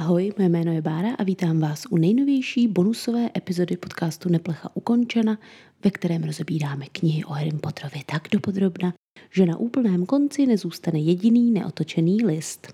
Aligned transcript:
Ahoj, 0.00 0.32
moje 0.38 0.48
jméno 0.48 0.72
je 0.72 0.82
Bára 0.82 1.14
a 1.14 1.24
vítám 1.24 1.60
vás 1.60 1.86
u 1.90 1.96
nejnovější 1.96 2.68
bonusové 2.68 3.30
epizody 3.36 3.76
podcastu 3.76 4.28
Neplecha 4.28 4.70
ukončena, 4.74 5.38
ve 5.84 5.90
kterém 5.90 6.24
rozebíráme 6.24 6.86
knihy 6.92 7.24
o 7.24 7.32
Harry 7.32 7.50
Potterovi 7.50 8.02
tak 8.06 8.28
dopodrobna, 8.32 8.94
že 9.30 9.46
na 9.46 9.56
úplném 9.56 10.06
konci 10.06 10.46
nezůstane 10.46 10.98
jediný 10.98 11.50
neotočený 11.50 12.24
list. 12.26 12.72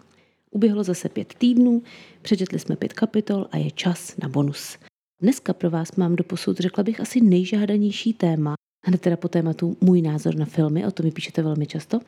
Uběhlo 0.51 0.85
zase 0.85 1.09
pět 1.09 1.35
týdnů, 1.35 1.83
přečetli 2.23 2.59
jsme 2.59 2.77
pět 2.77 2.93
kapitol 2.93 3.47
a 3.53 3.57
je 3.57 3.71
čas 3.71 4.17
na 4.17 4.29
bonus. 4.29 4.79
Dneska 5.23 5.53
pro 5.53 5.71
vás 5.71 5.97
mám 5.97 6.17
do 6.17 6.25
posud, 6.25 6.59
řekla 6.59 6.85
bych, 6.85 7.01
asi 7.01 7.21
nejžádanější 7.21 8.13
téma, 8.13 8.55
hned 8.87 9.01
teda 9.01 9.17
po 9.17 9.29
tématu 9.29 9.77
můj 9.81 10.03
názor 10.03 10.35
na 10.35 10.45
filmy, 10.45 10.87
o 10.87 10.91
tom 10.91 11.07
mi 11.07 11.13
píšete 11.13 11.43
velmi 11.43 11.67
často. 11.67 12.01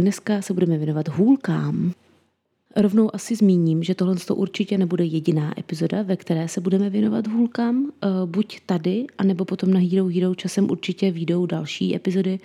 Dneska 0.00 0.42
se 0.42 0.54
budeme 0.54 0.78
věnovat 0.78 1.08
hůlkám. 1.08 1.92
Rovnou 2.76 3.14
asi 3.14 3.36
zmíním, 3.36 3.82
že 3.82 3.94
tohle 3.94 4.16
to 4.16 4.34
určitě 4.34 4.78
nebude 4.78 5.04
jediná 5.04 5.60
epizoda, 5.60 6.02
ve 6.02 6.16
které 6.16 6.48
se 6.48 6.60
budeme 6.60 6.90
věnovat 6.90 7.26
hůlkám, 7.26 7.92
eh, 8.02 8.08
buď 8.26 8.60
tady, 8.66 9.06
anebo 9.18 9.44
potom 9.44 9.72
na 9.72 9.80
Hero 9.80 10.06
Hero 10.06 10.34
časem 10.34 10.70
určitě 10.70 11.10
výjdou 11.10 11.46
další 11.46 11.96
epizody 11.96 12.40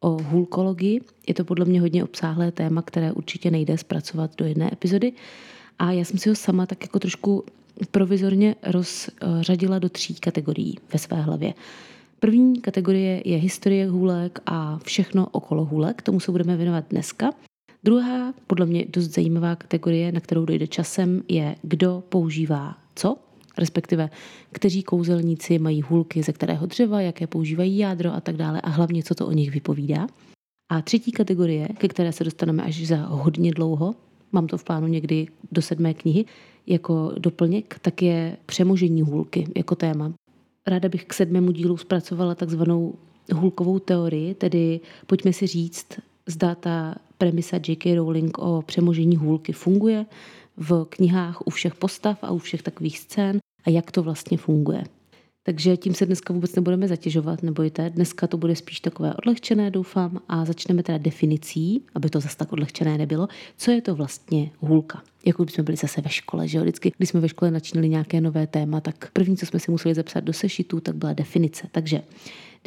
o 0.00 0.22
hůlkologii. 0.22 1.00
Je 1.28 1.34
to 1.34 1.44
podle 1.44 1.64
mě 1.64 1.80
hodně 1.80 2.04
obsáhlé 2.04 2.52
téma, 2.52 2.82
které 2.82 3.12
určitě 3.12 3.50
nejde 3.50 3.78
zpracovat 3.78 4.30
do 4.36 4.44
jedné 4.44 4.70
epizody. 4.72 5.12
A 5.78 5.92
já 5.92 6.04
jsem 6.04 6.18
si 6.18 6.28
ho 6.28 6.34
sama 6.34 6.66
tak 6.66 6.82
jako 6.82 6.98
trošku 6.98 7.44
provizorně 7.90 8.54
rozřadila 8.62 9.78
do 9.78 9.88
tří 9.88 10.14
kategorií 10.14 10.78
ve 10.92 10.98
své 10.98 11.20
hlavě. 11.20 11.54
První 12.20 12.60
kategorie 12.60 13.22
je 13.24 13.36
historie 13.36 13.90
hůlek 13.90 14.38
a 14.46 14.78
všechno 14.84 15.26
okolo 15.32 15.64
hůlek, 15.64 16.02
tomu 16.02 16.20
se 16.20 16.32
budeme 16.32 16.56
věnovat 16.56 16.84
dneska. 16.90 17.30
Druhá, 17.84 18.34
podle 18.46 18.66
mě 18.66 18.84
dost 18.88 19.14
zajímavá 19.14 19.56
kategorie, 19.56 20.12
na 20.12 20.20
kterou 20.20 20.44
dojde 20.44 20.66
časem, 20.66 21.22
je 21.28 21.56
kdo 21.62 22.02
používá 22.08 22.78
co, 22.94 23.16
respektive 23.58 24.10
kteří 24.52 24.82
kouzelníci 24.82 25.58
mají 25.58 25.82
hůlky 25.82 26.22
ze 26.22 26.32
kterého 26.32 26.66
dřeva, 26.66 27.00
jaké 27.00 27.26
používají 27.26 27.78
jádro 27.78 28.12
a 28.12 28.20
tak 28.20 28.36
dále 28.36 28.60
a 28.60 28.68
hlavně, 28.68 29.02
co 29.02 29.14
to 29.14 29.26
o 29.26 29.32
nich 29.32 29.50
vypovídá. 29.50 30.06
A 30.72 30.82
třetí 30.82 31.12
kategorie, 31.12 31.68
ke 31.68 31.88
které 31.88 32.12
se 32.12 32.24
dostaneme 32.24 32.62
až 32.62 32.86
za 32.86 32.96
hodně 32.96 33.50
dlouho, 33.50 33.94
mám 34.32 34.46
to 34.46 34.58
v 34.58 34.64
plánu 34.64 34.86
někdy 34.86 35.26
do 35.52 35.62
sedmé 35.62 35.94
knihy, 35.94 36.24
jako 36.66 37.12
doplněk, 37.18 37.78
tak 37.82 38.02
je 38.02 38.36
přemožení 38.46 39.02
hůlky 39.02 39.46
jako 39.56 39.74
téma. 39.74 40.12
Ráda 40.66 40.88
bych 40.88 41.04
k 41.04 41.14
sedmému 41.14 41.52
dílu 41.52 41.76
zpracovala 41.76 42.34
takzvanou 42.34 42.94
hůlkovou 43.34 43.78
teorii, 43.78 44.34
tedy 44.34 44.80
pojďme 45.06 45.32
si 45.32 45.46
říct, 45.46 45.86
zda 46.26 46.54
ta 46.54 46.94
premisa 47.18 47.56
J.K. 47.68 47.94
Rowling 47.94 48.38
o 48.38 48.62
přemožení 48.66 49.16
hůlky 49.16 49.52
funguje 49.52 50.06
v 50.56 50.86
knihách 50.88 51.46
u 51.46 51.50
všech 51.50 51.74
postav 51.74 52.18
a 52.22 52.30
u 52.30 52.38
všech 52.38 52.62
takových 52.62 52.98
scén 52.98 53.38
a 53.64 53.70
jak 53.70 53.90
to 53.90 54.02
vlastně 54.02 54.38
funguje. 54.38 54.84
Takže 55.42 55.76
tím 55.76 55.94
se 55.94 56.06
dneska 56.06 56.34
vůbec 56.34 56.54
nebudeme 56.54 56.88
zatěžovat, 56.88 57.42
nebojte. 57.42 57.90
Dneska 57.90 58.26
to 58.26 58.36
bude 58.36 58.56
spíš 58.56 58.80
takové 58.80 59.14
odlehčené, 59.14 59.70
doufám, 59.70 60.20
a 60.28 60.44
začneme 60.44 60.82
teda 60.82 60.98
definicí, 60.98 61.82
aby 61.94 62.10
to 62.10 62.20
zase 62.20 62.36
tak 62.36 62.52
odlehčené 62.52 62.98
nebylo, 62.98 63.28
co 63.56 63.70
je 63.70 63.82
to 63.82 63.94
vlastně 63.94 64.50
hůlka. 64.58 65.02
Jako 65.26 65.44
bychom 65.44 65.64
byli 65.64 65.76
zase 65.76 66.00
ve 66.00 66.10
škole, 66.10 66.48
že 66.48 66.58
jo? 66.58 66.62
Vždycky, 66.64 66.92
když 66.96 67.08
jsme 67.08 67.20
ve 67.20 67.28
škole 67.28 67.50
načínali 67.50 67.88
nějaké 67.88 68.20
nové 68.20 68.46
téma, 68.46 68.80
tak 68.80 69.10
první, 69.12 69.36
co 69.36 69.46
jsme 69.46 69.60
si 69.60 69.70
museli 69.70 69.94
zapsat 69.94 70.20
do 70.20 70.32
sešitu, 70.32 70.80
tak 70.80 70.94
byla 70.94 71.12
definice. 71.12 71.68
Takže 71.72 72.02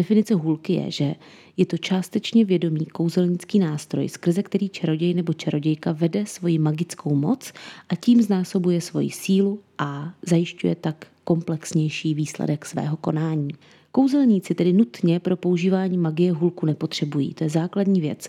Definice 0.01 0.35
hůlky 0.35 0.73
je, 0.73 0.91
že 0.91 1.15
je 1.57 1.65
to 1.65 1.77
částečně 1.77 2.45
vědomý 2.45 2.85
kouzelnický 2.85 3.59
nástroj, 3.59 4.09
skrze 4.09 4.43
který 4.43 4.69
čaroděj 4.69 5.13
nebo 5.13 5.33
čarodějka 5.33 5.91
vede 5.91 6.25
svoji 6.25 6.59
magickou 6.59 7.15
moc 7.15 7.53
a 7.89 7.95
tím 7.95 8.21
znásobuje 8.21 8.81
svoji 8.81 9.09
sílu 9.09 9.59
a 9.77 10.13
zajišťuje 10.21 10.75
tak 10.75 11.07
komplexnější 11.23 12.13
výsledek 12.13 12.65
svého 12.65 12.97
konání. 12.97 13.49
Kouzelníci 13.91 14.55
tedy 14.55 14.73
nutně 14.73 15.19
pro 15.19 15.37
používání 15.37 15.97
magie 15.97 16.31
hůlku 16.31 16.65
nepotřebují, 16.65 17.33
to 17.33 17.43
je 17.43 17.49
základní 17.49 18.01
věc. 18.01 18.25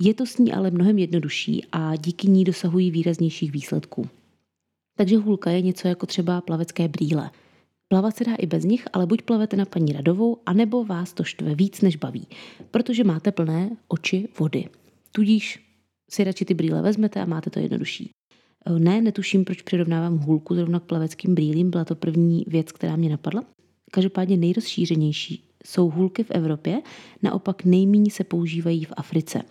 Je 0.00 0.14
to 0.14 0.26
s 0.26 0.38
ní 0.38 0.52
ale 0.52 0.70
mnohem 0.70 0.98
jednodušší 0.98 1.64
a 1.72 1.96
díky 1.96 2.28
ní 2.28 2.44
dosahují 2.44 2.90
výraznějších 2.90 3.52
výsledků. 3.52 4.08
Takže 4.96 5.16
hůlka 5.16 5.50
je 5.50 5.62
něco 5.62 5.88
jako 5.88 6.06
třeba 6.06 6.40
plavecké 6.40 6.88
brýle. 6.88 7.30
Plavat 7.88 8.16
se 8.16 8.24
dá 8.24 8.34
i 8.34 8.46
bez 8.46 8.64
nich, 8.64 8.84
ale 8.92 9.06
buď 9.06 9.22
plavete 9.22 9.56
na 9.56 9.64
paní 9.64 9.92
Radovou, 9.92 10.38
anebo 10.46 10.84
vás 10.84 11.12
to 11.12 11.24
štve 11.24 11.54
víc, 11.54 11.80
než 11.80 11.96
baví, 11.96 12.26
protože 12.70 13.04
máte 13.04 13.32
plné 13.32 13.70
oči 13.88 14.28
vody. 14.38 14.68
Tudíž 15.12 15.66
si 16.10 16.24
radši 16.24 16.44
ty 16.44 16.54
brýle 16.54 16.82
vezmete 16.82 17.20
a 17.20 17.24
máte 17.24 17.50
to 17.50 17.58
jednodušší. 17.58 18.10
Ne, 18.78 19.00
netuším, 19.00 19.44
proč 19.44 19.62
přirovnávám 19.62 20.18
hůlku 20.18 20.54
zrovna 20.54 20.80
k 20.80 20.82
plaveckým 20.82 21.34
brýlím, 21.34 21.70
byla 21.70 21.84
to 21.84 21.94
první 21.94 22.44
věc, 22.46 22.72
která 22.72 22.96
mě 22.96 23.08
napadla. 23.08 23.44
Každopádně 23.90 24.36
nejrozšířenější 24.36 25.44
jsou 25.66 25.90
hůlky 25.90 26.24
v 26.24 26.30
Evropě, 26.30 26.82
naopak 27.22 27.64
nejméně 27.64 28.10
se 28.10 28.24
používají 28.24 28.84
v 28.84 28.92
Africe. 28.96 29.42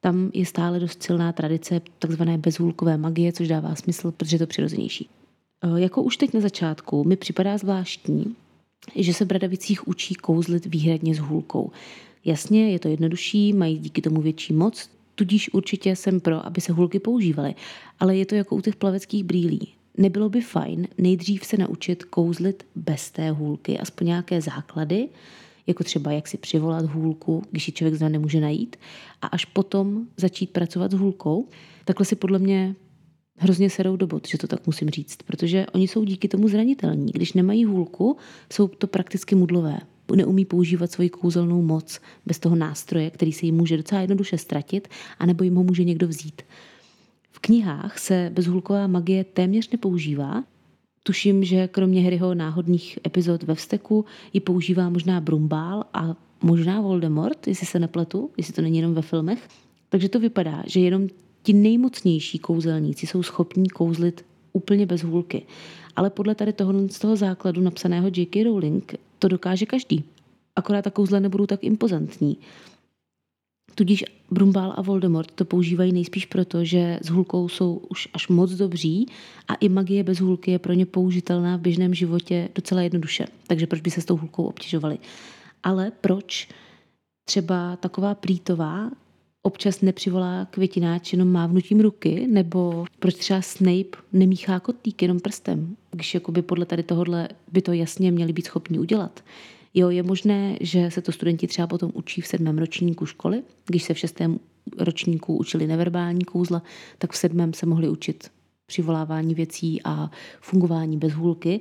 Tam 0.00 0.30
je 0.34 0.46
stále 0.46 0.80
dost 0.80 1.02
silná 1.02 1.32
tradice 1.32 1.80
takzvané 1.98 2.38
bezhůlkové 2.38 2.96
magie, 2.96 3.32
což 3.32 3.48
dává 3.48 3.74
smysl, 3.74 4.12
protože 4.12 4.34
je 4.34 4.38
to 4.38 4.46
přirozenější. 4.46 5.08
Eh, 5.62 5.80
jako 5.80 6.02
už 6.02 6.16
teď 6.16 6.34
na 6.34 6.40
začátku 6.40 7.04
mi 7.04 7.16
připadá 7.16 7.58
zvláštní, 7.58 8.36
že 8.96 9.14
se 9.14 9.24
v 9.24 9.28
Bradavicích 9.28 9.88
učí 9.88 10.14
kouzlit 10.14 10.66
výhradně 10.66 11.14
s 11.14 11.18
hůlkou. 11.18 11.70
Jasně, 12.24 12.70
je 12.70 12.78
to 12.78 12.88
jednodušší, 12.88 13.52
mají 13.52 13.78
díky 13.78 14.02
tomu 14.02 14.20
větší 14.20 14.52
moc, 14.52 14.90
tudíž 15.14 15.54
určitě 15.54 15.96
jsem 15.96 16.20
pro, 16.20 16.46
aby 16.46 16.60
se 16.60 16.72
hůlky 16.72 16.98
používaly. 16.98 17.54
Ale 18.00 18.16
je 18.16 18.26
to 18.26 18.34
jako 18.34 18.56
u 18.56 18.60
těch 18.60 18.76
plaveckých 18.76 19.24
brýlí. 19.24 19.68
Nebylo 19.96 20.28
by 20.28 20.40
fajn 20.40 20.88
nejdřív 20.98 21.46
se 21.46 21.56
naučit 21.56 22.04
kouzlit 22.04 22.66
bez 22.74 23.10
té 23.10 23.30
hůlky, 23.30 23.78
aspoň 23.78 24.06
nějaké 24.06 24.40
základy, 24.40 25.08
jako 25.66 25.84
třeba 25.84 26.12
jak 26.12 26.28
si 26.28 26.38
přivolat 26.38 26.84
hůlku, 26.84 27.42
když 27.50 27.68
ji 27.68 27.72
člověk 27.72 27.94
zna 27.94 28.08
nemůže 28.08 28.40
najít, 28.40 28.76
a 29.22 29.26
až 29.26 29.44
potom 29.44 30.06
začít 30.16 30.50
pracovat 30.50 30.90
s 30.90 30.94
hůlkou. 30.94 31.48
Takhle 31.84 32.06
si 32.06 32.16
podle 32.16 32.38
mě 32.38 32.74
hrozně 33.42 33.70
serou 33.70 33.96
do 33.96 34.06
bod, 34.06 34.28
že 34.28 34.38
to 34.38 34.46
tak 34.46 34.66
musím 34.66 34.90
říct, 34.90 35.16
protože 35.26 35.66
oni 35.74 35.88
jsou 35.88 36.04
díky 36.04 36.28
tomu 36.28 36.48
zranitelní. 36.48 37.12
Když 37.12 37.32
nemají 37.32 37.64
hůlku, 37.64 38.16
jsou 38.52 38.68
to 38.68 38.86
prakticky 38.86 39.34
mudlové. 39.34 39.78
Neumí 40.14 40.44
používat 40.44 40.92
svoji 40.92 41.10
kouzelnou 41.10 41.62
moc 41.62 42.00
bez 42.26 42.38
toho 42.38 42.56
nástroje, 42.56 43.10
který 43.10 43.32
se 43.32 43.46
jim 43.46 43.54
může 43.54 43.76
docela 43.76 44.00
jednoduše 44.00 44.38
ztratit, 44.38 44.88
anebo 45.18 45.44
jim 45.44 45.54
ho 45.54 45.64
může 45.64 45.84
někdo 45.84 46.08
vzít. 46.08 46.42
V 47.30 47.38
knihách 47.38 47.98
se 47.98 48.30
bezhulková 48.34 48.86
magie 48.86 49.24
téměř 49.24 49.70
nepoužívá. 49.70 50.44
Tuším, 51.02 51.44
že 51.44 51.68
kromě 51.68 52.02
Harryho 52.02 52.34
náhodných 52.34 52.98
epizod 53.06 53.42
ve 53.42 53.54
vsteku 53.54 54.04
ji 54.32 54.40
používá 54.40 54.88
možná 54.88 55.20
Brumbál 55.20 55.84
a 55.94 56.16
možná 56.42 56.80
Voldemort, 56.80 57.46
jestli 57.48 57.66
se 57.66 57.78
nepletu, 57.78 58.30
jestli 58.36 58.52
to 58.52 58.62
není 58.62 58.76
jenom 58.76 58.94
ve 58.94 59.02
filmech. 59.02 59.48
Takže 59.88 60.08
to 60.08 60.20
vypadá, 60.20 60.62
že 60.66 60.80
jenom 60.80 61.08
Ti 61.42 61.52
nejmocnější 61.52 62.38
kouzelníci 62.38 63.06
jsou 63.06 63.22
schopní 63.22 63.68
kouzlit 63.68 64.24
úplně 64.52 64.86
bez 64.86 65.02
hůlky. 65.02 65.46
Ale 65.96 66.10
podle 66.10 66.34
tady 66.34 66.52
toho, 66.52 66.88
z 66.88 66.98
toho 66.98 67.16
základu 67.16 67.60
napsaného 67.60 68.10
J.K. 68.16 68.44
Rowling 68.44 68.94
to 69.18 69.28
dokáže 69.28 69.66
každý. 69.66 70.04
Akorát 70.56 70.82
ta 70.82 70.90
kouzle 70.90 71.20
nebudou 71.20 71.46
tak 71.46 71.64
impozantní. 71.64 72.36
Tudíž 73.74 74.04
Brumbál 74.30 74.74
a 74.76 74.82
Voldemort 74.82 75.32
to 75.32 75.44
používají 75.44 75.92
nejspíš 75.92 76.26
proto, 76.26 76.64
že 76.64 76.98
s 77.02 77.08
hůlkou 77.08 77.48
jsou 77.48 77.82
už 77.88 78.08
až 78.14 78.28
moc 78.28 78.52
dobří 78.52 79.06
a 79.48 79.54
i 79.54 79.68
magie 79.68 80.04
bez 80.04 80.20
hůlky 80.20 80.50
je 80.50 80.58
pro 80.58 80.72
ně 80.72 80.86
použitelná 80.86 81.56
v 81.56 81.60
běžném 81.60 81.94
životě 81.94 82.48
docela 82.54 82.82
jednoduše. 82.82 83.26
Takže 83.46 83.66
proč 83.66 83.80
by 83.80 83.90
se 83.90 84.00
s 84.00 84.04
tou 84.04 84.16
hůlkou 84.16 84.44
obtěžovali? 84.44 84.98
Ale 85.62 85.92
proč 86.00 86.48
třeba 87.24 87.76
taková 87.76 88.14
plítová 88.14 88.90
občas 89.42 89.80
nepřivolá 89.80 90.44
květináč 90.50 91.12
jenom 91.12 91.32
mávnutím 91.32 91.80
ruky, 91.80 92.26
nebo 92.30 92.84
proč 92.98 93.14
třeba 93.14 93.42
Snape 93.42 93.98
nemíchá 94.12 94.60
kotlík 94.60 95.02
jenom 95.02 95.20
prstem, 95.20 95.76
když 95.90 96.14
jakoby 96.14 96.42
podle 96.42 96.66
tady 96.66 96.82
tohohle 96.82 97.28
by 97.52 97.62
to 97.62 97.72
jasně 97.72 98.12
měli 98.12 98.32
být 98.32 98.46
schopni 98.46 98.78
udělat. 98.78 99.24
Jo, 99.74 99.90
je 99.90 100.02
možné, 100.02 100.56
že 100.60 100.90
se 100.90 101.02
to 101.02 101.12
studenti 101.12 101.46
třeba 101.46 101.66
potom 101.66 101.90
učí 101.94 102.20
v 102.20 102.26
sedmém 102.26 102.58
ročníku 102.58 103.06
školy, 103.06 103.42
když 103.66 103.82
se 103.82 103.94
v 103.94 103.98
šestém 103.98 104.38
ročníku 104.78 105.36
učili 105.36 105.66
neverbální 105.66 106.24
kouzla, 106.24 106.62
tak 106.98 107.12
v 107.12 107.16
sedmém 107.16 107.52
se 107.54 107.66
mohli 107.66 107.88
učit 107.88 108.30
přivolávání 108.66 109.34
věcí 109.34 109.80
a 109.84 110.10
fungování 110.40 110.96
bez 110.96 111.12
hůlky, 111.12 111.60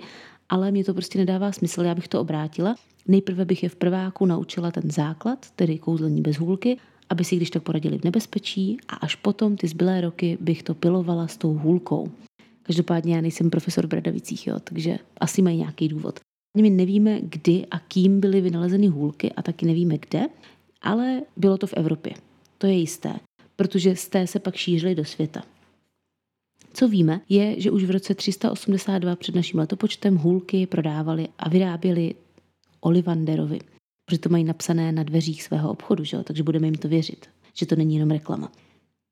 ale 0.49 0.71
mě 0.71 0.83
to 0.83 0.93
prostě 0.93 1.19
nedává 1.19 1.51
smysl, 1.51 1.81
já 1.81 1.95
bych 1.95 2.07
to 2.07 2.21
obrátila. 2.21 2.75
Nejprve 3.07 3.45
bych 3.45 3.63
je 3.63 3.69
v 3.69 3.75
prváku 3.75 4.25
naučila 4.25 4.71
ten 4.71 4.91
základ, 4.91 5.51
tedy 5.55 5.77
kouzlení 5.77 6.21
bez 6.21 6.37
hůlky, 6.37 6.77
aby 7.11 7.23
si 7.23 7.35
když 7.35 7.49
tak 7.49 7.63
poradili 7.63 7.97
v 7.97 8.03
nebezpečí 8.03 8.77
a 8.87 8.95
až 8.95 9.15
potom 9.15 9.57
ty 9.57 9.67
zbylé 9.67 10.01
roky 10.01 10.37
bych 10.41 10.63
to 10.63 10.73
pilovala 10.73 11.27
s 11.27 11.37
tou 11.37 11.53
hůlkou. 11.53 12.11
Každopádně 12.63 13.15
já 13.15 13.21
nejsem 13.21 13.49
profesor 13.49 13.85
v 13.85 13.89
Bradavicích, 13.89 14.47
jo, 14.47 14.59
takže 14.63 14.97
asi 15.17 15.41
mají 15.41 15.57
nějaký 15.57 15.87
důvod. 15.87 16.19
My 16.57 16.69
nevíme, 16.69 17.19
kdy 17.21 17.65
a 17.71 17.79
kým 17.79 18.19
byly 18.19 18.41
vynalezeny 18.41 18.87
hůlky 18.87 19.31
a 19.31 19.41
taky 19.41 19.65
nevíme 19.65 19.97
kde, 19.97 20.21
ale 20.81 21.21
bylo 21.37 21.57
to 21.57 21.67
v 21.67 21.73
Evropě. 21.73 22.13
To 22.57 22.67
je 22.67 22.73
jisté, 22.73 23.13
protože 23.55 23.95
z 23.95 24.07
té 24.07 24.27
se 24.27 24.39
pak 24.39 24.55
šířily 24.55 24.95
do 24.95 25.05
světa. 25.05 25.43
Co 26.73 26.87
víme, 26.87 27.21
je, 27.29 27.61
že 27.61 27.71
už 27.71 27.83
v 27.83 27.91
roce 27.91 28.15
382 28.15 29.15
před 29.15 29.35
naším 29.35 29.59
letopočtem 29.59 30.17
hůlky 30.17 30.67
prodávali 30.67 31.27
a 31.39 31.49
vyráběli 31.49 32.15
Olivanderovi, 32.81 33.59
protože 34.11 34.19
to 34.19 34.29
mají 34.29 34.43
napsané 34.43 34.91
na 34.91 35.03
dveřích 35.03 35.43
svého 35.43 35.71
obchodu, 35.71 36.03
že? 36.03 36.23
takže 36.23 36.43
budeme 36.43 36.67
jim 36.67 36.75
to 36.75 36.87
věřit, 36.87 37.25
že 37.53 37.65
to 37.65 37.75
není 37.75 37.95
jenom 37.95 38.11
reklama. 38.11 38.51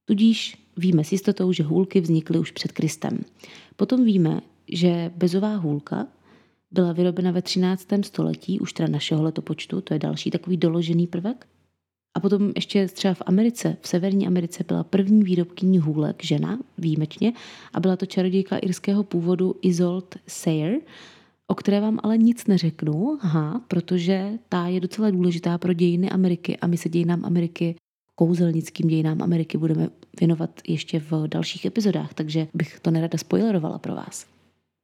Tudíž 0.06 0.58
víme 0.78 1.04
s 1.04 1.12
jistotou, 1.12 1.52
že 1.52 1.64
hůlky 1.64 2.02
vznikly 2.02 2.40
už 2.40 2.52
před 2.52 2.72
Kristem. 2.72 3.24
Potom 3.76 4.06
víme, 4.06 4.42
že 4.72 5.12
bezová 5.16 5.56
hůlka 5.56 6.08
byla 6.72 6.94
vyrobena 6.94 7.32
ve 7.32 7.42
13. 7.42 7.88
století, 8.02 8.60
už 8.60 8.74
teda 8.74 8.90
našeho 8.90 9.24
letopočtu, 9.24 9.82
to 9.82 9.94
je 9.94 10.00
další 10.00 10.32
takový 10.32 10.58
doložený 10.58 11.08
prvek. 11.08 11.48
A 12.14 12.20
potom 12.20 12.52
ještě 12.56 12.88
třeba 12.88 13.14
v 13.14 13.22
Americe, 13.26 13.78
v 13.82 13.88
Severní 13.88 14.28
Americe 14.28 14.64
byla 14.68 14.84
první 14.84 15.24
výrobkyní 15.24 15.80
hůlek 15.80 16.24
žena, 16.24 16.60
výjimečně, 16.78 17.34
a 17.74 17.80
byla 17.80 17.96
to 17.96 18.06
čarodějka 18.06 18.58
irského 18.58 19.04
původu 19.04 19.56
Isolt 19.62 20.16
Sayer, 20.28 20.74
o 21.52 21.56
které 21.56 21.82
vám 21.82 22.00
ale 22.04 22.18
nic 22.18 22.48
neřeknu, 22.48 23.18
aha, 23.22 23.62
protože 23.68 24.32
ta 24.50 24.68
je 24.68 24.80
docela 24.80 25.10
důležitá 25.10 25.58
pro 25.58 25.74
dějiny 25.74 26.10
Ameriky 26.10 26.58
a 26.58 26.68
my 26.68 26.78
se 26.78 26.90
dějinám 26.90 27.26
Ameriky 27.26 27.76
kouzelnickým 28.16 28.88
dějinám 28.88 29.22
Ameriky 29.22 29.58
budeme 29.58 29.90
věnovat 30.20 30.62
ještě 30.68 31.00
v 31.00 31.28
dalších 31.28 31.66
epizodách, 31.66 32.14
takže 32.14 32.48
bych 32.54 32.80
to 32.80 32.92
nerada 32.92 33.18
spoilerovala 33.18 33.78
pro 33.78 33.96
vás. 33.96 34.26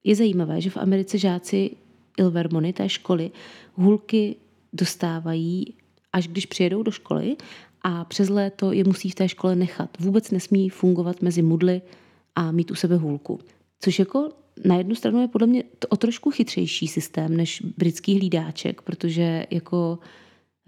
Je 0.04 0.16
zajímavé, 0.16 0.62
že 0.62 0.70
v 0.70 0.78
Americe 0.78 1.18
žáci 1.18 1.72
Ilvermony, 2.18 2.74
té 2.74 2.90
školy, 2.90 3.32
hůlky 3.74 4.36
dostávají, 4.74 5.74
až 6.14 6.28
když 6.28 6.46
přijedou 6.46 6.84
do 6.84 6.92
školy 6.92 7.36
a 7.82 8.06
přes 8.06 8.30
léto 8.30 8.72
je 8.72 8.84
musí 8.84 9.10
v 9.10 9.16
té 9.16 9.30
škole 9.30 9.56
nechat. 9.56 9.98
Vůbec 10.00 10.32
nesmí 10.32 10.70
fungovat 10.70 11.22
mezi 11.22 11.42
mudly 11.42 11.82
a 12.36 12.52
mít 12.52 12.72
u 12.72 12.76
sebe 12.76 12.96
hůlku. 12.96 13.40
Což 13.80 14.00
jako 14.00 14.30
na 14.64 14.76
jednu 14.76 14.96
stranu 14.96 15.22
je 15.22 15.28
podle 15.28 15.48
mě 15.48 15.64
to 15.80 15.88
o 15.88 15.98
trošku 15.98 16.32
chytřejší 16.32 16.88
systém 16.88 17.38
než 17.38 17.62
britský 17.78 18.18
hlídáček, 18.18 18.82
protože 18.82 19.46
jako 19.52 20.00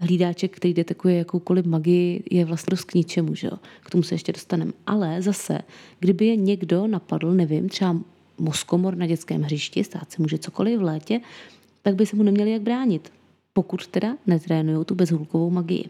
hlídáček, 0.00 0.56
který 0.56 0.74
detekuje 0.74 1.16
jakoukoliv 1.16 1.66
magii, 1.66 2.22
je 2.30 2.44
vlastně 2.44 2.70
dost 2.70 2.84
k 2.84 2.94
ničemu, 2.94 3.34
že 3.34 3.46
jo? 3.46 3.58
K 3.80 3.90
tomu 3.90 4.02
se 4.02 4.14
ještě 4.14 4.32
dostaneme. 4.32 4.72
Ale 4.86 5.22
zase, 5.22 5.58
kdyby 6.00 6.26
je 6.26 6.36
někdo 6.36 6.86
napadl, 6.86 7.34
nevím, 7.34 7.68
třeba 7.68 7.96
moskomor 8.38 8.96
na 8.96 9.06
dětském 9.06 9.42
hřišti, 9.42 9.84
stát 9.84 10.10
se 10.10 10.22
může 10.22 10.38
cokoliv 10.38 10.78
v 10.78 10.82
létě, 10.82 11.20
tak 11.82 11.94
by 11.94 12.06
se 12.06 12.16
mu 12.16 12.22
neměli 12.22 12.50
jak 12.50 12.62
bránit, 12.62 13.12
pokud 13.52 13.86
teda 13.86 14.16
netrénují 14.26 14.84
tu 14.84 14.94
bezhulkovou 14.94 15.50
magii. 15.50 15.84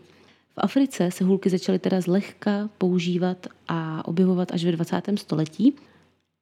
V 0.55 0.59
Africe 0.61 1.11
se 1.11 1.25
hulky 1.25 1.51
začaly 1.51 1.79
teda 1.79 2.01
zlehka 2.01 2.71
používat 2.79 3.47
a 3.69 4.09
objevovat 4.09 4.53
až 4.53 4.65
ve 4.65 4.73
20. 4.73 5.03
století. 5.15 5.75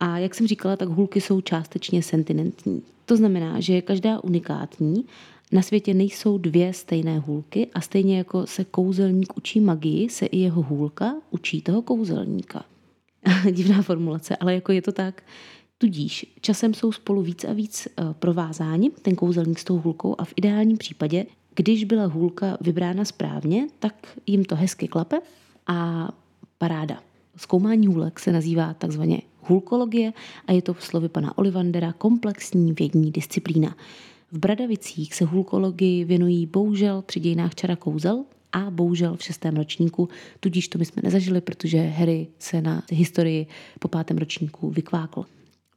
A 0.00 0.19
jak 0.19 0.34
jsem 0.34 0.46
říkala, 0.46 0.76
tak 0.76 0.88
hulky 0.88 1.20
jsou 1.20 1.40
částečně 1.40 2.02
sentinentní. 2.02 2.82
To 3.04 3.16
znamená, 3.16 3.60
že 3.60 3.75
je 3.75 3.82
každá 3.82 4.25
unikátní 4.25 5.04
na 5.52 5.62
světě 5.62 5.94
nejsou 5.94 6.38
dvě 6.38 6.72
stejné 6.72 7.19
hůlky 7.19 7.69
a 7.75 7.81
stejně 7.81 8.19
jako 8.19 8.46
se 8.46 8.64
kouzelník 8.64 9.37
učí 9.37 9.60
magii, 9.60 10.08
se 10.08 10.26
i 10.26 10.38
jeho 10.38 10.62
hůlka 10.62 11.14
učí 11.31 11.62
toho 11.62 11.82
kouzelníka. 11.82 12.64
Divná 13.50 13.82
formulace, 13.82 14.37
ale 14.37 14.54
jako 14.54 14.72
je 14.72 14.82
to 14.82 14.93
tak. 14.93 15.22
Tudíž 15.78 16.34
časem 16.40 16.75
jsou 16.75 16.92
spolu 16.92 17.22
víc 17.22 17.44
a 17.44 17.52
víc 17.52 17.87
eh, 17.88 18.04
provázáni, 18.19 18.90
ten 18.90 19.14
kouzelník 19.14 19.58
s 19.58 19.64
tou 19.64 19.78
hůlkou 19.78 20.14
a 20.19 20.25
v 20.25 20.32
ideálním 20.37 20.78
případě, 20.78 21.26
když 21.54 21.84
byla 21.84 22.06
hůlka 22.06 22.58
vybrána 22.60 23.04
správně, 23.04 23.66
tak 23.78 24.19
jim 24.26 24.44
to 24.44 24.56
hezky 24.56 24.88
klape 24.88 25.19
a 25.66 26.08
paráda. 26.58 27.02
Zkoumání 27.36 27.86
hůlek 27.86 28.20
se 28.20 28.32
nazývá 28.32 28.74
takzvaně 28.74 29.22
hůlkologie 29.40 30.12
a 30.46 30.52
je 30.52 30.62
to 30.62 30.74
v 30.74 30.84
slovy 30.84 31.08
pana 31.08 31.38
Olivandera 31.38 31.92
komplexní 31.92 32.72
vědní 32.72 33.10
disciplína. 33.10 33.76
V 34.32 34.38
Bradavicích 34.38 35.14
se 35.14 35.24
hulkologii 35.24 36.04
věnují 36.04 36.46
bohužel 36.46 37.02
při 37.02 37.20
dějinách 37.20 37.54
čara 37.54 37.76
kouzel 37.76 38.24
a 38.52 38.70
bohužel 38.70 39.16
v 39.16 39.22
šestém 39.22 39.56
ročníku, 39.56 40.08
tudíž 40.40 40.68
to 40.68 40.78
my 40.78 40.84
jsme 40.84 41.02
nezažili, 41.04 41.40
protože 41.40 41.82
Harry 41.82 42.26
se 42.38 42.60
na 42.60 42.82
historii 42.90 43.46
po 43.78 43.88
pátém 43.88 44.18
ročníku 44.18 44.70
vykvákl. 44.70 45.24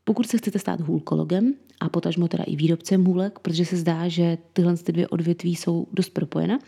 Pokud 0.10 0.28
se 0.28 0.38
chcete 0.38 0.60
stát 0.60 0.82
hůlkologem 0.82 1.54
a 1.80 1.90
potažmo 1.90 2.28
teda 2.28 2.44
i 2.44 2.56
výrobcem 2.56 3.06
hůlek, 3.06 3.40
protože 3.40 3.66
se 3.66 3.78
zdá, 3.78 4.08
že 4.08 4.38
tyhle 4.54 4.78
ty 4.78 4.92
dvě 4.92 5.08
odvětví 5.08 5.56
jsou 5.56 5.88
dost 5.94 6.10
propojena, 6.10 6.60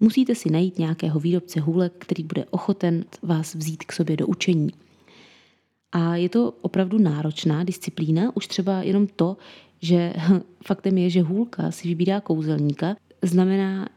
musíte 0.00 0.34
si 0.34 0.50
najít 0.50 0.78
nějakého 0.78 1.20
výrobce 1.20 1.60
hůlek, 1.60 1.92
který 1.98 2.24
bude 2.24 2.44
ochoten 2.50 3.04
vás 3.22 3.54
vzít 3.54 3.84
k 3.84 3.92
sobě 3.92 4.16
do 4.16 4.26
učení. 4.26 4.70
A 5.92 6.16
je 6.16 6.28
to 6.28 6.54
opravdu 6.60 6.98
náročná 6.98 7.64
disciplína, 7.64 8.36
už 8.36 8.46
třeba 8.46 8.82
jenom 8.82 9.06
to, 9.06 9.36
že 9.82 10.12
faktem 10.66 10.98
je, 10.98 11.10
že 11.10 11.22
hůlka 11.22 11.70
si 11.70 11.88
vybírá 11.88 12.20
kouzelníka, 12.20 12.96
znamená, 13.22 13.88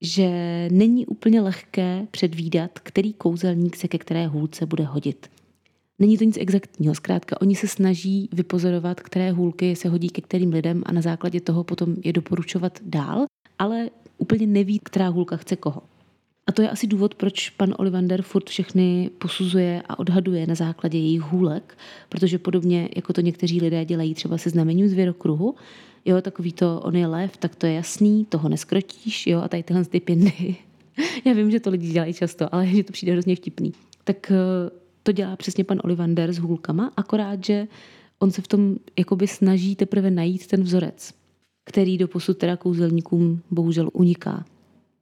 že 0.00 0.28
není 0.72 1.06
úplně 1.06 1.40
lehké 1.40 2.06
předvídat, 2.10 2.78
který 2.78 3.12
kouzelník 3.12 3.76
se 3.76 3.88
ke 3.88 3.98
které 3.98 4.26
hůlce 4.26 4.66
bude 4.66 4.84
hodit. 4.84 5.28
Není 6.02 6.18
to 6.18 6.24
nic 6.24 6.36
exaktního, 6.40 6.94
zkrátka 6.94 7.40
oni 7.40 7.56
se 7.56 7.68
snaží 7.68 8.28
vypozorovat, 8.32 9.00
které 9.00 9.32
hůlky 9.32 9.76
se 9.76 9.88
hodí 9.88 10.08
ke 10.08 10.20
kterým 10.20 10.52
lidem 10.52 10.82
a 10.86 10.92
na 10.92 11.00
základě 11.00 11.40
toho 11.40 11.64
potom 11.64 11.96
je 12.04 12.12
doporučovat 12.12 12.78
dál, 12.82 13.24
ale 13.58 13.90
úplně 14.18 14.46
neví, 14.46 14.78
která 14.78 15.08
hůlka 15.08 15.36
chce 15.36 15.56
koho. 15.56 15.82
A 16.46 16.52
to 16.52 16.62
je 16.62 16.70
asi 16.70 16.86
důvod, 16.86 17.14
proč 17.14 17.50
pan 17.50 17.74
Olivander 17.78 18.22
furt 18.22 18.50
všechny 18.50 19.10
posuzuje 19.18 19.82
a 19.88 19.98
odhaduje 19.98 20.46
na 20.46 20.54
základě 20.54 20.98
jejich 20.98 21.20
hůlek, 21.20 21.78
protože 22.08 22.38
podobně 22.38 22.88
jako 22.96 23.12
to 23.12 23.20
někteří 23.20 23.60
lidé 23.60 23.84
dělají 23.84 24.14
třeba 24.14 24.38
se 24.38 24.50
znamením 24.50 24.88
zvěrokruhu, 24.88 25.54
jo, 26.04 26.20
takový 26.20 26.52
to, 26.52 26.80
on 26.80 26.96
je 26.96 27.06
lev, 27.06 27.36
tak 27.36 27.54
to 27.54 27.66
je 27.66 27.72
jasný, 27.72 28.24
toho 28.24 28.48
neskrotíš, 28.48 29.26
jo, 29.26 29.40
a 29.40 29.48
tady 29.48 29.62
tyhle 29.62 29.84
ty 29.84 30.00
pindy. 30.00 30.56
Já 31.24 31.32
vím, 31.32 31.50
že 31.50 31.60
to 31.60 31.70
lidi 31.70 31.92
dělají 31.92 32.14
často, 32.14 32.54
ale 32.54 32.66
že 32.66 32.84
to 32.84 32.92
přijde 32.92 33.12
hrozně 33.12 33.36
vtipný. 33.36 33.72
Tak 34.04 34.30
eh, 34.30 34.81
to 35.02 35.12
dělá 35.12 35.36
přesně 35.36 35.64
pan 35.64 35.80
Olivander 35.84 36.32
s 36.32 36.38
hůlkama, 36.38 36.92
akorát, 36.96 37.44
že 37.44 37.66
on 38.18 38.30
se 38.30 38.42
v 38.42 38.48
tom 38.48 38.76
jakoby 38.98 39.26
snaží 39.26 39.76
teprve 39.76 40.10
najít 40.10 40.46
ten 40.46 40.62
vzorec, 40.62 41.14
který 41.64 41.98
do 41.98 42.08
posud 42.08 42.38
teda 42.38 42.56
kouzelníkům 42.56 43.42
bohužel 43.50 43.90
uniká. 43.92 44.44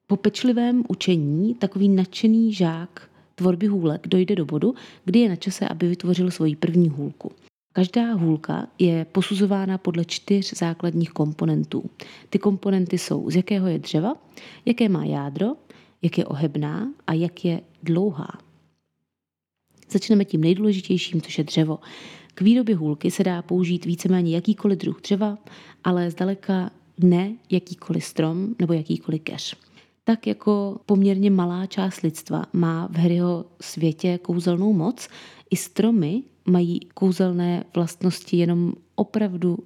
Po 0.07 0.17
pečlivém 0.17 0.83
učení 0.89 1.55
takový 1.55 1.89
nadšený 1.89 2.53
žák 2.53 3.11
tvorby 3.35 3.67
hůlek 3.67 4.09
dojde 4.09 4.35
do 4.35 4.45
bodu, 4.45 4.75
kdy 5.05 5.19
je 5.19 5.29
na 5.29 5.37
čase, 5.37 5.69
aby 5.69 5.89
vytvořil 5.89 6.31
svoji 6.31 6.57
první 6.57 6.89
hůlku. 6.89 7.33
Každá 7.73 8.13
hůlka 8.13 8.67
je 8.79 9.05
posuzována 9.05 9.79
podle 9.79 10.05
čtyř 10.05 10.55
základních 10.59 11.11
komponentů. 11.11 11.91
Ty 12.31 12.39
komponenty 12.39 12.99
jsou, 12.99 13.31
z 13.31 13.37
jakého 13.37 13.67
je 13.67 13.79
dřeva, 13.79 14.15
jaké 14.65 14.89
má 14.89 15.05
jádro, 15.05 15.47
jak 16.03 16.19
je 16.19 16.25
ohebná 16.27 16.93
a 17.07 17.13
jak 17.13 17.45
je 17.45 17.61
dlouhá. 17.83 18.50
Začneme 19.91 20.25
tím 20.25 20.41
nejdůležitějším, 20.41 21.23
což 21.23 21.39
je 21.39 21.45
dřevo. 21.45 21.79
K 22.35 22.41
výrobě 22.41 22.77
hůlky 22.77 23.11
se 23.11 23.25
dá 23.25 23.43
použít 23.43 23.85
víceméně 23.85 24.35
jakýkoliv 24.35 24.79
druh 24.79 25.01
dřeva, 25.01 25.39
ale 25.85 26.11
zdaleka 26.11 26.71
ne 26.99 27.33
jakýkoliv 27.51 28.05
strom 28.05 28.55
nebo 28.59 28.73
jakýkoliv 28.73 29.23
keř 29.23 29.57
tak 30.11 30.27
jako 30.27 30.81
poměrně 30.87 31.31
malá 31.31 31.67
část 31.67 32.01
lidstva 32.01 32.45
má 32.53 32.89
v 32.93 32.97
Harryho 32.97 33.45
světě 33.61 34.19
kouzelnou 34.23 34.73
moc, 34.73 35.09
i 35.51 35.57
stromy 35.57 36.23
mají 36.47 36.81
kouzelné 36.95 37.65
vlastnosti 37.75 38.37
jenom 38.37 38.73
opravdu 38.95 39.59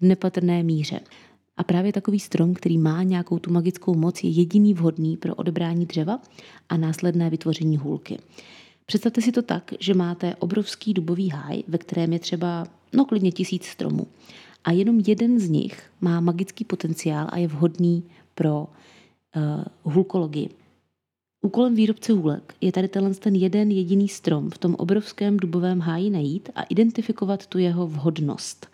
v 0.00 0.06
nepatrné 0.06 0.62
míře. 0.62 1.00
A 1.56 1.64
právě 1.64 1.92
takový 1.92 2.20
strom, 2.20 2.54
který 2.54 2.78
má 2.78 3.02
nějakou 3.02 3.38
tu 3.38 3.52
magickou 3.52 3.94
moc, 3.94 4.24
je 4.24 4.30
jediný 4.30 4.74
vhodný 4.74 5.16
pro 5.16 5.34
odebrání 5.34 5.86
dřeva 5.86 6.20
a 6.68 6.76
následné 6.76 7.30
vytvoření 7.30 7.76
hůlky. 7.76 8.18
Představte 8.90 9.22
si 9.22 9.32
to 9.32 9.42
tak, 9.42 9.74
že 9.80 9.94
máte 9.94 10.36
obrovský 10.36 10.94
dubový 10.94 11.28
háj, 11.28 11.62
ve 11.68 11.78
kterém 11.78 12.12
je 12.12 12.18
třeba 12.18 12.66
no 12.92 13.04
klidně 13.04 13.32
tisíc 13.32 13.64
stromů. 13.64 14.06
A 14.64 14.72
jenom 14.72 15.02
jeden 15.06 15.40
z 15.40 15.48
nich 15.48 15.90
má 16.00 16.20
magický 16.20 16.64
potenciál 16.64 17.26
a 17.30 17.38
je 17.38 17.48
vhodný 17.48 18.04
pro 18.34 18.60
uh, 18.60 19.92
hulkologii. 19.92 20.48
Úkolem 21.44 21.74
výrobce 21.74 22.12
hůlek 22.12 22.54
je 22.60 22.72
tady 22.72 22.88
ten 22.88 23.34
jeden 23.34 23.70
jediný 23.70 24.08
strom 24.08 24.50
v 24.50 24.58
tom 24.58 24.74
obrovském 24.74 25.36
dubovém 25.36 25.80
háji 25.80 26.10
najít 26.10 26.48
a 26.54 26.62
identifikovat 26.62 27.46
tu 27.46 27.58
jeho 27.58 27.86
vhodnost. 27.86 28.66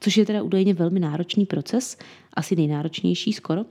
Což 0.00 0.16
je 0.16 0.26
teda 0.26 0.42
údajně 0.42 0.74
velmi 0.74 1.00
náročný 1.00 1.46
proces, 1.46 1.96
asi 2.34 2.56
nejnáročnější 2.56 3.32
skoro. 3.32 3.64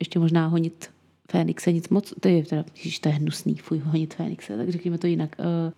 Ještě 0.00 0.18
možná 0.18 0.46
honit 0.46 0.90
Fénixe 1.30 1.72
nic 1.72 1.88
moc, 1.88 2.14
to 2.20 2.28
je 2.28 2.44
teda, 2.44 2.64
když 2.82 2.98
to 2.98 3.08
je 3.08 3.14
hnusný, 3.14 3.54
fuj, 3.54 3.78
honit 3.78 4.14
Fénixe, 4.14 4.56
tak 4.56 4.68
řekněme 4.68 4.98
to 4.98 5.06
jinak. 5.06 5.36
Uh, 5.38 5.72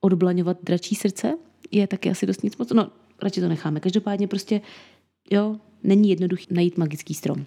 odblaňovat 0.00 0.58
dračí 0.62 0.94
srdce 0.94 1.38
je 1.70 1.86
taky 1.86 2.10
asi 2.10 2.26
dost 2.26 2.42
nic 2.42 2.56
moc, 2.56 2.70
no 2.70 2.90
radši 3.22 3.40
to 3.40 3.48
necháme. 3.48 3.80
Každopádně 3.80 4.28
prostě, 4.28 4.60
jo, 5.30 5.56
není 5.82 6.10
jednoduchý 6.10 6.46
najít 6.50 6.78
magický 6.78 7.14
strom. 7.14 7.46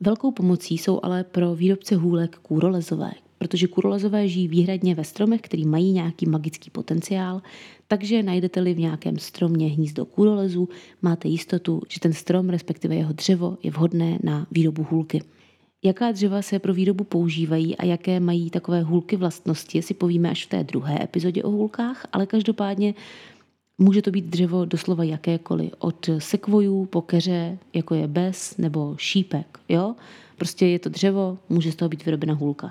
Velkou 0.00 0.30
pomocí 0.30 0.78
jsou 0.78 1.00
ale 1.02 1.24
pro 1.24 1.54
výrobce 1.54 1.96
hůlek 1.96 2.38
kůrolezové, 2.38 3.10
protože 3.38 3.66
kurolezové 3.66 4.28
žijí 4.28 4.48
výhradně 4.48 4.94
ve 4.94 5.04
stromech, 5.04 5.40
který 5.40 5.66
mají 5.66 5.92
nějaký 5.92 6.26
magický 6.26 6.70
potenciál, 6.70 7.42
takže 7.88 8.22
najdete-li 8.22 8.74
v 8.74 8.78
nějakém 8.78 9.18
stromě 9.18 9.66
hnízdo 9.66 10.04
kurolezu, 10.04 10.68
máte 11.02 11.28
jistotu, 11.28 11.82
že 11.88 12.00
ten 12.00 12.12
strom, 12.12 12.48
respektive 12.48 12.94
jeho 12.94 13.12
dřevo, 13.12 13.58
je 13.62 13.70
vhodné 13.70 14.18
na 14.22 14.46
výrobu 14.50 14.86
hůlky. 14.90 15.22
Jaká 15.86 16.12
dřeva 16.12 16.42
se 16.42 16.58
pro 16.58 16.74
výrobu 16.74 17.04
používají 17.04 17.76
a 17.76 17.84
jaké 17.84 18.20
mají 18.20 18.50
takové 18.50 18.82
hůlky 18.82 19.16
vlastnosti, 19.16 19.82
si 19.82 19.94
povíme 19.94 20.30
až 20.30 20.46
v 20.46 20.48
té 20.48 20.64
druhé 20.64 21.02
epizodě 21.02 21.42
o 21.42 21.50
hůlkách, 21.50 22.06
ale 22.12 22.26
každopádně 22.26 22.94
může 23.78 24.02
to 24.02 24.10
být 24.10 24.24
dřevo 24.24 24.64
doslova 24.64 25.04
jakékoliv, 25.04 25.72
od 25.78 26.10
sekvojů 26.18 26.86
po 26.86 27.02
keře, 27.02 27.58
jako 27.74 27.94
je 27.94 28.08
bez 28.08 28.56
nebo 28.56 28.94
šípek, 28.98 29.58
jo? 29.68 29.94
Prostě 30.36 30.66
je 30.66 30.78
to 30.78 30.88
dřevo, 30.88 31.38
může 31.48 31.72
z 31.72 31.76
toho 31.76 31.88
být 31.88 32.04
vyrobena 32.04 32.34
hůlka. 32.34 32.70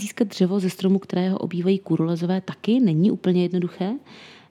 Získat 0.00 0.28
dřevo 0.28 0.60
ze 0.60 0.70
stromu, 0.70 0.98
kterého 0.98 1.38
obývají 1.38 1.78
kurolezové, 1.78 2.40
taky 2.40 2.80
není 2.80 3.10
úplně 3.10 3.42
jednoduché, 3.42 3.94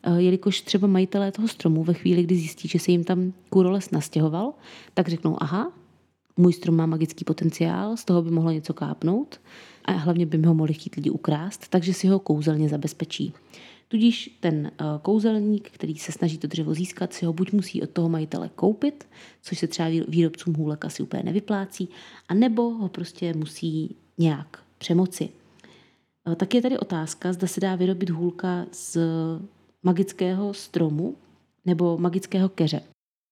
eh, 0.03 0.21
jelikož 0.21 0.61
třeba 0.61 0.87
majitelé 0.87 1.31
toho 1.31 1.47
stromu 1.47 1.83
ve 1.83 1.93
chvíli, 1.93 2.23
kdy 2.23 2.35
zjistí, 2.35 2.67
že 2.67 2.79
se 2.79 2.91
jim 2.91 3.03
tam 3.03 3.33
kuroles 3.49 3.91
nastěhoval, 3.91 4.53
tak 4.93 5.07
řeknou, 5.07 5.37
aha, 5.39 5.71
můj 6.37 6.53
strom 6.53 6.75
má 6.75 6.85
magický 6.85 7.25
potenciál, 7.25 7.97
z 7.97 8.05
toho 8.05 8.21
by 8.21 8.31
mohlo 8.31 8.51
něco 8.51 8.73
kápnout 8.73 9.39
a 9.85 9.91
hlavně 9.91 10.25
by 10.25 10.37
mi 10.37 10.47
ho 10.47 10.53
mohli 10.53 10.73
chtít 10.73 10.95
lidi 10.95 11.09
ukrást, 11.09 11.67
takže 11.69 11.93
si 11.93 12.07
ho 12.07 12.19
kouzelně 12.19 12.69
zabezpečí. 12.69 13.33
Tudíž 13.87 14.37
ten 14.39 14.71
eh, 14.71 14.83
kouzelník, 15.01 15.69
který 15.71 15.95
se 15.95 16.11
snaží 16.11 16.37
to 16.37 16.47
dřevo 16.47 16.73
získat, 16.73 17.13
si 17.13 17.25
ho 17.25 17.33
buď 17.33 17.51
musí 17.51 17.81
od 17.81 17.89
toho 17.89 18.09
majitele 18.09 18.49
koupit, 18.55 19.07
což 19.41 19.59
se 19.59 19.67
třeba 19.67 19.89
výrobcům 20.07 20.53
hůlek 20.53 20.85
asi 20.85 21.03
úplně 21.03 21.23
nevyplácí, 21.23 21.89
a 22.29 22.33
nebo 22.33 22.69
ho 22.69 22.89
prostě 22.89 23.33
musí 23.33 23.95
nějak 24.17 24.63
přemoci. 24.77 25.29
Eh, 26.31 26.35
tak 26.35 26.53
je 26.53 26.61
tady 26.61 26.79
otázka, 26.79 27.33
zda 27.33 27.47
se 27.47 27.59
dá 27.59 27.75
vyrobit 27.75 28.09
hůlka 28.09 28.65
z 28.71 28.97
magického 29.83 30.53
stromu 30.53 31.15
nebo 31.65 31.97
magického 31.97 32.49
keře. 32.49 32.81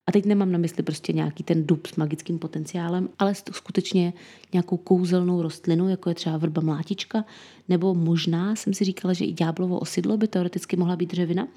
A 0.08 0.12
teď 0.12 0.26
nemám 0.26 0.52
na 0.52 0.58
mysli 0.58 0.84
prostě 0.84 1.14
nějaký 1.14 1.44
ten 1.44 1.68
dub 1.68 1.88
s 1.88 1.96
magickým 1.96 2.40
potenciálem, 2.40 3.10
ale 3.20 3.34
skutečně 3.36 4.14
nějakou 4.54 4.78
kouzelnou 4.78 5.42
rostlinu, 5.42 5.90
jako 5.90 6.10
je 6.10 6.16
třeba 6.16 6.38
vrba 6.38 6.62
mlátička, 6.62 7.26
nebo 7.70 7.94
možná 7.94 8.56
jsem 8.56 8.74
si 8.74 8.86
říkala, 8.86 9.14
že 9.14 9.26
i 9.26 9.34
ďáblovo 9.34 9.80
osidlo 9.80 10.18
by 10.18 10.28
teoreticky 10.28 10.78
mohla 10.78 10.96
být 10.96 11.12
dřevina. 11.12 11.48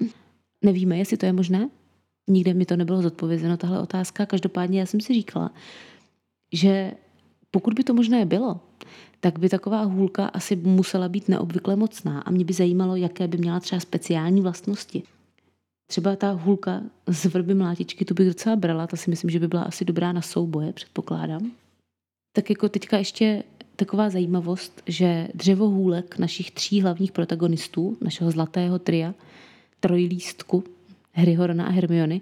Nevíme, 0.65 0.97
jestli 0.97 1.17
to 1.17 1.25
je 1.25 1.33
možné. 1.33 1.69
Nikde 2.29 2.53
mi 2.53 2.65
to 2.65 2.75
nebylo 2.75 3.01
zodpovězeno, 3.01 3.57
tahle 3.57 3.79
otázka. 3.79 4.25
Každopádně 4.25 4.79
já 4.79 4.85
jsem 4.85 5.01
si 5.01 5.13
říkala, 5.13 5.51
že 6.53 6.91
pokud 7.51 7.73
by 7.73 7.83
to 7.83 7.93
možné 7.93 8.25
bylo, 8.25 8.59
tak 9.19 9.39
by 9.39 9.49
taková 9.49 9.83
hůlka 9.83 10.25
asi 10.25 10.55
musela 10.55 11.09
být 11.09 11.29
neobvykle 11.29 11.75
mocná 11.75 12.21
a 12.21 12.31
mě 12.31 12.45
by 12.45 12.53
zajímalo, 12.53 12.95
jaké 12.95 13.27
by 13.27 13.37
měla 13.37 13.59
třeba 13.59 13.79
speciální 13.79 14.41
vlastnosti. 14.41 15.03
Třeba 15.91 16.15
ta 16.15 16.31
hůlka 16.31 16.81
z 17.07 17.25
vrby 17.25 17.53
mlátičky, 17.53 18.05
tu 18.05 18.13
bych 18.13 18.27
docela 18.27 18.55
brala, 18.55 18.87
ta 18.87 18.97
si 18.97 19.09
myslím, 19.09 19.29
že 19.29 19.39
by 19.39 19.47
byla 19.47 19.61
asi 19.61 19.85
dobrá 19.85 20.11
na 20.11 20.21
souboje, 20.21 20.73
předpokládám. 20.73 21.51
Tak 22.33 22.49
jako 22.49 22.69
teďka 22.69 22.97
ještě 22.97 23.43
taková 23.75 24.09
zajímavost, 24.09 24.81
že 24.87 25.27
dřevo 25.33 25.69
hůlek 25.69 26.17
našich 26.17 26.51
tří 26.51 26.81
hlavních 26.81 27.11
protagonistů, 27.11 27.97
našeho 28.01 28.31
zlatého 28.31 28.79
tria, 28.79 29.13
trojlístku, 29.79 30.63
Harryho, 31.13 31.47
Rona 31.47 31.65
a 31.65 31.69
Hermiony, 31.69 32.21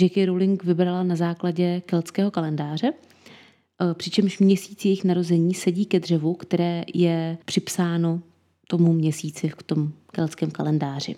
J.K. 0.00 0.26
Rowling 0.26 0.64
vybrala 0.64 1.02
na 1.02 1.16
základě 1.16 1.82
keltského 1.86 2.30
kalendáře, 2.30 2.86
e, 2.86 3.94
přičemž 3.94 4.38
měsíc 4.38 4.84
jejich 4.84 5.04
narození 5.04 5.54
sedí 5.54 5.86
ke 5.86 6.00
dřevu, 6.00 6.34
které 6.34 6.84
je 6.94 7.38
připsáno 7.44 8.20
tomu 8.66 8.92
měsíci 8.92 9.48
v 9.48 9.62
tom 9.62 9.92
keltském 10.12 10.50
kalendáři. 10.50 11.16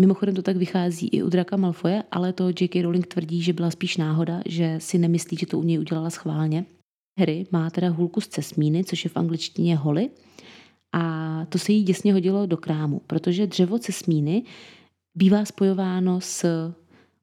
Mimochodem 0.00 0.34
to 0.34 0.42
tak 0.42 0.56
vychází 0.56 1.08
i 1.08 1.22
u 1.22 1.28
Draka 1.28 1.56
Malfoje, 1.56 2.02
ale 2.10 2.32
to 2.32 2.48
J.K. 2.48 2.82
Rowling 2.82 3.06
tvrdí, 3.06 3.42
že 3.42 3.52
byla 3.52 3.70
spíš 3.70 3.96
náhoda, 3.96 4.42
že 4.46 4.76
si 4.78 4.98
nemyslí, 4.98 5.36
že 5.36 5.46
to 5.46 5.58
u 5.58 5.62
něj 5.62 5.78
udělala 5.78 6.10
schválně. 6.10 6.64
Harry 7.18 7.46
má 7.50 7.70
teda 7.70 7.88
hůlku 7.88 8.20
z 8.20 8.28
cesmíny, 8.28 8.84
což 8.84 9.04
je 9.04 9.10
v 9.10 9.16
angličtině 9.16 9.76
holy, 9.76 10.10
a 10.92 11.46
to 11.48 11.58
se 11.58 11.72
jí 11.72 11.82
děsně 11.82 12.12
hodilo 12.12 12.46
do 12.46 12.56
krámu, 12.56 13.00
protože 13.06 13.46
dřevo 13.46 13.78
cesmíny 13.78 14.42
bývá 15.14 15.44
spojováno 15.44 16.20
s 16.20 16.44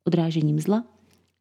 odrážením 0.07 0.59
zla, 0.59 0.83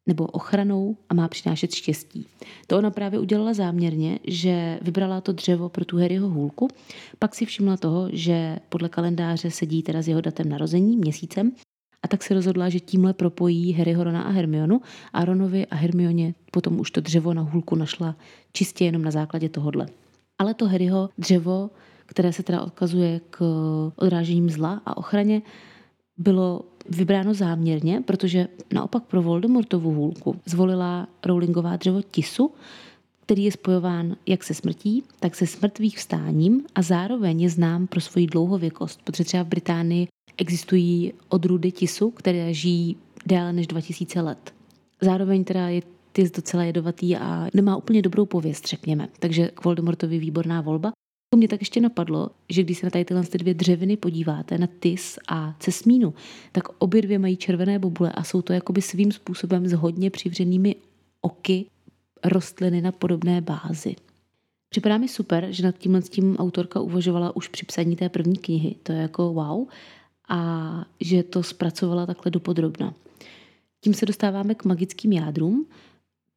nebo 0.07 0.25
ochranou 0.25 0.97
a 1.09 1.13
má 1.13 1.27
přinášet 1.27 1.73
štěstí. 1.73 2.25
To 2.67 2.77
ona 2.77 2.91
právě 2.91 3.19
udělala 3.19 3.53
záměrně, 3.53 4.19
že 4.27 4.79
vybrala 4.81 5.21
to 5.21 5.31
dřevo 5.31 5.69
pro 5.69 5.85
tu 5.85 5.97
Harryho 5.97 6.29
hůlku, 6.29 6.67
pak 7.19 7.35
si 7.35 7.45
všimla 7.45 7.77
toho, 7.77 8.09
že 8.11 8.59
podle 8.69 8.89
kalendáře 8.89 9.51
sedí 9.51 9.83
teda 9.83 10.01
s 10.01 10.07
jeho 10.07 10.21
datem 10.21 10.49
narození, 10.49 10.97
měsícem, 10.97 11.51
a 12.03 12.07
tak 12.07 12.23
se 12.23 12.33
rozhodla, 12.33 12.69
že 12.69 12.79
tímhle 12.79 13.13
propojí 13.13 13.73
Harryho, 13.73 14.03
Rona 14.03 14.21
a 14.21 14.29
Hermionu 14.29 14.81
a 15.13 15.25
Ronovi 15.25 15.65
a 15.65 15.75
Hermioně 15.75 16.33
potom 16.51 16.79
už 16.79 16.91
to 16.91 17.01
dřevo 17.01 17.33
na 17.33 17.41
hůlku 17.41 17.75
našla 17.75 18.15
čistě 18.53 18.85
jenom 18.85 19.01
na 19.01 19.11
základě 19.11 19.49
tohodle. 19.49 19.85
Ale 20.39 20.53
to 20.53 20.67
Harryho 20.67 21.09
dřevo, 21.17 21.69
které 22.05 22.33
se 22.33 22.43
teda 22.43 22.61
odkazuje 22.61 23.21
k 23.29 23.41
odrážením 23.95 24.49
zla 24.49 24.81
a 24.85 24.97
ochraně, 24.97 25.41
bylo 26.17 26.61
vybráno 26.89 27.33
záměrně, 27.33 28.01
protože 28.01 28.47
naopak 28.73 29.03
pro 29.03 29.21
Voldemortovu 29.21 29.91
hůlku 29.91 30.35
zvolila 30.45 31.07
Rowlingová 31.25 31.75
dřevo 31.75 32.01
tisu, 32.01 32.51
který 33.25 33.43
je 33.43 33.51
spojován 33.51 34.15
jak 34.25 34.43
se 34.43 34.53
smrtí, 34.53 35.03
tak 35.19 35.35
se 35.35 35.47
smrtvých 35.47 35.97
vstáním 35.97 36.63
a 36.75 36.81
zároveň 36.81 37.41
je 37.41 37.49
znám 37.49 37.87
pro 37.87 38.01
svoji 38.01 38.27
dlouhověkost, 38.27 39.01
protože 39.03 39.23
třeba 39.23 39.43
v 39.43 39.47
Británii 39.47 40.07
existují 40.37 41.13
odrůdy 41.29 41.71
tisu, 41.71 42.11
které 42.11 42.53
žijí 42.53 42.95
déle 43.25 43.53
než 43.53 43.67
2000 43.67 44.21
let. 44.21 44.53
Zároveň 45.01 45.43
teda 45.43 45.69
je 45.69 45.81
tis 46.11 46.31
docela 46.31 46.63
jedovatý 46.63 47.15
a 47.15 47.47
nemá 47.53 47.75
úplně 47.75 48.01
dobrou 48.01 48.25
pověst, 48.25 48.67
řekněme. 48.67 49.07
Takže 49.19 49.47
k 49.47 49.63
Voldemortovi 49.63 50.19
výborná 50.19 50.61
volba. 50.61 50.91
Mě 51.35 51.47
tak 51.47 51.61
ještě 51.61 51.81
napadlo, 51.81 52.29
že 52.49 52.63
když 52.63 52.77
se 52.77 52.85
na 52.85 52.89
tady 52.89 53.05
tyhle 53.05 53.23
dvě 53.33 53.53
dřeviny 53.53 53.97
podíváte, 53.97 54.57
na 54.57 54.67
tis 54.79 55.19
a 55.27 55.55
cesmínu, 55.59 56.13
tak 56.51 56.63
obě 56.77 57.01
dvě 57.01 57.19
mají 57.19 57.37
červené 57.37 57.79
bobule 57.79 58.11
a 58.11 58.23
jsou 58.23 58.41
to 58.41 58.53
jakoby 58.53 58.81
svým 58.81 59.11
způsobem 59.11 59.67
s 59.67 59.73
hodně 59.73 60.09
přivřenými 60.09 60.75
oky 61.21 61.65
rostliny 62.23 62.81
na 62.81 62.91
podobné 62.91 63.41
bázi. 63.41 63.95
Připadá 64.69 64.97
mi 64.97 65.07
super, 65.07 65.47
že 65.49 65.63
nad 65.63 65.77
tímhle 65.77 66.01
tím 66.01 66.37
autorka 66.37 66.79
uvažovala 66.79 67.35
už 67.35 67.47
při 67.47 67.65
psaní 67.65 67.95
té 67.95 68.09
první 68.09 68.37
knihy. 68.37 68.75
To 68.83 68.91
je 68.91 68.97
jako 68.97 69.33
wow. 69.33 69.67
A 70.29 70.85
že 71.01 71.23
to 71.23 71.43
zpracovala 71.43 72.05
takhle 72.05 72.31
dopodrobna. 72.31 72.93
Tím 73.81 73.93
se 73.93 74.05
dostáváme 74.05 74.55
k 74.55 74.65
magickým 74.65 75.11
jádrům. 75.11 75.65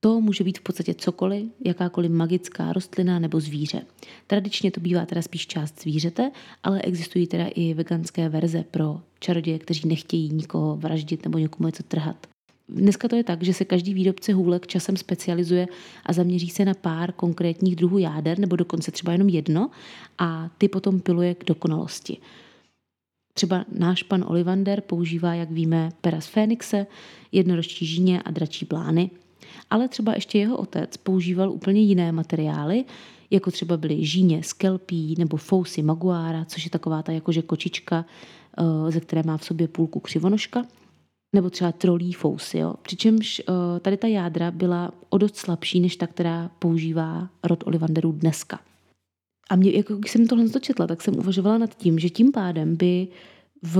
To 0.02 0.20
může 0.20 0.44
být 0.44 0.58
v 0.58 0.62
podstatě 0.62 0.94
cokoliv, 0.94 1.48
jakákoliv 1.64 2.10
magická 2.10 2.72
rostlina 2.72 3.18
nebo 3.18 3.40
zvíře. 3.40 3.82
Tradičně 4.26 4.70
to 4.70 4.80
bývá 4.80 5.06
teda 5.06 5.22
spíš 5.22 5.46
část 5.46 5.82
zvířete, 5.82 6.30
ale 6.62 6.82
existují 6.82 7.26
teda 7.26 7.46
i 7.54 7.74
veganské 7.74 8.28
verze 8.28 8.64
pro 8.70 9.00
čaroděje, 9.18 9.58
kteří 9.58 9.88
nechtějí 9.88 10.28
nikoho 10.32 10.76
vraždit 10.76 11.24
nebo 11.24 11.38
někomu 11.38 11.66
něco 11.66 11.82
trhat. 11.82 12.26
Dneska 12.68 13.08
to 13.08 13.16
je 13.16 13.24
tak, 13.24 13.42
že 13.42 13.54
se 13.54 13.64
každý 13.64 13.94
výrobce 13.94 14.32
hůlek 14.32 14.66
časem 14.66 14.96
specializuje 14.96 15.66
a 16.06 16.12
zaměří 16.12 16.50
se 16.50 16.64
na 16.64 16.74
pár 16.74 17.12
konkrétních 17.12 17.76
druhů 17.76 17.98
jáder, 17.98 18.38
nebo 18.38 18.56
dokonce 18.56 18.90
třeba 18.90 19.12
jenom 19.12 19.28
jedno, 19.28 19.70
a 20.18 20.50
ty 20.58 20.68
potom 20.68 21.00
piluje 21.00 21.34
k 21.34 21.44
dokonalosti. 21.44 22.16
Třeba 23.34 23.64
náš 23.78 24.02
pan 24.02 24.24
Olivander 24.28 24.80
používá, 24.80 25.34
jak 25.34 25.50
víme, 25.50 25.88
pera 26.00 26.20
z 26.20 26.26
Fénixe, 26.26 26.86
jednoročí 27.32 27.86
žíně 27.86 28.22
a 28.22 28.30
dračí 28.30 28.66
plány, 28.66 29.10
ale 29.70 29.88
třeba 29.88 30.14
ještě 30.14 30.38
jeho 30.38 30.56
otec 30.56 30.96
používal 30.96 31.50
úplně 31.50 31.80
jiné 31.80 32.12
materiály, 32.12 32.84
jako 33.30 33.50
třeba 33.50 33.76
byly 33.76 34.04
žíně 34.04 34.42
z 34.42 34.52
kelpí 34.52 35.14
nebo 35.18 35.36
fousy 35.36 35.82
maguára, 35.82 36.44
což 36.44 36.64
je 36.64 36.70
taková 36.70 37.02
ta 37.02 37.12
jakože 37.12 37.42
kočička, 37.42 38.04
eh, 38.58 38.92
ze 38.92 39.00
které 39.00 39.22
má 39.22 39.36
v 39.36 39.44
sobě 39.44 39.68
půlku 39.68 40.00
křivonožka, 40.00 40.66
nebo 41.34 41.50
třeba 41.50 41.72
trolí 41.72 42.12
fousy. 42.12 42.58
Jo. 42.58 42.74
Přičemž 42.82 43.40
eh, 43.40 43.80
tady 43.80 43.96
ta 43.96 44.06
jádra 44.06 44.50
byla 44.50 44.92
o 45.08 45.18
dost 45.18 45.36
slabší 45.36 45.80
než 45.80 45.96
ta, 45.96 46.06
která 46.06 46.50
používá 46.58 47.28
rod 47.44 47.64
Olivanderů 47.66 48.12
dneska. 48.12 48.60
A 49.50 49.56
mě, 49.56 49.70
jako 49.70 49.96
když 49.96 50.12
jsem 50.12 50.26
tohle 50.26 50.60
četla, 50.60 50.86
tak 50.86 51.02
jsem 51.02 51.18
uvažovala 51.18 51.58
nad 51.58 51.74
tím, 51.74 51.98
že 51.98 52.10
tím 52.10 52.32
pádem 52.32 52.76
by 52.76 53.08
v 53.62 53.78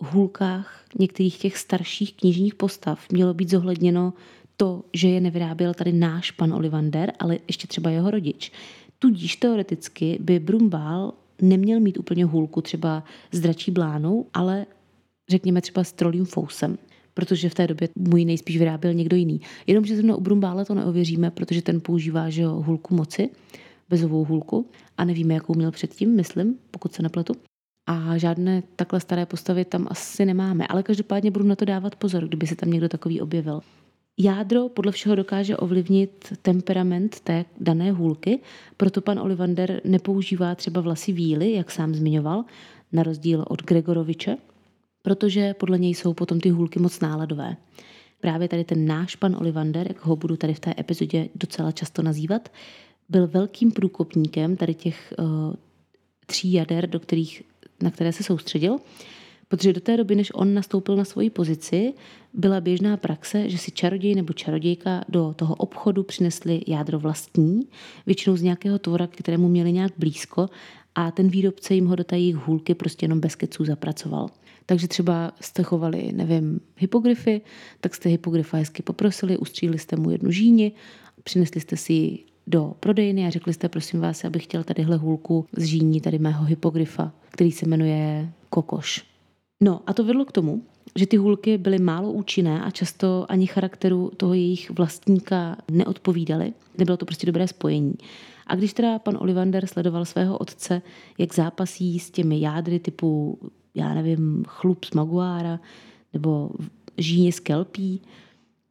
hůlkách 0.00 0.84
některých 0.98 1.38
těch 1.38 1.56
starších 1.58 2.14
knižních 2.14 2.54
postav 2.54 3.06
mělo 3.12 3.34
být 3.34 3.50
zohledněno 3.50 4.12
to, 4.60 4.84
že 4.94 5.08
je 5.08 5.20
nevyráběl 5.20 5.74
tady 5.74 5.92
náš 5.92 6.30
pan 6.30 6.52
Olivander, 6.52 7.12
ale 7.18 7.38
ještě 7.48 7.66
třeba 7.66 7.90
jeho 7.90 8.10
rodič. 8.10 8.52
Tudíž 8.98 9.36
teoreticky 9.36 10.18
by 10.20 10.38
Brumbál 10.38 11.12
neměl 11.42 11.80
mít 11.80 11.98
úplně 11.98 12.24
hůlku 12.24 12.60
třeba 12.60 13.04
s 13.32 13.40
dračí 13.40 13.70
blánou, 13.70 14.26
ale 14.34 14.66
řekněme 15.30 15.60
třeba 15.60 15.84
s 15.84 15.92
trolím 15.92 16.24
fousem 16.24 16.78
protože 17.18 17.48
v 17.48 17.54
té 17.54 17.66
době 17.66 17.88
mu 17.94 18.16
ji 18.16 18.24
nejspíš 18.24 18.58
vyráběl 18.58 18.94
někdo 18.94 19.16
jiný. 19.16 19.40
Jenomže 19.66 19.96
zrovna 19.96 20.16
u 20.16 20.20
Brumbála 20.20 20.64
to 20.64 20.74
neověříme, 20.74 21.30
protože 21.30 21.62
ten 21.62 21.80
používá 21.80 22.30
že 22.30 22.42
jo, 22.42 22.50
hůlku 22.50 22.94
moci, 22.94 23.30
bezovou 23.88 24.24
hůlku 24.24 24.66
a 24.98 25.04
nevíme, 25.04 25.34
jakou 25.34 25.54
měl 25.54 25.70
předtím, 25.70 26.16
myslím, 26.16 26.54
pokud 26.70 26.92
se 26.92 27.02
nepletu. 27.02 27.34
A 27.86 28.18
žádné 28.18 28.62
takhle 28.76 29.00
staré 29.00 29.26
postavy 29.26 29.64
tam 29.64 29.86
asi 29.90 30.24
nemáme, 30.24 30.66
ale 30.66 30.82
každopádně 30.82 31.30
budu 31.30 31.44
na 31.44 31.56
to 31.56 31.64
dávat 31.64 31.96
pozor, 31.96 32.28
kdyby 32.28 32.46
se 32.46 32.56
tam 32.56 32.70
někdo 32.70 32.88
takový 32.88 33.20
objevil. 33.20 33.60
Jádro 34.20 34.68
podle 34.68 34.92
všeho 34.92 35.14
dokáže 35.14 35.56
ovlivnit 35.56 36.32
temperament 36.42 37.20
té 37.20 37.44
dané 37.60 37.92
hůlky, 37.92 38.40
proto 38.76 39.00
pan 39.00 39.18
Olivander 39.18 39.80
nepoužívá 39.84 40.54
třeba 40.54 40.80
vlasy 40.80 41.12
víly, 41.12 41.52
jak 41.52 41.70
sám 41.70 41.94
zmiňoval, 41.94 42.44
na 42.92 43.02
rozdíl 43.02 43.44
od 43.48 43.62
Gregoroviče, 43.62 44.36
protože 45.02 45.54
podle 45.54 45.78
něj 45.78 45.94
jsou 45.94 46.14
potom 46.14 46.40
ty 46.40 46.50
hůlky 46.50 46.78
moc 46.78 47.00
náladové. 47.00 47.56
Právě 48.20 48.48
tady 48.48 48.64
ten 48.64 48.86
náš 48.86 49.16
pan 49.16 49.36
Olivander, 49.36 49.88
jak 49.88 50.04
ho 50.04 50.16
budu 50.16 50.36
tady 50.36 50.54
v 50.54 50.60
té 50.60 50.74
epizodě 50.78 51.28
docela 51.34 51.72
často 51.72 52.02
nazývat, 52.02 52.48
byl 53.08 53.26
velkým 53.26 53.72
průkopníkem 53.72 54.56
tady 54.56 54.74
těch 54.74 55.14
uh, 55.18 55.26
tří 56.26 56.52
jader, 56.52 56.90
do 56.90 57.00
kterých, 57.00 57.42
na 57.82 57.90
které 57.90 58.12
se 58.12 58.22
soustředil, 58.22 58.78
protože 59.48 59.72
do 59.72 59.80
té 59.80 59.96
doby, 59.96 60.14
než 60.14 60.30
on 60.34 60.54
nastoupil 60.54 60.96
na 60.96 61.04
svoji 61.04 61.30
pozici, 61.30 61.94
byla 62.34 62.60
běžná 62.60 62.96
praxe, 62.96 63.50
že 63.50 63.58
si 63.58 63.70
čaroděj 63.70 64.14
nebo 64.14 64.32
čarodějka 64.32 65.04
do 65.08 65.34
toho 65.36 65.54
obchodu 65.54 66.02
přinesli 66.02 66.60
jádro 66.66 66.98
vlastní, 66.98 67.68
většinou 68.06 68.36
z 68.36 68.42
nějakého 68.42 68.78
tvora, 68.78 69.06
k 69.06 69.16
kterému 69.16 69.48
měli 69.48 69.72
nějak 69.72 69.92
blízko 69.98 70.48
a 70.94 71.10
ten 71.10 71.28
výrobce 71.28 71.74
jim 71.74 71.86
ho 71.86 71.96
do 71.96 72.04
té 72.04 72.18
jejich 72.18 72.36
hůlky 72.36 72.74
prostě 72.74 73.04
jenom 73.04 73.20
bez 73.20 73.34
keců 73.34 73.64
zapracoval. 73.64 74.28
Takže 74.66 74.88
třeba 74.88 75.32
jste 75.40 75.62
chovali, 75.62 76.12
nevím, 76.12 76.60
hypogryfy, 76.76 77.40
tak 77.80 77.94
jste 77.94 78.08
hypogryfa 78.08 78.56
hezky 78.56 78.82
poprosili, 78.82 79.38
ustříli 79.38 79.78
jste 79.78 79.96
mu 79.96 80.10
jednu 80.10 80.30
žíni, 80.30 80.72
přinesli 81.24 81.60
jste 81.60 81.76
si 81.76 81.92
ji 81.92 82.24
do 82.46 82.74
prodejny 82.80 83.26
a 83.26 83.30
řekli 83.30 83.52
jste, 83.52 83.68
prosím 83.68 84.00
vás, 84.00 84.24
abych 84.24 84.44
chtěl 84.44 84.64
tadyhle 84.64 84.96
hůlku 84.96 85.46
z 85.56 85.64
žíní 85.64 86.00
tady 86.00 86.18
mého 86.18 86.44
hypogryfa, 86.44 87.12
který 87.30 87.52
se 87.52 87.66
jmenuje 87.66 88.32
Kokoš. 88.50 89.07
No 89.60 89.80
a 89.86 89.92
to 89.92 90.04
vedlo 90.04 90.24
k 90.24 90.32
tomu, 90.32 90.62
že 90.96 91.06
ty 91.06 91.16
hůlky 91.16 91.58
byly 91.58 91.78
málo 91.78 92.12
účinné 92.12 92.62
a 92.62 92.70
často 92.70 93.26
ani 93.28 93.46
charakteru 93.46 94.10
toho 94.16 94.34
jejich 94.34 94.70
vlastníka 94.70 95.56
neodpovídaly. 95.70 96.52
Nebylo 96.78 96.96
to 96.96 97.06
prostě 97.06 97.26
dobré 97.26 97.48
spojení. 97.48 97.94
A 98.46 98.54
když 98.54 98.72
teda 98.72 98.98
pan 98.98 99.18
Olivander 99.20 99.66
sledoval 99.66 100.04
svého 100.04 100.38
otce, 100.38 100.82
jak 101.18 101.34
zápasí 101.34 101.98
s 101.98 102.10
těmi 102.10 102.40
jádry 102.40 102.78
typu, 102.78 103.38
já 103.74 103.94
nevím, 103.94 104.44
chlup 104.48 104.84
z 104.84 104.94
Maguára 104.94 105.60
nebo 106.12 106.50
žíně 106.98 107.32
z 107.32 107.40
kelpí, 107.40 108.02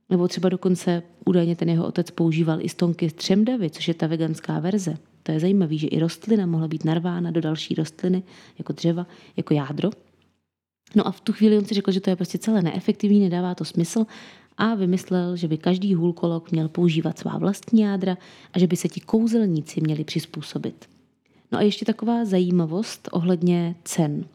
nebo 0.09 0.27
třeba 0.27 0.49
dokonce 0.49 1.03
údajně 1.25 1.55
ten 1.55 1.69
jeho 1.69 1.87
otec 1.87 2.11
používal 2.11 2.61
i 2.61 2.69
stonky 2.69 3.09
z 3.09 3.13
třemdavy, 3.13 3.69
což 3.69 3.87
je 3.87 3.93
ta 3.93 4.07
veganská 4.07 4.59
verze. 4.59 4.97
To 5.23 5.31
je 5.31 5.39
zajímavé, 5.39 5.77
že 5.77 5.87
i 5.87 5.99
rostlina 5.99 6.45
mohla 6.45 6.67
být 6.67 6.85
narvána 6.85 7.31
do 7.31 7.41
další 7.41 7.75
rostliny, 7.75 8.23
jako 8.57 8.73
dřeva, 8.73 9.07
jako 9.37 9.53
jádro. 9.53 9.89
No 10.95 11.07
a 11.07 11.11
v 11.11 11.21
tu 11.21 11.33
chvíli 11.33 11.57
on 11.57 11.65
si 11.65 11.73
řekl, 11.73 11.91
že 11.91 12.01
to 12.01 12.09
je 12.09 12.15
prostě 12.15 12.37
celé 12.37 12.61
neefektivní, 12.61 13.19
nedává 13.19 13.55
to 13.55 13.65
smysl 13.65 14.05
a 14.57 14.75
vymyslel, 14.75 15.35
že 15.35 15.47
by 15.47 15.57
každý 15.57 15.93
hůlkolog 15.93 16.51
měl 16.51 16.69
používat 16.69 17.19
svá 17.19 17.37
vlastní 17.37 17.81
jádra 17.81 18.17
a 18.53 18.59
že 18.59 18.67
by 18.67 18.75
se 18.75 18.87
ti 18.87 18.99
kouzelníci 18.99 19.81
měli 19.81 20.03
přizpůsobit. 20.03 20.85
No 21.51 21.57
a 21.57 21.61
ještě 21.61 21.85
taková 21.85 22.25
zajímavost 22.25 23.09
ohledně 23.11 23.75
cen. 23.83 24.25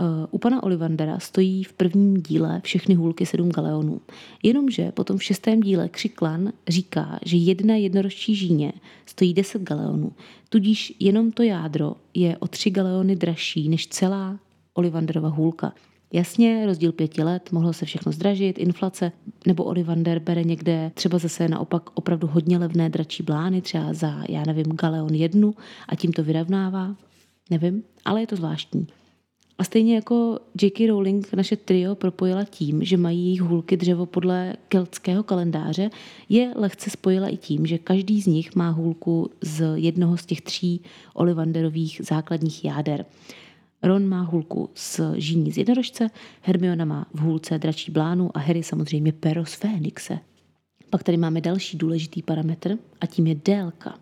Eh, 0.00 0.26
u 0.30 0.38
pana 0.38 0.62
Olivandera 0.62 1.18
stojí 1.18 1.64
v 1.64 1.72
prvním 1.72 2.22
díle 2.22 2.60
všechny 2.64 2.94
hůlky 2.94 3.26
7 3.26 3.48
galeonů. 3.48 4.00
Jenomže 4.42 4.92
potom 4.92 5.18
v 5.18 5.22
šestém 5.22 5.60
díle 5.60 5.88
Křiklan 5.88 6.52
říká, 6.68 7.18
že 7.24 7.36
jedna 7.36 7.74
jednorožčí 7.74 8.34
žíně 8.34 8.72
stojí 9.06 9.34
10 9.34 9.62
galeonů. 9.62 10.12
Tudíž 10.48 10.94
jenom 11.00 11.32
to 11.32 11.42
jádro 11.42 11.94
je 12.14 12.36
o 12.38 12.48
3 12.48 12.70
galeony 12.70 13.16
dražší 13.16 13.68
než 13.68 13.86
celá 13.86 14.38
Olivanderova 14.74 15.28
hůlka. 15.28 15.72
Jasně, 16.12 16.66
rozdíl 16.66 16.92
pěti 16.92 17.22
let, 17.22 17.52
mohlo 17.52 17.72
se 17.72 17.84
všechno 17.86 18.12
zdražit, 18.12 18.58
inflace, 18.58 19.12
nebo 19.46 19.64
Olivander 19.64 20.18
bere 20.18 20.44
někde 20.44 20.90
třeba 20.94 21.18
zase 21.18 21.48
naopak 21.48 21.82
opravdu 21.94 22.26
hodně 22.26 22.58
levné 22.58 22.90
dračí 22.90 23.22
blány, 23.22 23.60
třeba 23.62 23.94
za, 23.94 24.24
já 24.28 24.42
nevím, 24.46 24.66
galeon 24.66 25.14
jednu 25.14 25.54
a 25.88 25.94
tím 25.94 26.12
to 26.12 26.22
vyrovnává. 26.22 26.96
Nevím, 27.50 27.82
ale 28.04 28.20
je 28.20 28.26
to 28.26 28.36
zvláštní. 28.36 28.86
A 29.58 29.64
stejně 29.64 29.94
jako 29.94 30.38
J.K. 30.62 30.86
Rowling 30.86 31.32
naše 31.32 31.56
trio 31.56 31.94
propojila 31.94 32.44
tím, 32.44 32.84
že 32.84 32.96
mají 32.96 33.24
jejich 33.24 33.40
hůlky 33.40 33.76
dřevo 33.76 34.06
podle 34.06 34.54
keltského 34.68 35.22
kalendáře, 35.22 35.90
je 36.28 36.52
lehce 36.56 36.90
spojila 36.90 37.28
i 37.28 37.36
tím, 37.36 37.66
že 37.66 37.78
každý 37.78 38.22
z 38.22 38.26
nich 38.26 38.56
má 38.56 38.70
hůlku 38.70 39.30
z 39.40 39.72
jednoho 39.74 40.16
z 40.16 40.26
těch 40.26 40.40
tří 40.40 40.80
Olivanderových 41.14 42.00
základních 42.04 42.64
jáder. 42.64 43.04
Ron 43.84 44.08
má 44.08 44.22
hůlku 44.22 44.70
z 44.74 45.00
žíní 45.16 45.52
z 45.52 45.58
jednorožce, 45.58 46.10
Hermiona 46.42 46.84
má 46.84 47.06
v 47.14 47.20
hůlce 47.20 47.58
dračí 47.58 47.92
blánu 47.92 48.30
a 48.34 48.40
Harry 48.40 48.62
samozřejmě 48.62 49.12
pero 49.12 49.44
z 49.44 49.54
Fénixe. 49.54 50.18
Pak 50.90 51.02
tady 51.02 51.16
máme 51.16 51.40
další 51.40 51.78
důležitý 51.78 52.22
parametr 52.22 52.78
a 53.00 53.06
tím 53.06 53.26
je 53.26 53.34
délka. 53.34 53.98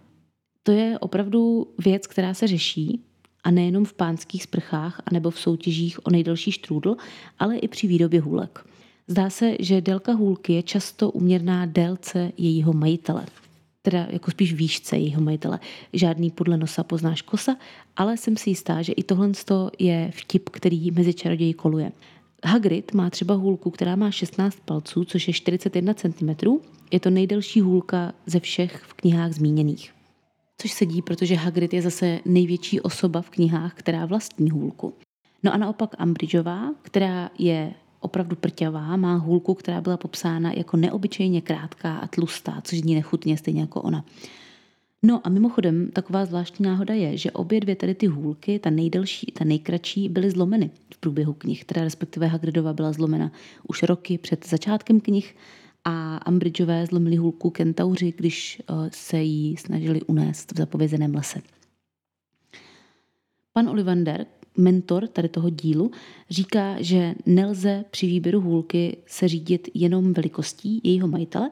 To 0.62 0.72
je 0.72 0.98
opravdu 0.98 1.66
věc, 1.84 2.06
která 2.06 2.34
se 2.34 2.46
řeší 2.46 3.00
a 3.44 3.50
nejenom 3.50 3.84
v 3.84 3.94
pánských 3.94 4.42
sprchách 4.42 5.02
anebo 5.06 5.30
v 5.30 5.40
soutěžích 5.40 6.06
o 6.06 6.10
nejdelší 6.10 6.52
štrůdl, 6.52 6.96
ale 7.38 7.56
i 7.56 7.68
při 7.68 7.86
výrobě 7.86 8.20
hůlek. 8.20 8.66
Zdá 9.06 9.30
se, 9.30 9.56
že 9.60 9.80
délka 9.80 10.12
hůlky 10.12 10.52
je 10.52 10.62
často 10.62 11.10
uměrná 11.10 11.66
délce 11.66 12.32
jejího 12.38 12.72
majitele 12.72 13.26
teda 13.82 14.06
jako 14.10 14.30
spíš 14.30 14.52
výšce 14.52 14.96
jejího 14.96 15.20
majitele. 15.20 15.60
Žádný 15.92 16.30
podle 16.30 16.56
nosa 16.56 16.84
poznáš 16.84 17.22
kosa, 17.22 17.56
ale 17.96 18.16
jsem 18.16 18.36
si 18.36 18.50
jistá, 18.50 18.82
že 18.82 18.92
i 18.92 19.02
tohle 19.02 19.30
je 19.78 20.10
vtip, 20.14 20.48
který 20.48 20.90
mezi 20.90 21.14
čaroději 21.14 21.54
koluje. 21.54 21.92
Hagrid 22.44 22.94
má 22.94 23.10
třeba 23.10 23.34
hůlku, 23.34 23.70
která 23.70 23.96
má 23.96 24.10
16 24.10 24.60
palců, 24.64 25.04
což 25.04 25.28
je 25.28 25.34
41 25.34 25.94
cm. 25.94 26.30
Je 26.90 27.00
to 27.00 27.10
nejdelší 27.10 27.60
hůlka 27.60 28.12
ze 28.26 28.40
všech 28.40 28.82
v 28.86 28.94
knihách 28.94 29.32
zmíněných. 29.32 29.94
Což 30.58 30.72
sedí, 30.72 31.02
protože 31.02 31.34
Hagrid 31.34 31.74
je 31.74 31.82
zase 31.82 32.20
největší 32.24 32.80
osoba 32.80 33.22
v 33.22 33.30
knihách, 33.30 33.74
která 33.74 34.06
vlastní 34.06 34.50
hůlku. 34.50 34.94
No 35.42 35.54
a 35.54 35.56
naopak 35.56 35.94
Ambridgeová, 35.98 36.70
která 36.82 37.30
je 37.38 37.74
opravdu 38.02 38.36
prťavá, 38.36 38.96
má 38.96 39.16
hůlku, 39.16 39.54
která 39.54 39.80
byla 39.80 39.96
popsána 39.96 40.52
jako 40.52 40.76
neobyčejně 40.76 41.40
krátká 41.40 41.96
a 41.96 42.06
tlustá, 42.06 42.60
což 42.64 42.78
zní 42.78 42.94
nechutně 42.94 43.36
stejně 43.36 43.60
jako 43.60 43.82
ona. 43.82 44.04
No 45.02 45.20
a 45.24 45.28
mimochodem 45.28 45.90
taková 45.92 46.26
zvláštní 46.26 46.66
náhoda 46.66 46.94
je, 46.94 47.16
že 47.16 47.30
obě 47.30 47.60
dvě 47.60 47.76
tady 47.76 47.94
ty 47.94 48.06
hůlky, 48.06 48.58
ta 48.58 48.70
nejdelší, 48.70 49.26
ta 49.26 49.44
nejkratší, 49.44 50.08
byly 50.08 50.30
zlomeny 50.30 50.70
v 50.94 50.98
průběhu 50.98 51.32
knih, 51.32 51.64
teda 51.64 51.84
respektive 51.84 52.26
Hagridova 52.26 52.72
byla 52.72 52.92
zlomena 52.92 53.32
už 53.68 53.82
roky 53.82 54.18
před 54.18 54.46
začátkem 54.48 55.00
knih 55.00 55.36
a 55.84 56.16
Ambridgeové 56.16 56.86
zlomili 56.86 57.16
hůlku 57.16 57.50
kentauři, 57.50 58.14
když 58.16 58.60
eh, 58.60 58.90
se 58.92 59.18
jí 59.18 59.56
snažili 59.56 60.02
unést 60.02 60.52
v 60.52 60.56
zapovězeném 60.56 61.14
lese. 61.14 61.40
Pan 63.52 63.68
Olivander, 63.68 64.26
mentor 64.56 65.06
tady 65.06 65.28
toho 65.28 65.50
dílu, 65.50 65.90
říká, 66.30 66.76
že 66.78 67.14
nelze 67.26 67.84
při 67.90 68.06
výběru 68.06 68.40
hůlky 68.40 68.96
se 69.06 69.28
řídit 69.28 69.68
jenom 69.74 70.12
velikostí 70.12 70.80
jejího 70.84 71.08
majitele, 71.08 71.50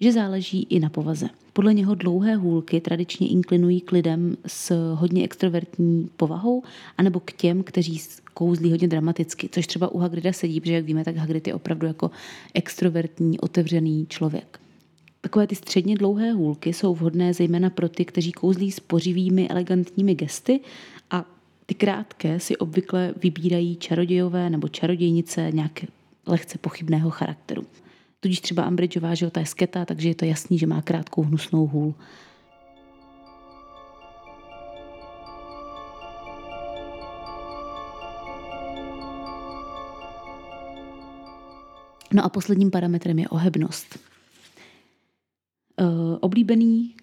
že 0.00 0.12
záleží 0.12 0.66
i 0.70 0.80
na 0.80 0.88
povaze. 0.88 1.28
Podle 1.52 1.74
něho 1.74 1.94
dlouhé 1.94 2.36
hůlky 2.36 2.80
tradičně 2.80 3.28
inklinují 3.28 3.80
k 3.80 3.92
lidem 3.92 4.36
s 4.46 4.94
hodně 4.94 5.24
extrovertní 5.24 6.08
povahou, 6.16 6.62
anebo 6.98 7.20
k 7.20 7.32
těm, 7.32 7.62
kteří 7.62 8.00
kouzlí 8.34 8.70
hodně 8.70 8.88
dramaticky, 8.88 9.48
což 9.52 9.66
třeba 9.66 9.88
u 9.88 9.98
Hagrida 9.98 10.32
sedí, 10.32 10.60
protože 10.60 10.72
jak 10.72 10.84
víme, 10.84 11.04
tak 11.04 11.16
Hagrid 11.16 11.46
je 11.46 11.54
opravdu 11.54 11.86
jako 11.86 12.10
extrovertní, 12.54 13.40
otevřený 13.40 14.06
člověk. 14.08 14.60
Takové 15.20 15.46
ty 15.46 15.54
středně 15.54 15.96
dlouhé 15.96 16.32
hůlky 16.32 16.72
jsou 16.72 16.94
vhodné 16.94 17.34
zejména 17.34 17.70
pro 17.70 17.88
ty, 17.88 18.04
kteří 18.04 18.32
kouzlí 18.32 18.72
s 18.72 18.80
pořivými, 18.80 19.48
elegantními 19.48 20.14
gesty 20.14 20.60
ty 21.66 21.74
krátké 21.74 22.40
si 22.40 22.56
obvykle 22.56 23.14
vybírají 23.22 23.76
čarodějové 23.76 24.50
nebo 24.50 24.68
čarodějnice 24.68 25.50
nějak 25.52 25.84
lehce 26.26 26.58
pochybného 26.58 27.10
charakteru. 27.10 27.66
Tudíž 28.20 28.40
třeba 28.40 28.62
Ambridgeová, 28.62 29.14
že 29.14 29.30
ta 29.30 29.40
je 29.40 29.46
sketa, 29.46 29.84
takže 29.84 30.08
je 30.08 30.14
to 30.14 30.24
jasný, 30.24 30.58
že 30.58 30.66
má 30.66 30.82
krátkou 30.82 31.22
hnusnou 31.22 31.66
hůl. 31.66 31.94
No 42.12 42.24
a 42.24 42.28
posledním 42.28 42.70
parametrem 42.70 43.18
je 43.18 43.28
ohebnost. 43.28 43.98
Uh, 45.80 46.18
oblíbený 46.20 46.94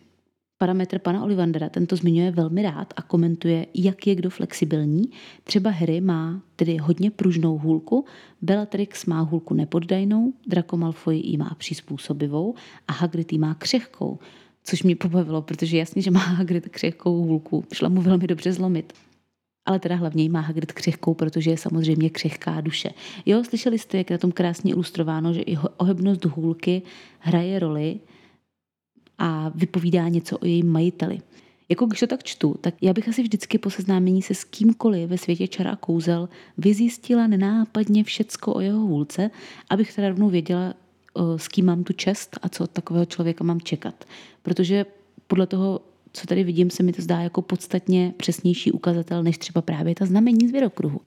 parametr 0.62 1.00
pana 1.00 1.24
Olivandera, 1.24 1.70
tento 1.70 1.96
zmiňuje 1.96 2.32
velmi 2.32 2.62
rád 2.62 2.94
a 2.96 3.02
komentuje, 3.02 3.66
jak 3.74 4.08
je 4.08 4.16
kdo 4.16 4.30
flexibilní. 4.30 5.04
Třeba 5.44 5.70
Harry 5.70 6.02
má 6.02 6.42
tedy 6.56 6.78
hodně 6.78 7.12
pružnou 7.12 7.58
hůlku, 7.58 8.06
Bellatrix 8.42 9.06
má 9.06 9.22
hůlku 9.22 9.54
nepoddajnou, 9.54 10.34
Draco 10.48 10.78
Malfoy 10.78 11.18
ji 11.18 11.38
má 11.38 11.56
přizpůsobivou 11.58 12.56
a 12.88 12.94
Hagrid 12.94 13.34
ji 13.34 13.40
má 13.40 13.54
křehkou. 13.54 14.20
což 14.64 14.84
mě 14.84 14.96
pobavilo, 14.96 15.42
protože 15.42 15.78
jasně, 15.78 16.02
že 16.02 16.12
má 16.12 16.20
Hagrid 16.20 16.70
křehkou 16.70 17.24
hůlku, 17.24 17.66
šla 17.74 17.90
mu 17.90 18.02
velmi 18.02 18.28
dobře 18.28 18.54
zlomit. 18.54 18.94
Ale 19.66 19.80
teda 19.80 19.96
hlavně 19.96 20.30
má 20.30 20.40
Hagrid 20.40 20.72
křehkou, 20.72 21.14
protože 21.14 21.52
je 21.52 21.58
samozřejmě 21.58 22.10
křehká 22.10 22.62
duše. 22.62 22.90
Jo, 23.26 23.44
slyšeli 23.44 23.80
jste, 23.80 23.98
jak 23.98 24.10
je 24.10 24.14
na 24.14 24.18
tom 24.18 24.32
krásně 24.32 24.72
ilustrováno, 24.72 25.34
že 25.34 25.42
i 25.42 25.58
ohebnost 25.78 26.26
hůlky 26.26 26.82
hraje 27.20 27.60
roli 27.60 28.00
a 29.24 29.52
vypovídá 29.56 30.08
něco 30.08 30.38
o 30.38 30.46
jejím 30.46 30.68
majiteli. 30.68 31.20
Jako 31.70 31.86
když 31.86 32.00
to 32.00 32.08
tak 32.08 32.24
čtu, 32.24 32.56
tak 32.62 32.76
já 32.82 32.94
bych 32.94 33.10
asi 33.10 33.22
vždycky 33.24 33.58
po 33.58 33.70
seznámení 33.70 34.22
se 34.22 34.34
s 34.34 34.44
kýmkoliv 34.44 35.10
ve 35.10 35.18
světě 35.18 35.48
čara 35.48 35.72
a 35.72 35.76
kouzel 35.76 36.30
vyzjistila 36.58 37.28
nenápadně 37.28 38.04
všecko 38.04 38.54
o 38.54 38.60
jeho 38.60 38.80
hůlce, 38.80 39.32
abych 39.70 39.96
teda 39.96 40.10
rovnou 40.10 40.30
věděla, 40.30 40.74
s 41.38 41.48
kým 41.48 41.66
mám 41.66 41.84
tu 41.84 41.94
čest 41.94 42.40
a 42.42 42.50
co 42.50 42.64
od 42.64 42.72
takového 42.72 43.06
člověka 43.06 43.44
mám 43.44 43.62
čekat. 43.62 44.06
Protože 44.44 44.86
podle 45.28 45.48
toho, 45.48 45.82
co 46.14 46.28
tady 46.28 46.44
vidím, 46.44 46.70
se 46.70 46.84
mi 46.84 46.94
to 46.94 47.02
zdá 47.02 47.22
jako 47.22 47.42
podstatně 47.42 48.14
přesnější 48.18 48.72
ukazatel, 48.72 49.24
než 49.24 49.38
třeba 49.38 49.62
právě 49.62 49.96
ta 49.96 50.06
znamení 50.06 50.48
zvěrokruhu. 50.48 51.02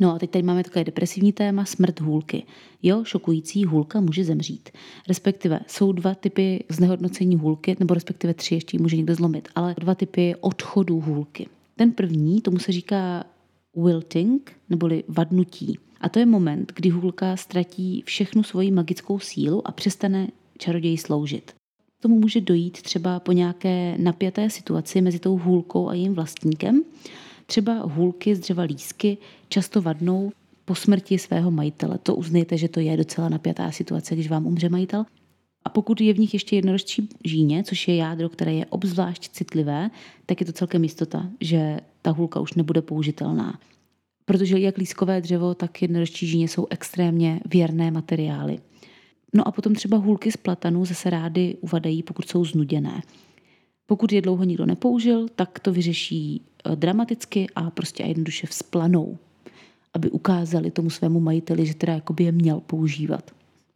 No 0.00 0.14
a 0.14 0.18
teď 0.18 0.30
tady 0.30 0.42
máme 0.42 0.64
takové 0.64 0.84
depresivní 0.84 1.32
téma 1.32 1.64
smrt 1.64 2.00
hůlky. 2.00 2.42
Jo, 2.82 3.04
šokující 3.04 3.64
hůlka 3.64 4.00
může 4.00 4.24
zemřít. 4.24 4.68
Respektive 5.08 5.60
jsou 5.66 5.92
dva 5.92 6.14
typy 6.14 6.64
znehodnocení 6.68 7.36
hůlky, 7.36 7.76
nebo 7.80 7.94
respektive 7.94 8.34
tři 8.34 8.54
ještě 8.54 8.78
může 8.78 8.96
někdo 8.96 9.14
zlomit, 9.14 9.48
ale 9.54 9.74
dva 9.78 9.94
typy 9.94 10.34
odchodů 10.40 11.00
hůlky. 11.00 11.46
Ten 11.76 11.92
první, 11.92 12.40
tomu 12.40 12.58
se 12.58 12.72
říká 12.72 13.24
wilting, 13.76 14.52
neboli 14.70 15.04
vadnutí. 15.08 15.78
A 16.00 16.08
to 16.08 16.18
je 16.18 16.26
moment, 16.26 16.72
kdy 16.76 16.88
hůlka 16.88 17.36
ztratí 17.36 18.02
všechnu 18.06 18.42
svoji 18.42 18.70
magickou 18.70 19.18
sílu 19.18 19.68
a 19.68 19.72
přestane 19.72 20.28
čaroději 20.58 20.98
sloužit. 20.98 21.54
Tomu 22.00 22.20
může 22.20 22.40
dojít 22.40 22.82
třeba 22.82 23.20
po 23.20 23.32
nějaké 23.32 23.94
napjaté 23.98 24.50
situaci 24.50 25.00
mezi 25.00 25.18
tou 25.18 25.38
hůlkou 25.38 25.88
a 25.88 25.94
jejím 25.94 26.14
vlastníkem. 26.14 26.82
Třeba 27.50 27.74
hůlky 27.74 28.36
z 28.36 28.38
dřeva 28.38 28.62
lísky 28.62 29.18
často 29.48 29.82
vadnou 29.82 30.32
po 30.64 30.74
smrti 30.74 31.18
svého 31.18 31.50
majitele. 31.50 31.98
To 31.98 32.16
uznejte, 32.16 32.58
že 32.58 32.68
to 32.68 32.80
je 32.80 32.96
docela 32.96 33.28
napjatá 33.28 33.70
situace, 33.70 34.14
když 34.14 34.28
vám 34.28 34.46
umře 34.46 34.68
majitel. 34.68 35.04
A 35.64 35.68
pokud 35.68 36.00
je 36.00 36.14
v 36.14 36.18
nich 36.18 36.34
ještě 36.34 36.56
jednorožčí 36.56 37.08
žíně, 37.24 37.64
což 37.64 37.88
je 37.88 37.96
jádro, 37.96 38.28
které 38.28 38.52
je 38.52 38.66
obzvlášť 38.66 39.28
citlivé, 39.28 39.90
tak 40.26 40.40
je 40.40 40.46
to 40.46 40.52
celkem 40.52 40.82
jistota, 40.82 41.30
že 41.40 41.80
ta 42.02 42.10
hůlka 42.10 42.40
už 42.40 42.54
nebude 42.54 42.82
použitelná 42.82 43.58
protože 44.28 44.58
jak 44.58 44.76
lískové 44.76 45.20
dřevo, 45.20 45.54
tak 45.54 45.82
jednorožčí 45.82 46.26
žíně 46.26 46.48
jsou 46.48 46.66
extrémně 46.70 47.40
věrné 47.46 47.90
materiály. 47.90 48.58
No 49.34 49.48
a 49.48 49.52
potom 49.52 49.74
třeba 49.74 49.96
hůlky 49.96 50.32
z 50.32 50.36
platanu 50.36 50.84
zase 50.84 51.10
rády 51.10 51.56
uvadají, 51.60 52.02
pokud 52.02 52.28
jsou 52.28 52.44
znuděné. 52.44 53.02
Pokud 53.86 54.12
je 54.12 54.22
dlouho 54.22 54.44
nikdo 54.44 54.66
nepoužil, 54.66 55.26
tak 55.28 55.58
to 55.58 55.72
vyřeší 55.72 56.42
dramaticky 56.74 57.46
a 57.54 57.70
prostě 57.70 58.04
a 58.04 58.06
jednoduše 58.06 58.46
vzplanou, 58.46 59.18
aby 59.94 60.10
ukázali 60.10 60.70
tomu 60.70 60.90
svému 60.90 61.20
majiteli, 61.20 61.66
že 61.66 61.74
teda 61.74 61.92
jakoby 61.92 62.24
je 62.24 62.32
měl 62.32 62.60
používat. 62.60 63.30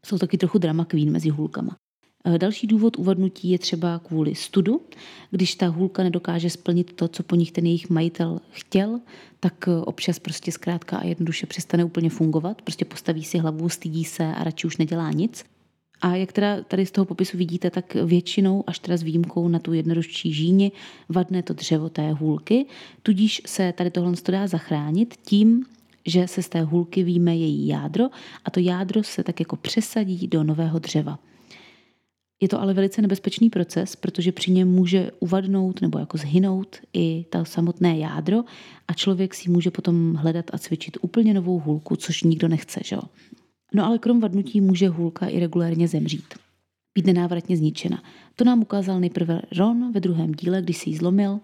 Jsou 0.06 0.18
taky 0.18 0.38
trochu 0.38 0.58
drama 0.58 0.84
queen 0.84 1.12
mezi 1.12 1.28
hůlkama. 1.28 1.76
Eh, 2.24 2.38
další 2.38 2.66
důvod 2.66 2.98
uvadnutí 2.98 3.50
je 3.50 3.58
třeba 3.58 3.98
kvůli 3.98 4.34
studu. 4.34 4.80
Když 5.30 5.54
ta 5.54 5.66
hůlka 5.66 6.02
nedokáže 6.02 6.50
splnit 6.50 6.92
to, 6.92 7.08
co 7.08 7.22
po 7.22 7.36
nich 7.36 7.52
ten 7.52 7.66
jejich 7.66 7.90
majitel 7.90 8.40
chtěl, 8.50 9.00
tak 9.40 9.68
eh, 9.68 9.76
občas 9.76 10.18
prostě 10.18 10.52
zkrátka 10.52 10.96
a 10.96 11.04
jednoduše 11.04 11.46
přestane 11.46 11.84
úplně 11.84 12.10
fungovat. 12.10 12.62
Prostě 12.62 12.84
postaví 12.84 13.24
si 13.24 13.38
hlavu, 13.38 13.68
stydí 13.68 14.04
se 14.04 14.24
a 14.24 14.44
radši 14.44 14.66
už 14.66 14.76
nedělá 14.76 15.10
nic. 15.10 15.44
A 16.02 16.14
jak 16.14 16.32
teda 16.32 16.62
tady 16.62 16.86
z 16.86 16.90
toho 16.90 17.04
popisu 17.04 17.38
vidíte, 17.38 17.70
tak 17.70 17.94
většinou, 17.94 18.64
až 18.66 18.78
teda 18.78 18.96
s 18.96 19.02
výjimkou 19.02 19.48
na 19.48 19.58
tu 19.58 19.72
jednorožčí 19.72 20.32
žíni, 20.32 20.72
vadne 21.08 21.42
to 21.42 21.54
dřevo 21.54 21.88
té 21.88 22.12
hůlky, 22.12 22.66
tudíž 23.02 23.42
se 23.46 23.72
tady 23.72 23.90
tohle 23.90 24.12
dá 24.30 24.46
zachránit 24.46 25.14
tím, 25.26 25.64
že 26.06 26.28
se 26.28 26.42
z 26.42 26.48
té 26.48 26.62
hůlky 26.62 27.02
víme 27.02 27.36
její 27.36 27.66
jádro 27.66 28.04
a 28.44 28.50
to 28.50 28.60
jádro 28.60 29.02
se 29.02 29.24
tak 29.24 29.40
jako 29.40 29.56
přesadí 29.56 30.28
do 30.28 30.44
nového 30.44 30.78
dřeva. 30.78 31.18
Je 32.40 32.48
to 32.48 32.60
ale 32.60 32.74
velice 32.74 33.02
nebezpečný 33.02 33.50
proces, 33.50 33.96
protože 33.96 34.32
při 34.32 34.50
něm 34.50 34.68
může 34.68 35.10
uvadnout 35.20 35.80
nebo 35.80 35.98
jako 35.98 36.18
zhynout 36.18 36.76
i 36.92 37.24
ta 37.30 37.44
samotné 37.44 37.98
jádro 37.98 38.42
a 38.88 38.92
člověk 38.92 39.34
si 39.34 39.50
může 39.50 39.70
potom 39.70 40.14
hledat 40.14 40.50
a 40.52 40.58
cvičit 40.58 40.98
úplně 41.00 41.34
novou 41.34 41.58
hůlku, 41.60 41.96
což 41.96 42.22
nikdo 42.22 42.48
nechce. 42.48 42.80
Že? 42.84 42.96
No 43.74 43.86
ale 43.86 43.98
krom 43.98 44.20
vadnutí 44.20 44.60
může 44.60 44.88
hůlka 44.88 45.26
i 45.26 45.40
regulérně 45.40 45.88
zemřít. 45.88 46.34
Být 46.94 47.06
nenávratně 47.06 47.56
zničena. 47.56 48.02
To 48.36 48.44
nám 48.44 48.62
ukázal 48.62 49.00
nejprve 49.00 49.42
Ron 49.58 49.92
ve 49.92 50.00
druhém 50.00 50.32
díle, 50.32 50.62
když 50.62 50.76
si 50.76 50.90
ji 50.90 50.96
zlomil, 50.96 51.40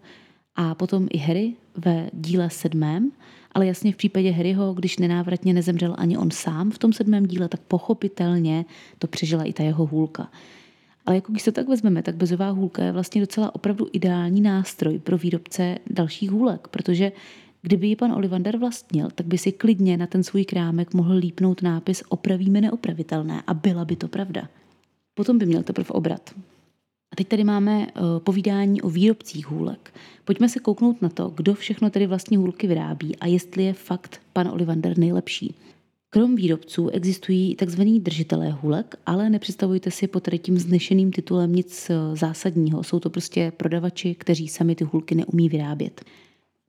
a 0.60 0.74
potom 0.74 1.06
i 1.10 1.18
Harry 1.18 1.54
ve 1.76 2.10
díle 2.12 2.50
sedmém, 2.50 3.10
ale 3.52 3.66
jasně 3.66 3.92
v 3.92 3.96
případě 3.96 4.30
Harryho, 4.30 4.74
když 4.74 4.98
nenávratně 4.98 5.54
nezemřel 5.54 5.94
ani 5.98 6.18
on 6.18 6.30
sám 6.30 6.70
v 6.70 6.78
tom 6.78 6.92
sedmém 6.92 7.26
díle, 7.26 7.48
tak 7.48 7.60
pochopitelně 7.60 8.64
to 8.98 9.06
přežila 9.06 9.44
i 9.44 9.52
ta 9.52 9.62
jeho 9.62 9.86
hůlka. 9.86 10.30
Ale 11.06 11.16
jako 11.16 11.32
když 11.32 11.42
se 11.42 11.52
tak 11.52 11.68
vezmeme, 11.68 12.02
tak 12.02 12.16
bezová 12.16 12.50
hůlka 12.50 12.84
je 12.84 12.92
vlastně 12.92 13.20
docela 13.20 13.54
opravdu 13.54 13.86
ideální 13.92 14.40
nástroj 14.40 14.98
pro 14.98 15.18
výrobce 15.18 15.78
dalších 15.90 16.30
hůlek, 16.30 16.68
protože 16.68 17.12
kdyby 17.68 17.86
ji 17.86 17.96
pan 17.96 18.12
Olivander 18.12 18.56
vlastnil, 18.56 19.08
tak 19.14 19.26
by 19.26 19.38
si 19.38 19.52
klidně 19.52 19.96
na 19.96 20.06
ten 20.06 20.22
svůj 20.22 20.44
krámek 20.44 20.94
mohl 20.94 21.14
lípnout 21.14 21.62
nápis 21.62 22.02
opravíme 22.08 22.60
neopravitelné 22.60 23.42
a 23.46 23.54
byla 23.54 23.84
by 23.84 23.96
to 23.96 24.08
pravda. 24.08 24.48
Potom 25.14 25.38
by 25.38 25.46
měl 25.46 25.62
teprve 25.62 25.88
obrat. 25.88 26.30
A 27.12 27.16
teď 27.16 27.28
tady 27.28 27.44
máme 27.44 27.86
uh, 27.86 28.18
povídání 28.18 28.82
o 28.82 28.90
výrobcích 28.90 29.46
hůlek. 29.46 29.94
Pojďme 30.24 30.48
se 30.48 30.60
kouknout 30.60 31.02
na 31.02 31.08
to, 31.08 31.28
kdo 31.28 31.54
všechno 31.54 31.90
tedy 31.90 32.06
vlastně 32.06 32.38
hůlky 32.38 32.66
vyrábí 32.66 33.16
a 33.16 33.26
jestli 33.26 33.64
je 33.64 33.72
fakt 33.72 34.20
pan 34.32 34.48
Olivander 34.48 34.98
nejlepší. 34.98 35.54
Krom 36.10 36.36
výrobců 36.36 36.88
existují 36.88 37.56
tzv. 37.56 37.82
držitelé 37.82 38.50
hůlek, 38.50 38.96
ale 39.06 39.30
nepředstavujte 39.30 39.90
si 39.90 40.06
pod 40.06 40.28
tím 40.38 40.58
znešeným 40.58 41.12
titulem 41.12 41.52
nic 41.52 41.90
eh, 41.90 42.16
zásadního. 42.16 42.84
Jsou 42.84 43.00
to 43.00 43.10
prostě 43.10 43.52
prodavači, 43.56 44.14
kteří 44.14 44.48
sami 44.48 44.74
ty 44.74 44.84
hůlky 44.84 45.14
neumí 45.14 45.48
vyrábět. 45.48 46.04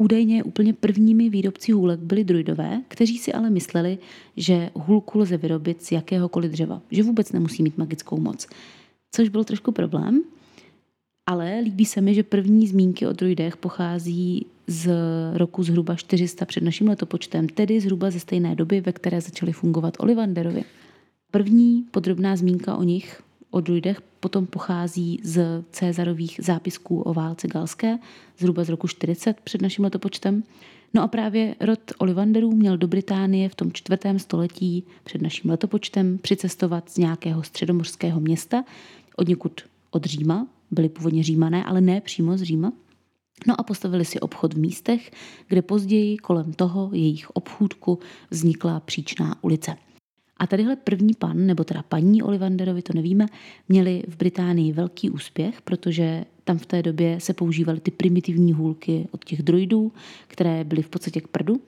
Údajně 0.01 0.43
úplně 0.43 0.73
prvními 0.73 1.29
výrobci 1.29 1.71
hůlek 1.71 1.99
byli 1.99 2.23
druidové, 2.23 2.81
kteří 2.87 3.17
si 3.17 3.33
ale 3.33 3.49
mysleli, 3.49 3.97
že 4.37 4.69
hůlku 4.73 5.19
lze 5.19 5.37
vyrobit 5.37 5.83
z 5.83 5.91
jakéhokoliv 5.91 6.51
dřeva, 6.51 6.81
že 6.91 7.03
vůbec 7.03 7.31
nemusí 7.31 7.63
mít 7.63 7.77
magickou 7.77 8.19
moc. 8.19 8.47
Což 9.11 9.29
byl 9.29 9.43
trošku 9.43 9.71
problém, 9.71 10.21
ale 11.25 11.59
líbí 11.59 11.85
se 11.85 12.01
mi, 12.01 12.13
že 12.13 12.23
první 12.23 12.67
zmínky 12.67 13.07
o 13.07 13.13
druidech 13.13 13.57
pochází 13.57 14.45
z 14.67 14.91
roku 15.33 15.63
zhruba 15.63 15.95
400 15.95 16.45
před 16.45 16.63
naším 16.63 16.87
letopočtem, 16.87 17.49
tedy 17.49 17.79
zhruba 17.79 18.11
ze 18.11 18.19
stejné 18.19 18.55
doby, 18.55 18.81
ve 18.81 18.91
které 18.91 19.21
začaly 19.21 19.53
fungovat 19.53 19.93
Olivanderovi. 19.99 20.63
První 21.31 21.85
podrobná 21.91 22.35
zmínka 22.35 22.75
o 22.75 22.83
nich, 22.83 23.21
o 23.51 23.61
druidech, 23.61 24.01
potom 24.19 24.45
pochází 24.45 25.19
z 25.23 25.63
Cezarových 25.71 26.39
zápisků 26.43 27.01
o 27.01 27.13
válce 27.13 27.47
galské, 27.47 27.97
zhruba 28.37 28.63
z 28.63 28.69
roku 28.69 28.87
40 28.87 29.41
před 29.41 29.61
naším 29.61 29.83
letopočtem. 29.83 30.43
No 30.93 31.03
a 31.03 31.07
právě 31.07 31.55
rod 31.59 31.79
Olivanderů 31.97 32.51
měl 32.51 32.77
do 32.77 32.87
Británie 32.87 33.49
v 33.49 33.55
tom 33.55 33.71
čtvrtém 33.71 34.19
století 34.19 34.83
před 35.03 35.21
naším 35.21 35.51
letopočtem 35.51 36.17
přicestovat 36.17 36.89
z 36.89 36.97
nějakého 36.97 37.43
středomořského 37.43 38.19
města, 38.19 38.63
od 39.15 39.27
někud 39.27 39.61
od 39.91 40.05
Říma, 40.05 40.47
byli 40.71 40.89
původně 40.89 41.23
římané, 41.23 41.63
ale 41.63 41.81
ne 41.81 42.01
přímo 42.01 42.37
z 42.37 42.41
Říma, 42.41 42.71
No 43.47 43.59
a 43.59 43.63
postavili 43.63 44.05
si 44.05 44.19
obchod 44.19 44.53
v 44.53 44.57
místech, 44.57 45.11
kde 45.47 45.61
později 45.61 46.17
kolem 46.17 46.53
toho 46.53 46.89
jejich 46.93 47.29
obchůdku 47.29 47.99
vznikla 48.29 48.79
příčná 48.79 49.43
ulice. 49.43 49.75
A 50.39 50.47
tadyhle 50.47 50.75
první 50.75 51.13
pan, 51.13 51.45
nebo 51.45 51.63
teda 51.63 51.83
paní 51.83 52.23
Olivanderovi, 52.23 52.81
to 52.81 52.93
nevíme, 52.93 53.25
měli 53.69 54.03
v 54.07 54.17
Británii 54.17 54.71
velký 54.71 55.09
úspěch, 55.09 55.61
protože 55.61 56.25
tam 56.43 56.57
v 56.57 56.65
té 56.65 56.83
době 56.83 57.19
se 57.19 57.33
používaly 57.33 57.79
ty 57.79 57.91
primitivní 57.91 58.53
hůlky 58.53 59.07
od 59.11 59.25
těch 59.25 59.41
druidů, 59.43 59.91
které 60.27 60.63
byly 60.63 60.81
v 60.81 60.89
podstatě 60.89 61.21
k 61.21 61.27
prdu. 61.27 61.61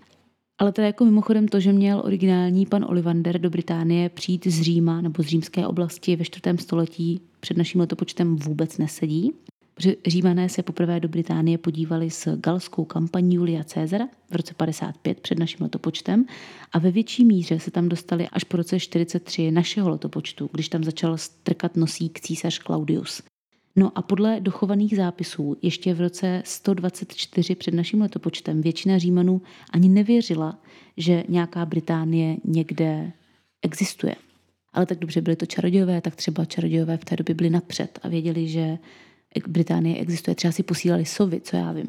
Ale 0.60 0.72
teda 0.72 0.88
jako 0.88 1.06
mimochodem 1.06 1.48
to, 1.48 1.60
že 1.60 1.74
měl 1.74 2.02
originální 2.06 2.66
pan 2.66 2.86
Olivander 2.90 3.42
do 3.42 3.50
Británie 3.50 4.10
přijít 4.10 4.48
z 4.48 4.62
Říma 4.62 5.02
nebo 5.02 5.24
z 5.24 5.26
římské 5.26 5.68
oblasti 5.68 6.16
ve 6.16 6.26
čtvrtém 6.26 6.58
století 6.58 7.22
před 7.40 7.58
naším 7.58 7.82
letopočtem 7.82 8.36
vůbec 8.36 8.78
nesedí. 8.78 9.34
Římané 10.08 10.50
se 10.50 10.64
poprvé 10.64 11.00
do 11.00 11.10
Británie 11.10 11.58
podívali 11.58 12.10
s 12.10 12.36
galskou 12.36 12.86
kampaní 12.86 13.36
Julia 13.36 13.64
Cezara 13.64 14.08
v 14.32 14.36
roce 14.36 14.54
55 14.54 15.20
před 15.20 15.40
naším 15.40 15.58
letopočtem 15.62 16.26
a 16.72 16.80
ve 16.80 16.92
větší 16.92 17.26
míře 17.26 17.60
se 17.60 17.72
tam 17.72 17.90
dostali 17.90 18.28
až 18.28 18.44
po 18.44 18.58
roce 18.58 18.80
43 18.80 19.52
našeho 19.52 19.90
letopočtu, 19.90 20.50
když 20.54 20.70
tam 20.70 20.84
začal 20.84 21.18
strkat 21.18 21.76
nosík 21.76 22.20
císař 22.20 22.60
Claudius. 22.60 23.24
No 23.76 23.92
a 23.96 24.02
podle 24.02 24.40
dochovaných 24.40 24.96
zápisů 24.96 25.58
ještě 25.62 25.94
v 25.94 26.02
roce 26.02 26.42
124 26.46 27.56
před 27.56 27.74
naším 27.74 28.02
letopočtem 28.02 28.62
většina 28.62 28.98
Římanů 28.98 29.42
ani 29.74 29.90
nevěřila, 29.90 30.60
že 30.98 31.24
nějaká 31.30 31.66
Británie 31.66 32.38
někde 32.46 33.12
existuje. 33.62 34.16
Ale 34.74 34.86
tak 34.86 35.00
dobře 35.00 35.22
byly 35.22 35.36
to 35.36 35.46
čarodějové, 35.46 36.02
tak 36.02 36.16
třeba 36.16 36.46
čarodějové 36.46 36.98
v 36.98 37.06
té 37.06 37.16
době 37.16 37.36
byli 37.36 37.50
napřed 37.50 38.00
a 38.04 38.08
věděli, 38.08 38.48
že 38.48 38.78
Británie 39.48 39.98
existuje. 40.00 40.36
Třeba 40.36 40.52
si 40.52 40.64
posílali 40.64 41.06
sovy, 41.06 41.42
co 41.42 41.56
já 41.56 41.72
vím. 41.72 41.88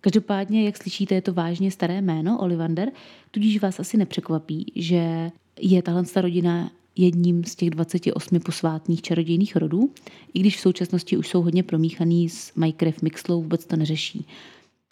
Každopádně, 0.00 0.64
jak 0.64 0.76
slyšíte, 0.76 1.14
je 1.14 1.22
to 1.22 1.32
vážně 1.32 1.70
staré 1.70 2.02
jméno, 2.02 2.38
Olivander, 2.38 2.88
tudíž 3.30 3.60
vás 3.60 3.80
asi 3.80 3.96
nepřekvapí, 3.96 4.72
že 4.76 5.30
je 5.60 5.82
tahle 5.82 6.04
rodina 6.16 6.70
jedním 6.96 7.44
z 7.44 7.54
těch 7.54 7.70
28 7.70 8.40
posvátných 8.40 9.02
čarodějných 9.02 9.56
rodů, 9.56 9.90
i 10.34 10.40
když 10.40 10.56
v 10.56 10.60
současnosti 10.60 11.16
už 11.16 11.28
jsou 11.28 11.42
hodně 11.42 11.62
promíchaný 11.62 12.28
s 12.28 12.54
Minecraft 12.54 13.02
Mixlou, 13.02 13.42
vůbec 13.42 13.66
to 13.66 13.76
neřeší. 13.76 14.26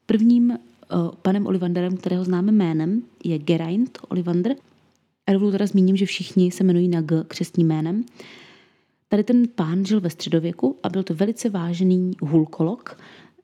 Prvním 0.06 0.50
uh, 0.50 0.56
panem 1.22 1.46
Olivanderem, 1.46 1.96
kterého 1.96 2.24
známe 2.24 2.52
jménem, 2.52 3.02
je 3.24 3.38
Geraint 3.38 3.98
Olivander. 4.08 4.56
A 5.26 5.32
rovnou 5.32 5.50
teda 5.50 5.66
zmíním, 5.66 5.96
že 5.96 6.06
všichni 6.06 6.50
se 6.50 6.64
jmenují 6.64 6.88
na 6.88 7.00
G 7.00 7.24
křestním 7.28 7.66
jménem. 7.66 8.04
Tady 9.10 9.24
ten 9.24 9.48
pán 9.54 9.84
žil 9.84 10.00
ve 10.00 10.10
středověku 10.10 10.78
a 10.82 10.88
byl 10.88 11.02
to 11.02 11.14
velice 11.14 11.50
vážený 11.50 12.12
hulkolog, 12.22 12.96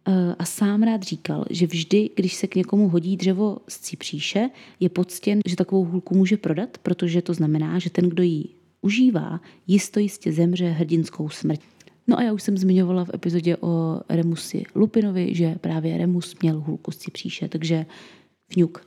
Eh, 0.08 0.34
a 0.38 0.44
sám 0.44 0.82
rád 0.82 1.02
říkal, 1.02 1.44
že 1.50 1.66
vždy, 1.66 2.10
když 2.16 2.34
se 2.34 2.46
k 2.46 2.54
někomu 2.54 2.88
hodí 2.88 3.16
dřevo 3.16 3.58
z 3.68 3.78
cipříše, 3.78 4.50
je 4.80 4.88
poctěn, 4.88 5.40
že 5.46 5.56
takovou 5.56 5.84
hůlku 5.84 6.14
může 6.14 6.36
prodat, 6.36 6.78
protože 6.78 7.22
to 7.22 7.34
znamená, 7.34 7.78
že 7.78 7.90
ten, 7.90 8.08
kdo 8.08 8.22
ji 8.22 8.44
užívá, 8.82 9.40
jisto 9.66 10.00
jistě 10.00 10.32
zemře 10.32 10.68
hrdinskou 10.68 11.28
smrt. 11.28 11.60
No 12.06 12.18
a 12.18 12.22
já 12.22 12.32
už 12.32 12.42
jsem 12.42 12.58
zmiňovala 12.58 13.04
v 13.04 13.14
epizodě 13.14 13.56
o 13.56 14.00
Remusi 14.08 14.64
Lupinovi, 14.74 15.34
že 15.34 15.54
právě 15.60 15.98
Remus 15.98 16.34
měl 16.42 16.60
hůlku 16.60 16.90
z 16.90 16.96
cipříše, 16.96 17.48
takže 17.48 17.86
vňuk. 18.54 18.86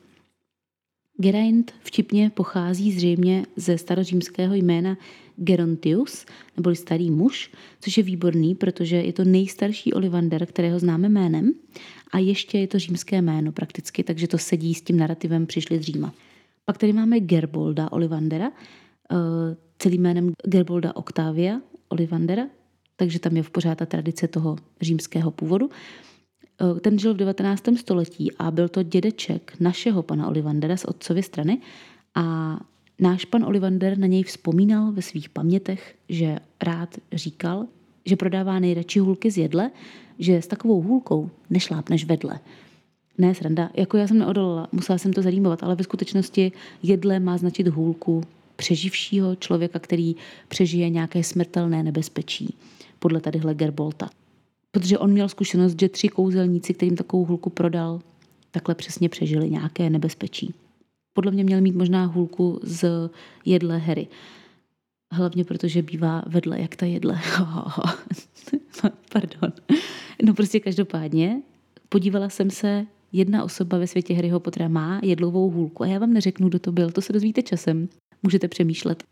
Geraint 1.17 1.73
vtipně 1.79 2.29
pochází 2.29 2.91
zřejmě 2.91 3.45
ze 3.55 3.77
starořímského 3.77 4.55
jména 4.55 4.97
Gerontius, 5.39 6.25
neboli 6.57 6.75
starý 6.75 7.11
muž, 7.11 7.51
což 7.81 7.97
je 7.97 8.03
výborný, 8.03 8.55
protože 8.55 8.95
je 8.95 9.13
to 9.13 9.23
nejstarší 9.23 9.93
Olivander, 9.93 10.45
kterého 10.45 10.79
známe 10.79 11.09
jménem 11.09 11.53
a 12.11 12.17
ještě 12.17 12.57
je 12.59 12.67
to 12.67 12.79
římské 12.79 13.21
jméno 13.21 13.51
prakticky, 13.51 14.03
takže 14.03 14.27
to 14.27 14.37
sedí 14.37 14.73
s 14.73 14.81
tím 14.81 14.97
narrativem 14.97 15.45
přišli 15.45 15.79
z 15.79 15.81
Říma. 15.81 16.13
Pak 16.65 16.77
tady 16.77 16.93
máme 16.93 17.19
Gerbolda 17.19 17.91
Olivandera, 17.91 18.51
eh, 18.51 19.15
celým 19.79 20.01
jménem 20.01 20.31
Gerbolda 20.45 20.95
Octavia 20.95 21.61
Olivandera, 21.89 22.47
takže 22.95 23.19
tam 23.19 23.37
je 23.37 23.43
v 23.43 23.49
pořád 23.49 23.77
ta 23.77 23.85
tradice 23.85 24.27
toho 24.27 24.55
římského 24.81 25.31
původu. 25.31 25.69
Eh, 26.61 26.79
ten 26.79 26.99
žil 26.99 27.13
v 27.13 27.17
19. 27.17 27.77
století 27.77 28.31
a 28.37 28.51
byl 28.51 28.69
to 28.69 28.83
dědeček 28.83 29.55
našeho 29.59 30.03
pana 30.03 30.27
Olivandera 30.27 30.77
z 30.77 30.85
otcovy 30.85 31.23
strany 31.23 31.61
a 32.15 32.57
náš 32.99 33.25
pan 33.25 33.43
Olivander 33.43 33.97
na 33.97 34.07
něj 34.07 34.23
vzpomínal 34.23 34.91
ve 34.91 35.01
svých 35.01 35.29
pamětech, 35.29 35.95
že 36.09 36.39
rád 36.61 36.95
říkal, 37.13 37.65
že 38.05 38.15
prodává 38.15 38.59
nejradši 38.59 38.99
hůlky 38.99 39.31
z 39.31 39.37
jedle, 39.37 39.71
že 40.19 40.41
s 40.41 40.47
takovou 40.47 40.81
hůlkou 40.81 41.29
nešlápneš 41.49 42.05
vedle. 42.05 42.39
Ne, 43.17 43.35
sranda, 43.35 43.69
jako 43.73 43.97
já 43.97 44.07
jsem 44.07 44.17
neodolala, 44.17 44.67
musela 44.71 44.97
jsem 44.97 45.13
to 45.13 45.21
zarímovat, 45.21 45.63
ale 45.63 45.75
ve 45.75 45.83
skutečnosti 45.83 46.51
jedle 46.83 47.19
má 47.19 47.37
značit 47.37 47.67
hůlku 47.67 48.23
přeživšího 48.55 49.35
člověka, 49.35 49.79
který 49.79 50.15
přežije 50.47 50.89
nějaké 50.89 51.23
smrtelné 51.23 51.83
nebezpečí, 51.83 52.55
podle 52.99 53.21
tadyhle 53.21 53.55
Gerbolta 53.55 54.09
protože 54.71 54.97
on 54.97 55.11
měl 55.11 55.29
zkušenost, 55.29 55.79
že 55.79 55.89
tři 55.89 56.07
kouzelníci, 56.07 56.73
kterým 56.73 56.95
takovou 56.95 57.25
hulku 57.25 57.49
prodal, 57.49 58.01
takhle 58.51 58.75
přesně 58.75 59.09
přežili 59.09 59.49
nějaké 59.49 59.89
nebezpečí. 59.89 60.53
Podle 61.13 61.31
mě 61.31 61.43
měl 61.43 61.61
mít 61.61 61.75
možná 61.75 62.05
hulku 62.05 62.59
z 62.63 63.09
jedle 63.45 63.77
Harry. 63.77 64.07
Hlavně 65.13 65.45
protože 65.45 65.81
bývá 65.81 66.23
vedle, 66.27 66.61
jak 66.61 66.75
ta 66.75 66.85
jedle. 66.85 67.19
Pardon. 69.11 69.53
No 70.23 70.33
prostě 70.33 70.59
každopádně 70.59 71.41
podívala 71.89 72.29
jsem 72.29 72.49
se, 72.49 72.85
jedna 73.11 73.43
osoba 73.43 73.77
ve 73.77 73.87
světě 73.87 74.13
Harryho 74.13 74.39
Pottera 74.39 74.67
má 74.67 74.99
jedlovou 75.03 75.49
hůlku 75.49 75.83
a 75.83 75.87
já 75.87 75.99
vám 75.99 76.13
neřeknu, 76.13 76.49
kdo 76.49 76.59
to 76.59 76.71
byl, 76.71 76.91
to 76.91 77.01
se 77.01 77.13
dozvíte 77.13 77.41
časem. 77.41 77.89
Můžete 78.23 78.47
přemýšlet. 78.47 79.03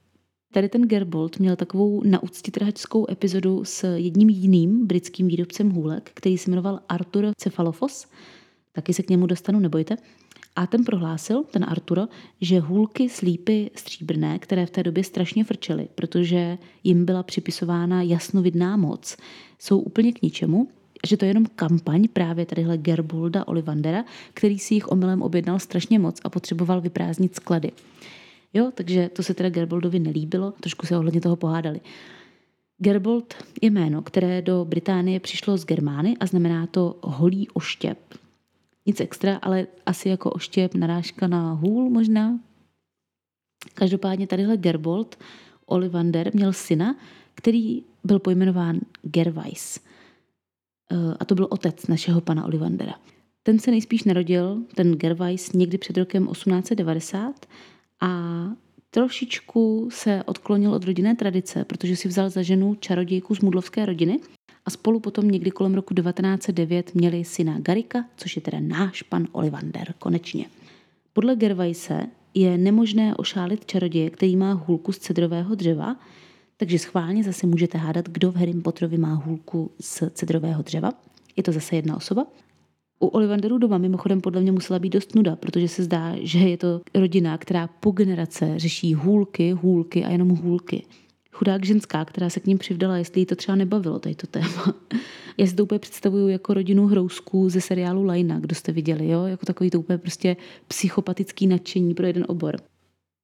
Tady 0.53 0.69
ten 0.69 0.81
Gerbold 0.81 1.39
měl 1.39 1.55
takovou 1.55 2.03
naúctitrhačskou 2.03 3.11
epizodu 3.11 3.63
s 3.63 3.95
jedním 3.95 4.29
jiným 4.29 4.87
britským 4.87 5.27
výrobcem 5.27 5.69
hůlek, 5.69 6.11
který 6.13 6.37
se 6.37 6.49
jmenoval 6.49 6.79
Arthur 6.89 7.31
Cephalofos. 7.37 8.07
Taky 8.71 8.93
se 8.93 9.03
k 9.03 9.09
němu 9.09 9.27
dostanu, 9.27 9.59
nebojte. 9.59 9.97
A 10.57 10.67
ten 10.67 10.83
prohlásil, 10.83 11.43
ten 11.51 11.65
Arturo, 11.67 12.07
že 12.41 12.59
hůlky 12.59 13.09
slípy 13.09 13.71
stříbrné, 13.75 14.39
které 14.39 14.65
v 14.65 14.69
té 14.69 14.83
době 14.83 15.03
strašně 15.03 15.43
frčely, 15.43 15.87
protože 15.95 16.57
jim 16.83 17.05
byla 17.05 17.23
připisována 17.23 18.01
jasnovidná 18.01 18.77
moc, 18.77 19.17
jsou 19.59 19.79
úplně 19.79 20.11
k 20.13 20.21
ničemu 20.21 20.67
že 21.07 21.17
to 21.17 21.25
je 21.25 21.29
jenom 21.29 21.45
kampaň 21.55 22.07
právě 22.13 22.45
tadyhle 22.45 22.77
Gerbolda 22.77 23.47
Olivandera, 23.47 24.05
který 24.33 24.59
si 24.59 24.73
jich 24.73 24.91
omylem 24.91 25.21
objednal 25.21 25.59
strašně 25.59 25.99
moc 25.99 26.19
a 26.23 26.29
potřeboval 26.29 26.81
vyprázdnit 26.81 27.35
sklady. 27.35 27.71
Jo, 28.53 28.71
takže 28.73 29.09
to 29.09 29.23
se 29.23 29.33
teda 29.33 29.49
Gerboldovi 29.49 29.99
nelíbilo, 29.99 30.53
trošku 30.59 30.85
se 30.85 30.97
ohledně 30.97 31.21
toho 31.21 31.35
pohádali. 31.35 31.79
Gerbold 32.77 33.33
je 33.61 33.69
jméno, 33.69 34.01
které 34.01 34.41
do 34.41 34.65
Británie 34.65 35.19
přišlo 35.19 35.57
z 35.57 35.65
Germány 35.65 36.17
a 36.19 36.25
znamená 36.25 36.67
to 36.67 36.99
holý 37.01 37.47
oštěp. 37.49 37.97
Nic 38.87 39.01
extra, 39.01 39.39
ale 39.41 39.67
asi 39.85 40.09
jako 40.09 40.31
oštěp 40.31 40.75
narážka 40.75 41.27
na 41.27 41.51
hůl 41.51 41.89
možná. 41.89 42.39
Každopádně 43.73 44.27
tadyhle 44.27 44.57
Gerbold 44.57 45.17
Olivander 45.65 46.31
měl 46.33 46.53
syna, 46.53 46.95
který 47.35 47.83
byl 48.03 48.19
pojmenován 48.19 48.79
Gervais. 49.01 49.79
Eh, 50.91 51.13
a 51.19 51.25
to 51.25 51.35
byl 51.35 51.47
otec 51.49 51.87
našeho 51.87 52.21
pana 52.21 52.45
Olivandera. 52.45 52.93
Ten 53.43 53.59
se 53.59 53.71
nejspíš 53.71 54.03
narodil, 54.03 54.63
ten 54.75 54.91
Gervais, 54.91 55.53
někdy 55.53 55.77
před 55.77 55.97
rokem 55.97 56.27
1890 56.27 57.45
a 58.01 58.43
trošičku 58.89 59.89
se 59.91 60.23
odklonil 60.25 60.73
od 60.73 60.83
rodinné 60.83 61.15
tradice, 61.15 61.65
protože 61.65 61.95
si 61.95 62.07
vzal 62.07 62.29
za 62.29 62.41
ženu 62.41 62.75
čarodějku 62.75 63.35
z 63.35 63.39
mudlovské 63.39 63.85
rodiny 63.85 64.19
a 64.67 64.69
spolu 64.69 64.99
potom 64.99 65.31
někdy 65.31 65.51
kolem 65.51 65.73
roku 65.73 65.93
1909 65.93 66.95
měli 66.95 67.23
syna 67.23 67.59
Garika, 67.59 68.05
což 68.17 68.35
je 68.35 68.41
teda 68.41 68.57
náš 68.61 69.01
pan 69.01 69.27
Olivander, 69.31 69.93
konečně. 69.99 70.45
Podle 71.13 71.35
Gervaise 71.35 72.01
je 72.33 72.57
nemožné 72.57 73.15
ošálit 73.15 73.65
čaroděje, 73.65 74.09
který 74.09 74.35
má 74.35 74.53
hůlku 74.53 74.91
z 74.91 74.97
cedrového 74.97 75.55
dřeva, 75.55 75.95
takže 76.57 76.79
schválně 76.79 77.23
zase 77.23 77.47
můžete 77.47 77.77
hádat, 77.77 78.09
kdo 78.09 78.31
v 78.31 78.35
Harry 78.35 78.53
Potterovi 78.53 78.97
má 78.97 79.13
hůlku 79.13 79.71
z 79.79 80.03
cedrového 80.09 80.61
dřeva. 80.61 80.91
Je 81.35 81.43
to 81.43 81.51
zase 81.51 81.75
jedna 81.75 81.95
osoba. 81.95 82.27
U 82.99 83.07
Olivanderů 83.07 83.57
doma 83.57 83.77
mimochodem 83.77 84.21
podle 84.21 84.41
mě 84.41 84.51
musela 84.51 84.79
být 84.79 84.93
dost 84.93 85.15
nuda, 85.15 85.35
protože 85.35 85.67
se 85.67 85.83
zdá, 85.83 86.15
že 86.21 86.39
je 86.39 86.57
to 86.57 86.81
rodina, 86.95 87.37
která 87.37 87.67
po 87.67 87.91
generace 87.91 88.59
řeší 88.59 88.93
hůlky, 88.93 89.51
hůlky 89.51 90.05
a 90.05 90.09
jenom 90.09 90.29
hůlky. 90.29 90.83
Chudák 91.37 91.65
ženská, 91.65 92.05
která 92.05 92.29
se 92.29 92.39
k 92.39 92.45
ním 92.45 92.57
přivdala, 92.57 92.97
jestli 92.97 93.21
jí 93.21 93.25
to 93.25 93.35
třeba 93.35 93.55
nebavilo, 93.55 93.99
tady 93.99 94.15
to 94.15 94.27
téma. 94.27 94.73
Já 95.37 95.47
si 95.47 95.55
to 95.55 95.63
úplně 95.63 95.79
představuju 95.79 96.27
jako 96.27 96.53
rodinu 96.53 96.87
hrousků 96.87 97.49
ze 97.49 97.61
seriálu 97.61 98.03
Lajna, 98.03 98.39
kdo 98.39 98.55
jste 98.55 98.71
viděli, 98.71 99.07
jo? 99.07 99.25
Jako 99.25 99.45
takový 99.45 99.69
to 99.69 99.79
úplně 99.79 99.97
prostě 99.97 100.37
psychopatický 100.67 101.47
nadšení 101.47 101.93
pro 101.93 102.05
jeden 102.05 102.25
obor. 102.27 102.55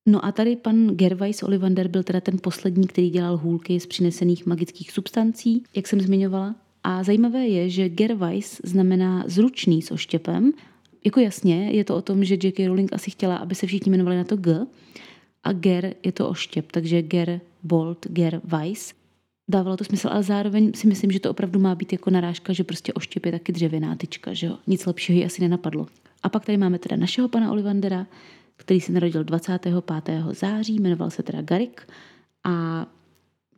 No 0.07 0.25
a 0.25 0.31
tady 0.31 0.55
pan 0.55 0.87
Gervais 0.87 1.43
Olivander 1.43 1.87
byl 1.87 2.03
teda 2.03 2.21
ten 2.21 2.37
poslední, 2.41 2.87
který 2.87 3.09
dělal 3.09 3.37
hůlky 3.37 3.79
z 3.79 3.85
přinesených 3.85 4.45
magických 4.45 4.91
substancí, 4.91 5.63
jak 5.75 5.87
jsem 5.87 6.01
zmiňovala. 6.01 6.55
A 6.83 7.03
zajímavé 7.03 7.47
je, 7.47 7.69
že 7.69 7.89
Gervais 7.89 8.61
znamená 8.63 9.23
zručný 9.27 9.81
s 9.81 9.91
oštěpem. 9.91 10.51
Jako 11.05 11.19
jasně, 11.19 11.71
je 11.71 11.83
to 11.83 11.95
o 11.95 12.01
tom, 12.01 12.23
že 12.23 12.37
J.K. 12.43 12.67
Rowling 12.67 12.93
asi 12.93 13.11
chtěla, 13.11 13.35
aby 13.35 13.55
se 13.55 13.67
všichni 13.67 13.89
jmenovali 13.89 14.17
na 14.17 14.23
to 14.23 14.37
G. 14.37 14.65
A 15.43 15.53
Ger 15.53 15.95
je 16.03 16.11
to 16.11 16.29
oštěp, 16.29 16.71
takže 16.71 17.01
Ger 17.01 17.41
Bolt, 17.63 18.07
Ger 18.09 18.41
Weiss. 18.43 18.93
Dávalo 19.47 19.77
to 19.77 19.83
smysl, 19.83 20.09
ale 20.11 20.23
zároveň 20.23 20.71
si 20.73 20.87
myslím, 20.87 21.11
že 21.11 21.19
to 21.19 21.31
opravdu 21.31 21.59
má 21.59 21.75
být 21.75 21.91
jako 21.91 22.09
narážka, 22.09 22.53
že 22.53 22.63
prostě 22.63 22.93
oštěp 22.93 23.25
je 23.25 23.31
taky 23.31 23.51
dřevěná 23.51 23.95
tyčka, 23.95 24.33
že 24.33 24.47
jo. 24.47 24.57
Nic 24.67 24.85
lepšího 24.85 25.19
jí 25.19 25.25
asi 25.25 25.41
nenapadlo. 25.41 25.87
A 26.23 26.29
pak 26.29 26.45
tady 26.45 26.57
máme 26.57 26.79
teda 26.79 26.95
našeho 26.95 27.27
pana 27.27 27.51
Olivandera, 27.51 28.07
který 28.55 28.81
se 28.81 28.91
narodil 28.91 29.23
25. 29.23 29.73
září, 30.31 30.79
jmenoval 30.79 31.09
se 31.09 31.23
teda 31.23 31.41
Garik 31.41 31.87
a 32.43 32.85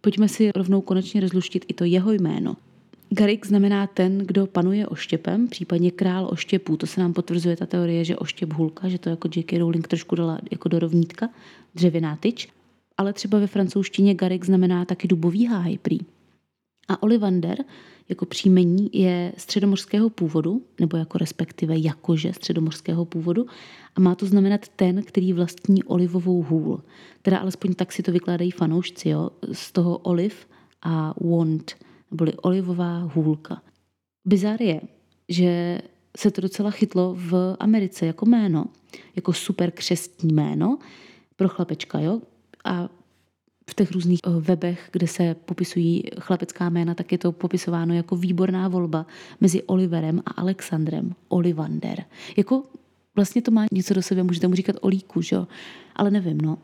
pojďme 0.02 0.30
si 0.30 0.52
rovnou 0.56 0.82
konečně 0.82 1.22
rozluštit 1.22 1.66
i 1.68 1.74
to 1.74 1.84
jeho 1.84 2.12
jméno. 2.12 2.56
Garik 3.10 3.46
znamená 3.46 3.88
ten, 3.88 4.18
kdo 4.18 4.48
panuje 4.48 4.88
oštěpem, 4.88 5.48
případně 5.48 5.92
král 5.92 6.28
oštěpů. 6.32 6.78
To 6.78 6.88
se 6.88 7.02
nám 7.02 7.14
potvrzuje 7.14 7.58
ta 7.58 7.66
teorie, 7.66 8.06
že 8.06 8.18
oštěp 8.18 8.54
hulka, 8.54 8.90
že 8.90 9.00
to 9.00 9.10
jako 9.10 9.30
J.K. 9.36 9.58
Rowling 9.58 9.88
trošku 9.88 10.16
dala 10.16 10.40
jako 10.52 10.70
do 10.70 10.80
rovnítka, 10.80 11.30
dřevěná 11.76 12.16
tyč. 12.16 12.50
Ale 12.98 13.14
třeba 13.14 13.40
ve 13.40 13.48
francouzštině 13.48 14.16
Garik 14.16 14.46
znamená 14.46 14.86
taky 14.86 15.08
dubový 15.08 15.46
háj 15.46 15.78
prý. 15.78 16.00
A 16.88 17.04
Olivander 17.04 17.58
jako 18.10 18.26
příjmení 18.26 18.90
je 18.94 19.34
středomořského 19.38 20.10
původu, 20.10 20.62
nebo 20.80 20.98
jako 20.98 21.18
respektive 21.18 21.78
jakože 21.78 22.34
středomořského 22.34 23.06
původu 23.06 23.46
a 23.96 24.00
má 24.00 24.16
to 24.16 24.26
znamenat 24.26 24.68
ten, 24.68 25.04
který 25.04 25.34
vlastní 25.34 25.84
olivovou 25.84 26.44
hůl. 26.44 26.84
Teda 27.22 27.38
alespoň 27.38 27.74
tak 27.74 27.92
si 27.92 28.04
to 28.04 28.12
vykládají 28.12 28.52
fanoušci, 28.52 29.10
jo? 29.10 29.30
z 29.52 29.72
toho 29.72 29.98
oliv 29.98 30.48
a 30.82 31.14
want, 31.22 31.76
neboli 32.12 32.34
olivová 32.34 33.00
hůlka. 33.00 33.62
Bizár 34.28 34.62
je, 34.62 34.82
že 35.30 35.82
se 36.18 36.32
to 36.32 36.42
docela 36.42 36.72
chytlo 36.72 37.16
v 37.18 37.56
Americe 37.60 38.06
jako 38.06 38.26
jméno, 38.26 38.66
jako 39.16 39.34
super 39.34 39.72
křestní 39.72 40.34
jméno 40.34 40.78
pro 41.36 41.50
chlapečka, 41.50 42.00
jo? 42.00 42.22
A 42.66 42.90
v 43.70 43.74
těch 43.74 43.92
různých 43.92 44.20
eh, 44.26 44.30
webech, 44.30 44.90
kde 44.92 45.08
se 45.08 45.36
popisují 45.46 46.04
chlapecká 46.20 46.70
jména, 46.70 46.94
tak 46.94 47.12
je 47.12 47.18
to 47.18 47.32
popisováno 47.32 47.94
jako 47.94 48.16
výborná 48.16 48.68
volba 48.68 49.06
mezi 49.42 49.64
Oliverem 49.64 50.22
a 50.26 50.32
Alexandrem. 50.32 51.16
Olivander. 51.28 52.04
Jako 52.38 52.64
vlastně 53.16 53.42
to 53.42 53.52
má 53.52 53.66
něco 53.72 53.94
do 53.94 54.02
sebe, 54.02 54.24
můžete 54.24 54.48
mu 54.48 54.56
říkat 54.56 54.76
Olíku, 54.82 55.22
že? 55.22 55.38
Ale 55.96 56.12
nevím, 56.12 56.38
no. 56.42 56.58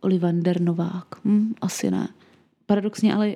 Olivander 0.00 0.60
Novák. 0.60 1.24
Hm, 1.24 1.54
asi 1.60 1.90
ne. 1.90 2.08
Paradoxně, 2.66 3.14
ale 3.14 3.34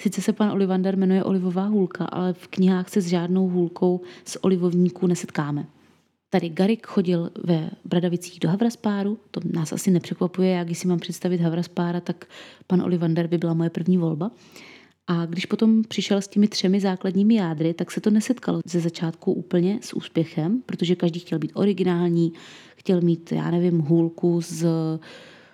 sice 0.00 0.22
se 0.22 0.32
pan 0.32 0.50
Olivander 0.50 0.96
jmenuje 0.96 1.24
Olivová 1.24 1.64
hůlka, 1.66 2.04
ale 2.04 2.32
v 2.32 2.48
knihách 2.48 2.88
se 2.88 3.00
s 3.00 3.06
žádnou 3.06 3.48
hůlkou 3.48 4.00
z 4.24 4.36
olivovníků 4.40 5.06
nesetkáme. 5.06 5.66
Tady 6.36 6.48
Garik 6.48 6.86
chodil 6.86 7.30
ve 7.44 7.70
Bradavicích 7.84 8.40
do 8.40 8.48
Havraspáru, 8.48 9.18
to 9.30 9.40
nás 9.52 9.72
asi 9.72 9.90
nepřekvapuje, 9.90 10.64
když 10.64 10.78
si 10.78 10.88
mám 10.88 10.98
představit 10.98 11.40
Havraspára, 11.40 12.00
tak 12.00 12.24
pan 12.66 12.82
Olivander 12.82 13.26
by 13.26 13.38
byla 13.38 13.54
moje 13.54 13.70
první 13.70 13.98
volba. 13.98 14.30
A 15.06 15.26
když 15.26 15.46
potom 15.46 15.82
přišel 15.84 16.18
s 16.18 16.28
těmi 16.28 16.48
třemi 16.48 16.80
základními 16.80 17.34
jádry, 17.34 17.74
tak 17.74 17.90
se 17.90 18.00
to 18.00 18.10
nesetkalo 18.10 18.60
ze 18.66 18.80
začátku 18.80 19.32
úplně 19.32 19.78
s 19.82 19.96
úspěchem, 19.96 20.62
protože 20.66 20.96
každý 20.96 21.20
chtěl 21.20 21.38
být 21.38 21.52
originální, 21.54 22.32
chtěl 22.76 23.00
mít, 23.00 23.32
já 23.32 23.50
nevím, 23.50 23.78
hůlku 23.78 24.40
z 24.40 24.66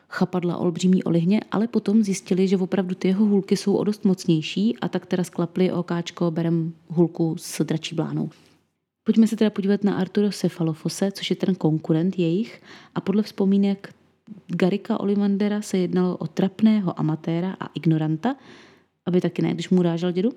chapadla 0.09 0.57
olbřímí 0.57 1.05
olihně, 1.05 1.41
ale 1.51 1.69
potom 1.69 2.03
zjistili, 2.03 2.49
že 2.49 2.57
opravdu 2.57 2.95
ty 2.95 3.09
jeho 3.09 3.27
hůlky 3.27 3.57
jsou 3.57 3.77
o 3.77 3.85
dost 3.85 4.05
mocnější 4.05 4.79
a 4.79 4.89
tak 4.89 5.07
teda 5.07 5.25
sklapli 5.25 5.73
okáčko, 5.73 6.31
berem 6.31 6.73
hůlku 6.89 7.37
s 7.39 7.65
dračí 7.65 7.95
blánou. 7.95 8.31
Pojďme 9.05 9.27
se 9.27 9.37
teda 9.37 9.51
podívat 9.51 9.85
na 9.85 9.97
Arturo 9.97 10.31
Cephalofose, 10.31 11.13
což 11.13 11.31
je 11.31 11.37
ten 11.37 11.55
konkurent 11.55 12.19
jejich 12.19 12.63
a 12.95 13.01
podle 13.01 13.23
vzpomínek 13.23 13.95
Garika 14.47 15.01
Olivandera 15.01 15.63
se 15.63 15.79
jednalo 15.79 16.17
o 16.17 16.27
trapného 16.27 17.01
amatéra 17.01 17.57
a 17.61 17.67
ignoranta, 17.75 18.37
aby 19.07 19.21
taky 19.21 19.43
ne, 19.43 19.55
když 19.55 19.71
mu 19.71 19.83
rážel 19.83 20.13
dědu. 20.13 20.31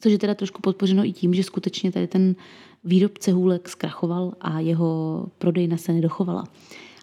Což 0.00 0.12
je 0.12 0.18
teda 0.18 0.34
trošku 0.34 0.60
podpořeno 0.60 1.04
i 1.04 1.12
tím, 1.12 1.34
že 1.34 1.42
skutečně 1.42 1.92
tady 1.92 2.06
ten 2.06 2.34
výrobce 2.84 3.32
hůlek 3.32 3.68
zkrachoval 3.68 4.32
a 4.40 4.60
jeho 4.60 5.26
prodejna 5.38 5.76
se 5.76 5.92
nedochovala. 5.92 6.44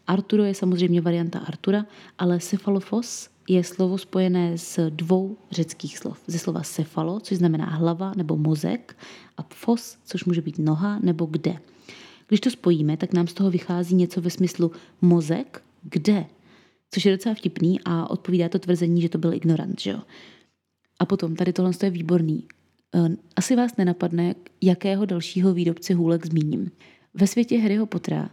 Arturo 0.07 0.43
je 0.43 0.55
samozřejmě 0.55 1.01
varianta 1.01 1.39
Artura, 1.39 1.85
ale 2.17 2.39
Cephalofos 2.39 3.29
je 3.49 3.63
slovo 3.63 3.97
spojené 3.97 4.57
s 4.57 4.89
dvou 4.89 5.38
řeckých 5.51 5.97
slov. 5.97 6.19
Ze 6.27 6.39
slova 6.39 6.62
cephalo, 6.62 7.19
což 7.19 7.38
znamená 7.38 7.65
hlava 7.65 8.13
nebo 8.15 8.38
mozek, 8.38 8.97
a 9.39 9.45
fos, 9.54 9.97
což 10.06 10.25
může 10.25 10.41
být 10.41 10.60
noha 10.60 10.99
nebo 10.99 11.25
kde. 11.25 11.60
Když 12.28 12.39
to 12.39 12.52
spojíme, 12.52 12.97
tak 12.97 13.13
nám 13.13 13.28
z 13.28 13.34
toho 13.34 13.52
vychází 13.52 13.95
něco 13.95 14.21
ve 14.21 14.30
smyslu 14.30 14.71
mozek, 15.02 15.63
kde, 15.84 16.25
což 16.91 17.06
je 17.06 17.12
docela 17.12 17.36
vtipný 17.36 17.80
a 17.86 18.10
odpovídá 18.10 18.49
to 18.49 18.60
tvrzení, 18.60 19.02
že 19.02 19.10
to 19.10 19.17
byl 19.17 19.34
ignorant, 19.34 19.82
že 19.82 19.91
jo. 19.91 19.99
A 20.99 21.06
potom, 21.06 21.36
tady 21.36 21.54
tohle 21.54 21.71
je 21.84 21.89
výborný. 21.89 22.43
Eh, 22.95 23.10
asi 23.36 23.56
vás 23.56 23.78
nenapadne, 23.78 24.36
jakého 24.62 25.06
dalšího 25.06 25.54
výrobce 25.54 25.93
hůlek 25.93 26.25
zmíním. 26.25 26.71
Ve 27.13 27.28
světě 27.28 27.60
Harryho 27.60 27.86
Pottera 27.86 28.30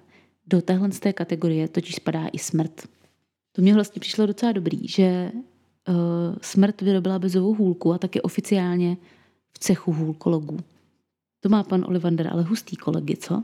do 0.46 0.62
téhle 0.62 0.92
z 0.92 1.00
té 1.00 1.12
kategorie 1.12 1.68
totiž 1.68 1.94
spadá 1.94 2.26
i 2.32 2.38
smrt. 2.38 2.88
To 3.52 3.62
mě 3.62 3.74
vlastně 3.74 4.00
přišlo 4.00 4.26
docela 4.26 4.52
dobrý, 4.52 4.88
že 4.88 5.32
uh, 5.34 5.94
smrt 6.42 6.82
vyrobila 6.82 7.18
bezovou 7.18 7.54
hůlku 7.54 7.92
a 7.92 7.98
taky 7.98 8.22
oficiálně 8.22 8.96
v 9.52 9.58
cechu 9.58 9.92
hůlkologů. 9.92 10.58
To 11.40 11.48
má 11.48 11.62
pan 11.62 11.84
Olivander 11.88 12.28
ale 12.32 12.42
hustý 12.42 12.76
kolegy, 12.76 13.16
co? 13.16 13.42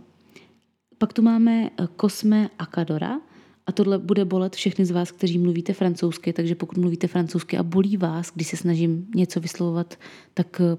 Pak 0.98 1.12
tu 1.12 1.22
máme 1.22 1.70
Kosme 1.96 2.44
eh, 2.44 2.50
Akadora 2.58 3.20
a 3.66 3.72
tohle 3.72 3.98
bude 3.98 4.24
bolet 4.24 4.56
všechny 4.56 4.84
z 4.84 4.90
vás, 4.90 5.10
kteří 5.10 5.38
mluvíte 5.38 5.72
francouzsky, 5.72 6.32
takže 6.32 6.54
pokud 6.54 6.78
mluvíte 6.78 7.06
francouzsky 7.06 7.58
a 7.58 7.62
bolí 7.62 7.96
vás, 7.96 8.32
když 8.34 8.48
se 8.48 8.56
snažím 8.56 9.06
něco 9.14 9.40
vyslovovat, 9.40 9.98
tak 10.34 10.60
eh, 10.60 10.76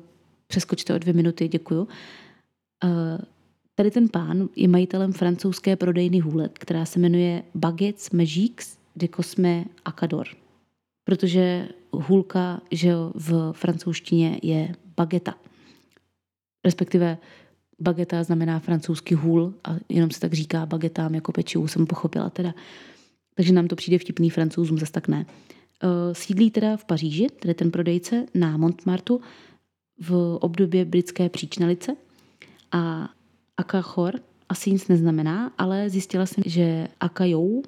přeskočte 0.48 0.96
o 0.96 0.98
dvě 0.98 1.14
minuty, 1.14 1.48
děkuju. 1.48 1.88
Tady 3.76 3.92
ten 3.92 4.10
pán 4.10 4.50
je 4.56 4.68
majitelem 4.68 5.14
francouzské 5.14 5.76
prodejny 5.76 6.20
hůlek, 6.20 6.60
která 6.60 6.86
se 6.86 7.00
jmenuje 7.00 7.44
Baguettes 7.56 8.12
Magiques 8.12 8.78
de 8.96 9.08
Cosme 9.16 9.66
Acador. 9.86 10.28
Protože 11.04 11.70
hůlka 11.92 12.62
že 12.72 12.94
v 13.16 13.52
francouzštině 13.52 14.40
je 14.44 14.76
bageta. 14.98 15.36
Respektive 16.64 17.18
bageta 17.80 18.24
znamená 18.24 18.60
francouzský 18.60 19.16
hůl 19.16 19.54
a 19.64 19.76
jenom 19.90 20.12
se 20.12 20.20
tak 20.20 20.34
říká 20.34 20.66
bagetám 20.66 21.16
jako 21.16 21.32
pečivu, 21.32 21.68
jsem 21.68 21.88
pochopila 21.88 22.30
teda. 22.30 22.54
Takže 23.36 23.54
nám 23.54 23.68
to 23.68 23.76
přijde 23.76 24.00
vtipný 24.00 24.30
francouzům, 24.30 24.78
zase 24.78 24.92
tak 24.92 25.08
ne. 25.08 25.26
Eh, 25.84 26.16
sídlí 26.16 26.52
teda 26.52 26.78
v 26.78 26.86
Paříži, 26.86 27.28
tedy 27.40 27.54
ten 27.54 27.72
prodejce, 27.72 28.26
na 28.34 28.58
Montmartu 28.58 29.22
v 30.00 30.38
období 30.42 30.86
britské 30.86 31.30
příčnalice 31.30 31.96
a 32.72 33.10
Akachor 33.58 34.20
asi 34.50 34.72
nic 34.72 34.88
neznamená, 34.88 35.52
ale 35.58 35.90
zjistila 35.90 36.26
jsem, 36.26 36.44
že 36.48 36.88
akajou, 37.00 37.64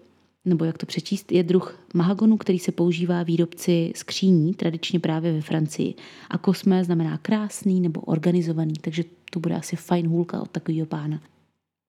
nebo 0.45 0.65
jak 0.65 0.77
to 0.77 0.85
přečíst, 0.85 1.31
je 1.31 1.43
druh 1.43 1.79
mahagonu, 1.93 2.37
který 2.37 2.59
se 2.59 2.71
používá 2.71 3.23
výrobci 3.23 3.91
skříní, 3.95 4.53
tradičně 4.53 4.99
právě 4.99 5.33
ve 5.33 5.41
Francii. 5.41 5.93
A 6.29 6.37
kosmé 6.37 6.83
znamená 6.83 7.17
krásný 7.17 7.81
nebo 7.81 8.01
organizovaný, 8.01 8.73
takže 8.81 9.03
to 9.31 9.39
bude 9.39 9.55
asi 9.55 9.75
fajn 9.75 10.07
hůlka 10.07 10.41
od 10.41 10.51
takového 10.51 10.85
pána. 10.85 11.21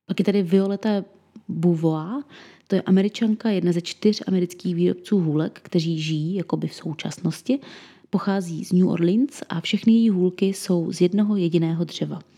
Pak 0.07 0.19
je 0.21 0.25
tady 0.25 0.42
Violeta 0.42 1.05
Beauvoir, 1.49 2.23
to 2.69 2.75
je 2.75 2.83
američanka, 2.83 3.51
jedna 3.51 3.73
ze 3.73 3.81
čtyř 3.81 4.23
amerických 4.27 4.75
výrobců 4.75 5.19
hůlek, 5.19 5.61
kteří 5.62 5.99
žijí 5.99 6.35
jakoby 6.35 6.69
v 6.69 6.75
současnosti. 6.75 7.59
Pochází 8.11 8.64
z 8.64 8.73
New 8.73 8.88
Orleans 8.88 9.42
a 9.49 9.61
všechny 9.61 9.92
její 9.92 10.11
hůlky 10.11 10.47
jsou 10.47 10.92
z 10.92 11.01
jednoho 11.01 11.37
jediného 11.37 11.85
dřeva– 11.85 12.21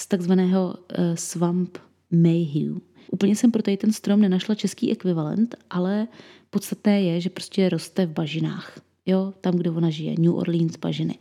z 0.00 0.06
takzvaného 0.06 0.74
uh, 0.74 1.14
Swamp 1.14 1.78
Mayhew. 2.10 2.76
Úplně 3.10 3.36
jsem 3.36 3.50
pro 3.50 3.62
tady 3.62 3.76
ten 3.76 3.92
strom 3.92 4.20
nenašla 4.20 4.54
český 4.54 4.92
ekvivalent, 4.92 5.54
ale 5.70 6.08
podstatné 6.50 7.02
je, 7.02 7.20
že 7.20 7.30
prostě 7.30 7.68
roste 7.68 8.06
v 8.06 8.10
bažinách. 8.10 8.80
Jo, 9.06 9.34
tam, 9.40 9.54
kde 9.56 9.70
ona 9.70 9.90
žije, 9.90 10.14
New 10.18 10.34
Orleans 10.34 10.76
bažiny. 10.76 11.18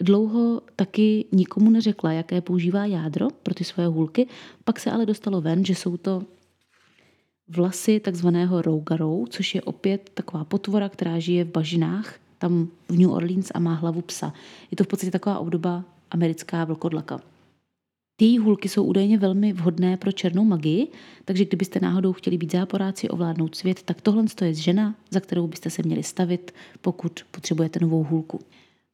Dlouho 0.00 0.62
taky 0.76 1.24
nikomu 1.32 1.70
neřekla, 1.70 2.12
jaké 2.12 2.40
používá 2.40 2.84
jádro 2.86 3.28
pro 3.42 3.54
ty 3.54 3.64
svoje 3.64 3.88
hůlky, 3.88 4.26
pak 4.64 4.80
se 4.80 4.90
ale 4.90 5.06
dostalo 5.06 5.40
ven, 5.40 5.64
že 5.64 5.74
jsou 5.74 5.96
to 5.96 6.22
vlasy 7.48 8.00
takzvaného 8.00 8.62
rougarou, 8.62 9.26
což 9.30 9.54
je 9.54 9.62
opět 9.62 10.10
taková 10.14 10.44
potvora, 10.44 10.88
která 10.88 11.18
žije 11.18 11.44
v 11.44 11.50
bažinách, 11.50 12.14
tam 12.38 12.68
v 12.88 12.98
New 12.98 13.10
Orleans 13.10 13.50
a 13.54 13.58
má 13.58 13.74
hlavu 13.74 14.02
psa. 14.02 14.32
Je 14.70 14.76
to 14.76 14.84
v 14.84 14.86
podstatě 14.86 15.10
taková 15.10 15.38
obdoba 15.38 15.84
americká 16.10 16.64
vlkodlaka. 16.64 17.20
Ty 18.16 18.36
hůlky 18.36 18.68
jsou 18.68 18.84
údajně 18.84 19.18
velmi 19.18 19.52
vhodné 19.52 19.96
pro 19.96 20.12
černou 20.12 20.44
magii, 20.44 20.88
takže 21.24 21.44
kdybyste 21.44 21.80
náhodou 21.80 22.12
chtěli 22.12 22.38
být 22.38 22.52
záporáci, 22.52 23.08
ovládnout 23.08 23.54
svět, 23.54 23.82
tak 23.82 24.00
tohle 24.00 24.24
je 24.44 24.54
žena, 24.54 24.94
za 25.10 25.20
kterou 25.20 25.46
byste 25.46 25.70
se 25.70 25.82
měli 25.82 26.02
stavit, 26.02 26.54
pokud 26.80 27.20
potřebujete 27.30 27.80
novou 27.80 28.04
hůlku. 28.04 28.40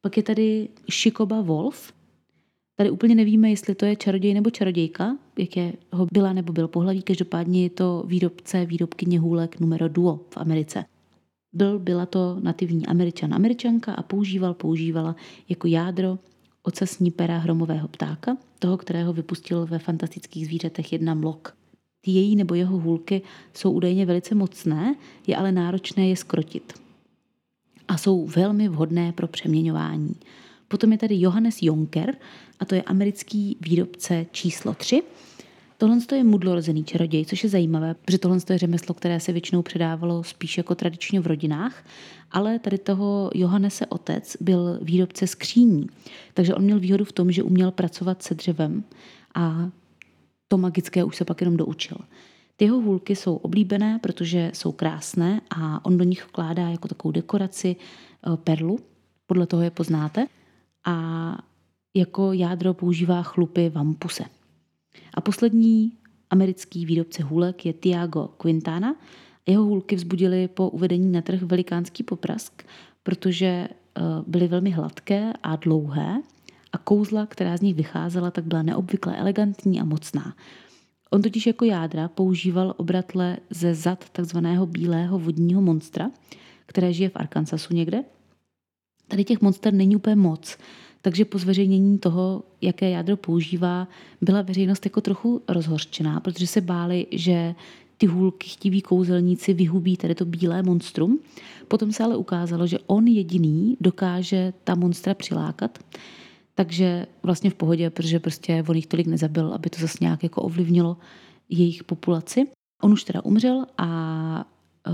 Pak 0.01 0.17
je 0.17 0.23
tady 0.23 0.69
Shikoba 0.91 1.41
Wolf. 1.41 1.93
Tady 2.75 2.89
úplně 2.89 3.15
nevíme, 3.15 3.49
jestli 3.49 3.75
to 3.75 3.85
je 3.85 3.95
čaroděj 3.95 4.33
nebo 4.33 4.49
čarodějka, 4.49 5.17
jak 5.37 5.57
je 5.57 5.73
ho 5.91 6.07
byla 6.13 6.33
nebo 6.33 6.53
byl 6.53 6.67
pohlaví, 6.67 7.01
každopádně 7.01 7.63
je 7.63 7.69
to 7.69 8.03
výrobce, 8.07 8.65
výrobkyně 8.65 9.19
hůlek 9.19 9.59
numero 9.59 9.87
duo 9.89 10.19
v 10.29 10.37
Americe. 10.37 10.85
Byl, 11.53 11.79
byla 11.79 12.05
to 12.05 12.39
nativní 12.39 12.85
američan, 12.85 13.33
američanka 13.33 13.93
a 13.93 14.03
používal, 14.03 14.53
používala 14.53 15.15
jako 15.49 15.67
jádro 15.67 16.19
ocasní 16.63 17.11
pera 17.11 17.37
hromového 17.37 17.87
ptáka, 17.87 18.37
toho, 18.59 18.77
kterého 18.77 19.13
vypustil 19.13 19.65
ve 19.65 19.79
fantastických 19.79 20.45
zvířatech 20.45 20.93
jedna 20.93 21.13
mlok. 21.13 21.55
Ty 22.01 22.11
její 22.11 22.35
nebo 22.35 22.55
jeho 22.55 22.79
hůlky 22.79 23.21
jsou 23.53 23.71
údajně 23.71 24.05
velice 24.05 24.35
mocné, 24.35 24.95
je 25.27 25.35
ale 25.35 25.51
náročné 25.51 26.07
je 26.07 26.15
skrotit. 26.15 26.73
A 27.87 27.97
jsou 27.97 28.25
velmi 28.25 28.69
vhodné 28.69 29.11
pro 29.11 29.27
přeměňování. 29.27 30.15
Potom 30.67 30.91
je 30.91 30.97
tady 30.97 31.19
Johannes 31.19 31.61
Jonker, 31.61 32.15
a 32.59 32.65
to 32.65 32.75
je 32.75 32.81
americký 32.81 33.57
výrobce 33.61 34.25
číslo 34.31 34.73
3, 34.73 35.03
Tohle 35.83 35.97
je 36.15 36.23
mudlorozený 36.23 36.83
čaroděj, 36.83 37.25
což 37.25 37.43
je 37.43 37.49
zajímavé, 37.49 37.93
protože 37.93 38.17
tohle 38.17 38.37
je 38.49 38.57
řemeslo, 38.57 38.95
které 38.95 39.19
se 39.19 39.31
většinou 39.31 39.61
předávalo 39.61 40.23
spíš 40.23 40.57
jako 40.57 40.75
tradičně 40.75 41.19
v 41.19 41.27
rodinách, 41.27 41.85
ale 42.31 42.59
tady 42.59 42.77
toho 42.77 43.31
Johannese 43.33 43.85
otec 43.85 44.37
byl 44.41 44.79
výrobce 44.81 45.27
skříní, 45.27 45.87
takže 46.33 46.55
on 46.55 46.63
měl 46.63 46.79
výhodu 46.79 47.05
v 47.05 47.11
tom, 47.11 47.31
že 47.31 47.43
uměl 47.43 47.71
pracovat 47.71 48.23
se 48.23 48.35
dřevem 48.35 48.83
a 49.35 49.69
to 50.47 50.57
magické 50.57 51.03
už 51.03 51.15
se 51.15 51.25
pak 51.25 51.41
jenom 51.41 51.57
doučil. 51.57 51.97
Ty 52.55 52.65
jeho 52.65 52.81
hůlky 52.81 53.15
jsou 53.15 53.35
oblíbené, 53.35 53.99
protože 54.01 54.51
jsou 54.53 54.71
krásné 54.71 55.41
a 55.55 55.85
on 55.85 55.97
do 55.97 56.03
nich 56.03 56.25
vkládá 56.27 56.69
jako 56.69 56.87
takovou 56.87 57.11
dekoraci 57.11 57.75
eh, 57.75 58.37
perlu, 58.37 58.79
podle 59.27 59.47
toho 59.47 59.63
je 59.63 59.71
poznáte. 59.71 60.27
a 60.85 61.37
jako 61.95 62.33
jádro 62.33 62.73
používá 62.73 63.23
chlupy 63.23 63.69
vampuse. 63.69 64.23
A 65.13 65.21
poslední 65.21 65.91
americký 66.29 66.85
výrobce 66.85 67.23
hůlek 67.23 67.65
je 67.65 67.73
Tiago 67.73 68.27
Quintana. 68.27 68.95
Jeho 69.45 69.63
hůlky 69.63 69.95
vzbudily 69.95 70.47
po 70.47 70.69
uvedení 70.69 71.11
na 71.11 71.21
trh 71.21 71.41
velikánský 71.41 72.03
poprask, 72.03 72.63
protože 73.03 73.45
eh, 73.47 74.01
byly 74.27 74.47
velmi 74.47 74.69
hladké 74.69 75.33
a 75.43 75.55
dlouhé 75.55 76.21
a 76.71 76.77
kouzla, 76.77 77.25
která 77.25 77.57
z 77.57 77.61
nich 77.61 77.75
vycházela, 77.75 78.31
tak 78.31 78.45
byla 78.45 78.63
neobvykle 78.63 79.17
elegantní 79.17 79.81
a 79.81 79.83
mocná. 79.83 80.35
On 81.09 81.21
totiž 81.21 81.47
jako 81.47 81.65
jádra 81.65 82.07
používal 82.07 82.73
obratle 82.77 83.37
ze 83.49 83.75
zad 83.75 84.09
takzvaného 84.09 84.65
bílého 84.65 85.19
vodního 85.19 85.61
monstra, 85.61 86.11
které 86.65 86.93
žije 86.93 87.09
v 87.09 87.15
Arkansasu 87.15 87.73
někde. 87.73 88.03
Tady 89.07 89.23
těch 89.23 89.41
monster 89.41 89.73
není 89.73 89.95
úplně 89.95 90.15
moc, 90.15 90.57
takže 91.05 91.25
po 91.25 91.37
zveřejnění 91.37 91.97
toho, 91.97 92.43
jaké 92.61 92.89
jádro 92.89 93.17
používá, 93.17 93.87
byla 94.21 94.41
veřejnost 94.41 94.85
jako 94.85 95.01
trochu 95.01 95.41
rozhořčená, 95.47 96.19
protože 96.19 96.47
se 96.47 96.61
báli, 96.61 97.07
že 97.11 97.55
ty 97.97 98.05
hůlky 98.05 98.49
chtiví 98.49 98.81
kouzelníci 98.81 99.53
vyhubí 99.53 99.97
tady 99.97 100.15
to 100.15 100.25
bílé 100.25 100.63
monstrum. 100.63 101.19
Potom 101.67 101.91
se 101.91 102.03
ale 102.03 102.17
ukázalo, 102.17 102.67
že 102.67 102.79
on 102.87 103.07
jediný 103.07 103.77
dokáže 103.81 104.53
ta 104.63 104.75
monstra 104.75 105.13
přilákat. 105.13 105.79
Takže 106.55 107.07
vlastně 107.23 107.49
v 107.49 107.55
pohodě, 107.55 107.89
protože 107.89 108.19
prostě 108.19 108.63
on 108.67 108.75
jich 108.75 108.87
tolik 108.87 109.07
nezabil, 109.07 109.53
aby 109.53 109.69
to 109.69 109.81
zase 109.81 109.97
nějak 110.01 110.23
jako 110.23 110.41
ovlivnilo 110.41 110.97
jejich 111.49 111.83
populaci. 111.83 112.47
On 112.83 112.93
už 112.93 113.03
teda 113.03 113.25
umřel 113.25 113.65
a 113.77 113.87
e, 114.87 114.91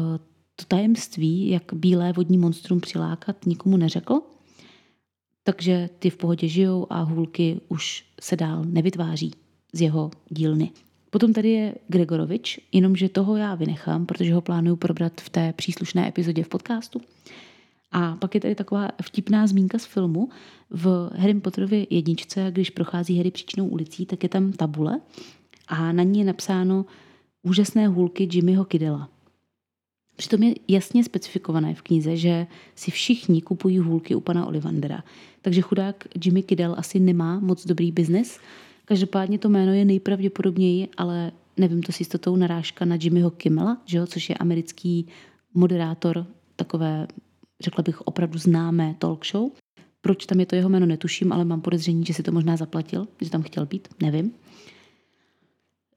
to 0.56 0.66
tajemství, 0.68 1.50
jak 1.50 1.64
bílé 1.74 2.14
vodní 2.14 2.38
monstrum 2.38 2.80
přilákat, 2.80 3.46
nikomu 3.46 3.78
neřekl. 3.78 4.22
Takže 5.44 5.90
ty 6.00 6.10
v 6.10 6.18
pohodě 6.18 6.48
žijou 6.48 6.88
a 6.90 7.02
hůlky 7.02 7.62
už 7.68 8.06
se 8.22 8.36
dál 8.36 8.64
nevytváří 8.66 9.32
z 9.74 9.82
jeho 9.82 10.12
dílny. 10.30 10.72
Potom 11.10 11.34
tady 11.34 11.50
je 11.50 11.76
Gregorovič, 11.88 12.60
jenomže 12.72 13.10
toho 13.10 13.36
já 13.36 13.56
vynechám, 13.56 14.06
protože 14.06 14.34
ho 14.34 14.42
plánuju 14.42 14.76
probrat 14.76 15.22
v 15.22 15.30
té 15.30 15.54
příslušné 15.54 16.08
epizodě 16.08 16.44
v 16.44 16.50
podcastu. 16.50 17.02
A 17.92 18.16
pak 18.16 18.36
je 18.36 18.42
tady 18.42 18.56
taková 18.56 18.90
vtipná 19.02 19.48
zmínka 19.48 19.80
z 19.80 19.86
filmu. 19.86 20.30
V 20.70 21.10
Harry 21.16 21.34
Potterově 21.34 21.88
jedničce, 21.90 22.48
když 22.52 22.70
prochází 22.70 23.18
Harry 23.18 23.32
příčnou 23.32 23.68
ulicí, 23.68 24.06
tak 24.06 24.24
je 24.24 24.30
tam 24.30 24.52
tabule 24.52 25.00
a 25.68 25.92
na 25.92 26.04
ní 26.04 26.20
je 26.20 26.26
napsáno 26.26 26.86
úžasné 27.44 27.88
hůlky 27.88 28.30
Jimmyho 28.32 28.66
Kidela. 28.66 29.10
Přitom 30.20 30.44
je 30.44 30.56
jasně 30.68 31.04
specifikované 31.04 31.74
v 31.74 31.82
knize, 31.82 32.18
že 32.18 32.48
si 32.76 32.92
všichni 32.92 33.42
kupují 33.42 33.80
hůlky 33.80 34.16
u 34.16 34.20
pana 34.20 34.46
Olivandera. 34.46 35.04
Takže 35.42 35.62
chudák 35.62 36.08
Jimmy 36.26 36.44
Kiddell 36.44 36.76
asi 36.78 37.00
nemá 37.00 37.40
moc 37.40 37.66
dobrý 37.66 37.92
biznis. 37.92 38.40
Každopádně 38.86 39.40
to 39.40 39.50
jméno 39.50 39.74
je 39.74 39.86
nejpravděpodobněji, 39.86 40.88
ale 40.98 41.32
nevím 41.58 41.84
to 41.84 41.92
s 41.92 42.00
jistotou, 42.00 42.36
narážka 42.36 42.86
na 42.86 42.98
Jimmyho 43.02 43.32
Kimmela, 43.32 43.82
že 43.86 43.98
jo, 43.98 44.08
což 44.08 44.30
je 44.30 44.36
americký 44.36 45.08
moderátor 45.54 46.26
takové, 46.56 47.08
řekla 47.62 47.84
bych, 47.84 48.02
opravdu 48.02 48.40
známé 48.40 48.96
talk 49.00 49.26
show. 49.26 49.52
Proč 50.02 50.26
tam 50.26 50.40
je 50.40 50.46
to 50.46 50.56
jeho 50.56 50.70
jméno, 50.70 50.86
netuším, 50.86 51.32
ale 51.32 51.46
mám 51.46 51.62
podezření, 51.62 52.06
že 52.06 52.14
si 52.14 52.24
to 52.24 52.32
možná 52.32 52.58
zaplatil, 52.58 53.08
že 53.22 53.30
tam 53.30 53.42
chtěl 53.42 53.66
být, 53.66 53.88
nevím. 54.02 54.32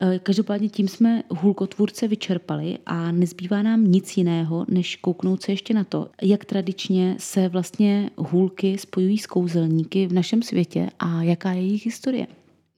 Eh, 0.04 0.18
každopádně 0.18 0.68
tím 0.68 0.88
jsme 0.88 1.22
hůlkotvůrce 1.30 2.08
vyčerpali 2.08 2.78
a 2.86 3.12
nezbývá 3.12 3.62
nám 3.62 3.84
nic 3.84 4.16
jiného, 4.16 4.66
než 4.68 4.96
kouknout 4.96 5.42
se 5.42 5.52
ještě 5.52 5.74
na 5.74 5.84
to, 5.84 6.10
jak 6.22 6.44
tradičně 6.44 7.16
se 7.18 7.48
vlastně 7.48 8.10
hůlky 8.16 8.78
spojují 8.78 9.18
s 9.18 9.26
kouzelníky 9.26 10.06
v 10.06 10.12
našem 10.12 10.42
světě 10.42 10.90
a 10.98 11.22
jaká 11.22 11.52
je 11.52 11.62
jejich 11.62 11.84
historie. 11.84 12.26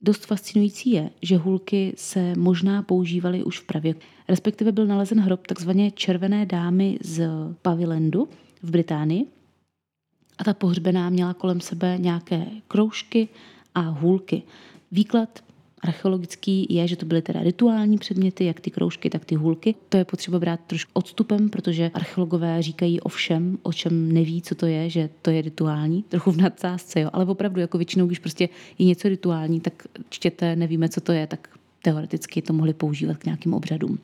Dost 0.01 0.25
fascinující 0.25 0.91
je, 0.91 1.09
že 1.21 1.37
hůlky 1.37 1.93
se 1.97 2.35
možná 2.35 2.83
používaly 2.83 3.43
už 3.43 3.59
v 3.59 3.65
pravě. 3.65 3.95
Respektive 4.27 4.71
byl 4.71 4.85
nalezen 4.85 5.19
hrob 5.19 5.47
takzvané 5.47 5.91
červené 5.91 6.45
dámy 6.45 6.97
z 7.01 7.29
Pavilendu 7.61 8.29
v 8.63 8.71
Británii. 8.71 9.25
A 10.37 10.43
ta 10.43 10.53
pohřbená 10.53 11.09
měla 11.09 11.33
kolem 11.33 11.61
sebe 11.61 11.97
nějaké 11.97 12.45
kroužky 12.67 13.27
a 13.75 13.81
hůlky. 13.81 14.43
Výklad 14.91 15.44
archeologický 15.87 16.67
je, 16.69 16.87
že 16.87 16.95
to 16.95 17.05
byly 17.05 17.21
teda 17.21 17.43
rituální 17.43 17.97
předměty, 17.97 18.45
jak 18.45 18.59
ty 18.59 18.71
kroužky, 18.71 19.09
tak 19.09 19.25
ty 19.25 19.35
hůlky. 19.35 19.75
To 19.89 19.97
je 19.97 20.05
potřeba 20.05 20.39
brát 20.39 20.59
trošku 20.67 20.91
odstupem, 20.93 21.49
protože 21.49 21.91
archeologové 21.93 22.61
říkají 22.61 23.01
o 23.01 23.09
všem, 23.09 23.57
o 23.63 23.73
čem 23.73 24.11
neví, 24.11 24.41
co 24.41 24.55
to 24.55 24.65
je, 24.65 24.89
že 24.89 25.09
to 25.21 25.31
je 25.31 25.41
rituální, 25.41 26.03
trochu 26.03 26.31
v 26.31 26.37
nadsázce, 26.37 26.99
jo. 26.99 27.09
ale 27.13 27.25
opravdu 27.25 27.61
jako 27.61 27.77
většinou, 27.77 28.07
když 28.07 28.19
prostě 28.19 28.49
je 28.79 28.85
něco 28.85 29.09
rituální, 29.09 29.59
tak 29.59 29.83
čtěte, 30.09 30.55
nevíme, 30.55 30.89
co 30.89 31.01
to 31.01 31.11
je, 31.11 31.27
tak 31.27 31.49
teoreticky 31.81 32.41
to 32.41 32.53
mohli 32.53 32.73
používat 32.73 33.17
k 33.17 33.25
nějakým 33.25 33.53
obřadům. 33.53 33.99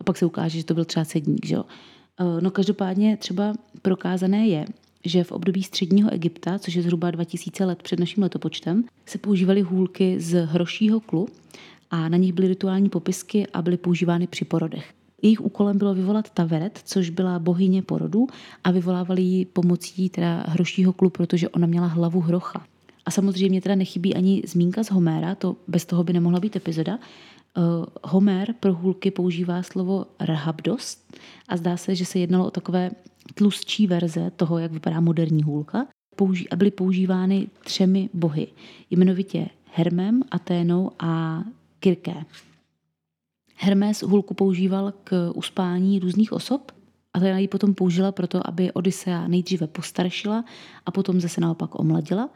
A 0.00 0.04
pak 0.04 0.16
se 0.16 0.26
ukáže, 0.26 0.58
že 0.58 0.64
to 0.64 0.74
byl 0.74 0.84
třeba 0.84 1.04
sedník, 1.04 1.46
že 1.46 1.54
jo. 1.54 1.64
Eh, 2.20 2.40
no 2.40 2.50
každopádně 2.50 3.16
třeba 3.16 3.54
prokázané 3.82 4.48
je, 4.48 4.64
že 5.08 5.24
v 5.24 5.32
období 5.32 5.62
středního 5.62 6.12
Egypta, 6.12 6.58
což 6.58 6.74
je 6.74 6.82
zhruba 6.82 7.10
2000 7.10 7.64
let 7.64 7.82
před 7.82 8.00
naším 8.00 8.22
letopočtem, 8.22 8.84
se 9.06 9.18
používaly 9.18 9.60
hůlky 9.60 10.20
z 10.20 10.44
hrošího 10.44 11.00
klu 11.00 11.28
a 11.90 12.08
na 12.08 12.16
nich 12.16 12.32
byly 12.32 12.48
rituální 12.48 12.88
popisky 12.88 13.46
a 13.46 13.62
byly 13.62 13.76
používány 13.76 14.26
při 14.26 14.44
porodech. 14.44 14.92
Jejich 15.22 15.40
úkolem 15.40 15.78
bylo 15.78 15.94
vyvolat 15.94 16.30
Taveret, 16.30 16.80
což 16.84 17.10
byla 17.10 17.38
bohyně 17.38 17.82
porodu 17.82 18.26
a 18.64 18.70
vyvolávali 18.70 19.22
ji 19.22 19.44
pomocí 19.44 20.08
teda 20.08 20.44
hrošího 20.48 20.92
klu, 20.92 21.10
protože 21.10 21.48
ona 21.48 21.66
měla 21.66 21.86
hlavu 21.86 22.20
hrocha. 22.20 22.66
A 23.06 23.10
samozřejmě 23.10 23.60
teda 23.60 23.74
nechybí 23.74 24.14
ani 24.14 24.42
zmínka 24.46 24.84
z 24.84 24.90
Homéra, 24.90 25.34
to 25.34 25.56
bez 25.68 25.84
toho 25.84 26.04
by 26.04 26.12
nemohla 26.12 26.40
být 26.40 26.56
epizoda. 26.56 26.98
Uh, 27.56 27.84
Homer 28.04 28.54
pro 28.60 28.74
hůlky 28.74 29.10
používá 29.10 29.62
slovo 29.62 30.06
rahabdost 30.20 31.14
a 31.48 31.56
zdá 31.56 31.76
se, 31.76 31.94
že 31.94 32.04
se 32.04 32.18
jednalo 32.18 32.46
o 32.46 32.50
takové 32.50 32.90
tlustší 33.34 33.86
verze 33.86 34.30
toho, 34.36 34.58
jak 34.58 34.72
vypadá 34.72 35.00
moderní 35.00 35.42
hůlka 35.42 35.86
a 36.50 36.56
byly 36.56 36.70
používány 36.70 37.48
třemi 37.64 38.08
bohy, 38.14 38.48
jmenovitě 38.90 39.48
Hermem, 39.72 40.22
Aténou 40.30 40.90
a 40.98 41.42
Kirké. 41.80 42.14
Hermes 43.56 44.02
hůlku 44.02 44.34
používal 44.34 44.92
k 45.04 45.30
uspání 45.34 45.98
různých 45.98 46.32
osob, 46.32 46.72
Aténa 47.14 47.38
ji 47.38 47.48
potom 47.48 47.74
použila 47.74 48.12
proto, 48.12 48.48
aby 48.48 48.72
Odisea 48.72 49.28
nejdříve 49.28 49.66
postaršila 49.66 50.44
a 50.86 50.90
potom 50.90 51.20
zase 51.20 51.40
naopak 51.40 51.80
omladila 51.80 52.30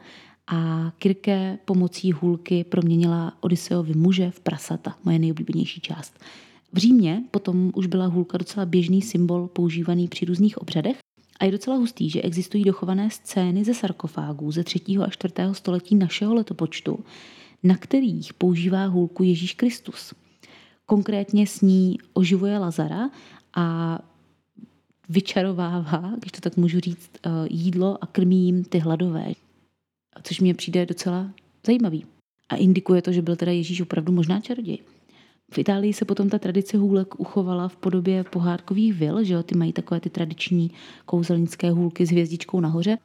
a 0.47 0.91
Kirke 0.97 1.59
pomocí 1.65 2.11
hůlky 2.11 2.63
proměnila 2.63 3.33
Odiseovi 3.39 3.93
muže 3.93 4.31
v 4.31 4.39
prasata, 4.39 4.95
moje 5.03 5.19
nejoblíbenější 5.19 5.81
část. 5.81 6.19
V 6.73 6.77
Římě 6.77 7.23
potom 7.31 7.71
už 7.75 7.87
byla 7.87 8.05
hůlka 8.05 8.37
docela 8.37 8.65
běžný 8.65 9.01
symbol 9.01 9.47
používaný 9.47 10.07
při 10.07 10.25
různých 10.25 10.57
obřadech 10.57 10.97
a 11.39 11.45
je 11.45 11.51
docela 11.51 11.77
hustý, 11.77 12.09
že 12.09 12.21
existují 12.21 12.63
dochované 12.63 13.09
scény 13.09 13.63
ze 13.63 13.73
sarkofágů 13.73 14.51
ze 14.51 14.63
3. 14.63 14.79
a 15.05 15.09
4. 15.09 15.33
století 15.51 15.95
našeho 15.95 16.33
letopočtu, 16.33 16.99
na 17.63 17.77
kterých 17.77 18.33
používá 18.33 18.85
hůlku 18.85 19.23
Ježíš 19.23 19.53
Kristus. 19.53 20.13
Konkrétně 20.85 21.47
s 21.47 21.61
ní 21.61 21.97
oživuje 22.13 22.57
Lazara 22.57 23.09
a 23.55 23.99
vyčarovává, 25.09 26.13
když 26.19 26.31
to 26.31 26.41
tak 26.41 26.57
můžu 26.57 26.79
říct, 26.79 27.09
eh, 27.25 27.29
jídlo 27.49 28.03
a 28.03 28.07
krmí 28.07 28.45
jim 28.45 28.63
ty 28.63 28.79
hladové, 28.79 29.33
což 30.23 30.39
mě 30.39 30.53
přijde 30.53 30.85
docela 30.85 31.31
zajímavý. 31.65 32.05
A 32.49 32.55
indikuje 32.55 33.01
to, 33.01 33.11
že 33.11 33.21
byl 33.21 33.35
teda 33.35 33.51
Ježíš 33.51 33.81
opravdu 33.81 34.13
možná 34.13 34.39
čaroděj. 34.39 34.77
V 35.53 35.57
Itálii 35.57 35.93
se 35.93 36.05
potom 36.05 36.29
ta 36.29 36.39
tradice 36.39 36.77
hůlek 36.77 37.19
uchovala 37.19 37.67
v 37.67 37.75
podobě 37.75 38.23
pohádkových 38.23 38.93
vil, 38.93 39.23
že 39.23 39.33
jo, 39.33 39.43
ty 39.43 39.55
mají 39.55 39.73
takové 39.73 39.99
ty 39.99 40.09
tradiční 40.09 40.71
kouzelnické 41.05 41.71
hůlky 41.71 42.05
s 42.05 42.09
hvězdičkou 42.09 42.59
nahoře. 42.59 42.97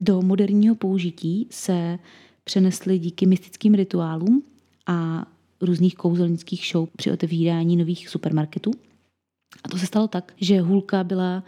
Do 0.00 0.22
moderního 0.22 0.74
použití 0.74 1.46
se 1.50 1.98
přenesly 2.44 2.98
díky 2.98 3.26
mystickým 3.26 3.74
rituálům 3.74 4.42
a 4.86 5.26
různých 5.60 5.94
kouzelnických 5.94 6.68
show 6.72 6.88
při 6.96 7.12
otevírání 7.12 7.76
nových 7.76 8.08
supermarketů. 8.08 8.70
A 9.64 9.68
to 9.68 9.78
se 9.78 9.86
stalo 9.86 10.08
tak, 10.08 10.32
že 10.36 10.60
hůlka 10.60 11.04
byla 11.04 11.44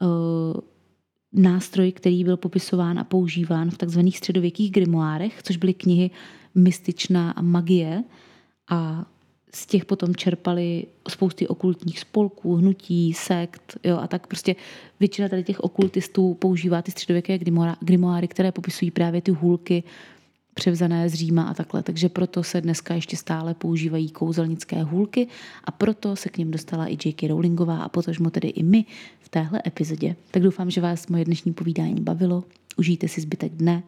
uh, 0.00 0.60
nástroj, 1.32 1.92
který 1.92 2.24
byl 2.24 2.36
popisován 2.36 2.98
a 2.98 3.04
používán 3.04 3.70
v 3.70 3.78
takzvaných 3.78 4.18
středověkých 4.18 4.72
grimoárech, 4.72 5.42
což 5.42 5.56
byly 5.56 5.74
knihy 5.74 6.10
mystičná 6.54 7.30
a 7.30 7.42
magie 7.42 8.04
a 8.70 9.06
z 9.54 9.66
těch 9.66 9.84
potom 9.84 10.14
čerpali 10.14 10.86
spousty 11.08 11.48
okultních 11.48 12.00
spolků, 12.00 12.56
hnutí, 12.56 13.12
sekt 13.12 13.78
jo, 13.84 13.98
a 13.98 14.06
tak 14.06 14.26
prostě 14.26 14.56
většina 15.00 15.28
tady 15.28 15.44
těch 15.44 15.60
okultistů 15.60 16.34
používá 16.34 16.82
ty 16.82 16.90
středověké 16.90 17.38
grimoáry, 17.80 18.28
které 18.28 18.52
popisují 18.52 18.90
právě 18.90 19.20
ty 19.20 19.30
hůlky 19.30 19.82
převzané 20.54 21.08
z 21.08 21.14
Říma 21.14 21.42
a 21.42 21.54
takhle. 21.54 21.82
Takže 21.82 22.08
proto 22.08 22.42
se 22.42 22.60
dneska 22.60 22.94
ještě 22.94 23.16
stále 23.16 23.54
používají 23.54 24.10
kouzelnické 24.10 24.82
hůlky 24.82 25.28
a 25.64 25.70
proto 25.70 26.16
se 26.16 26.28
k 26.28 26.38
ním 26.38 26.50
dostala 26.50 26.86
i 26.86 26.98
J.K. 27.04 27.28
Rowlingová 27.28 27.82
a 27.82 27.88
potažmo 27.88 28.30
tedy 28.30 28.48
i 28.48 28.62
my 28.62 28.84
v 29.20 29.28
téhle 29.28 29.62
epizodě. 29.66 30.16
Tak 30.30 30.42
doufám, 30.42 30.70
že 30.70 30.80
vás 30.80 31.06
moje 31.06 31.24
dnešní 31.24 31.52
povídání 31.52 32.00
bavilo. 32.00 32.44
Užijte 32.76 33.08
si 33.08 33.20
zbytek 33.20 33.52
dne 33.52 33.82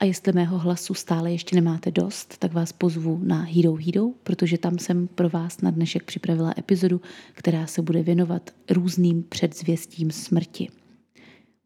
A 0.00 0.04
jestli 0.04 0.32
mého 0.32 0.58
hlasu 0.58 0.94
stále 0.94 1.32
ještě 1.32 1.56
nemáte 1.56 1.90
dost, 1.90 2.38
tak 2.38 2.52
vás 2.52 2.72
pozvu 2.72 3.20
na 3.24 3.42
Hero 3.42 3.74
Hero, 3.74 4.08
protože 4.22 4.58
tam 4.58 4.78
jsem 4.78 5.08
pro 5.08 5.28
vás 5.28 5.60
na 5.60 5.70
dnešek 5.70 6.02
připravila 6.02 6.54
epizodu, 6.58 7.00
která 7.32 7.66
se 7.66 7.82
bude 7.82 8.02
věnovat 8.02 8.50
různým 8.70 9.22
předzvěstím 9.22 10.10
smrti. 10.10 10.68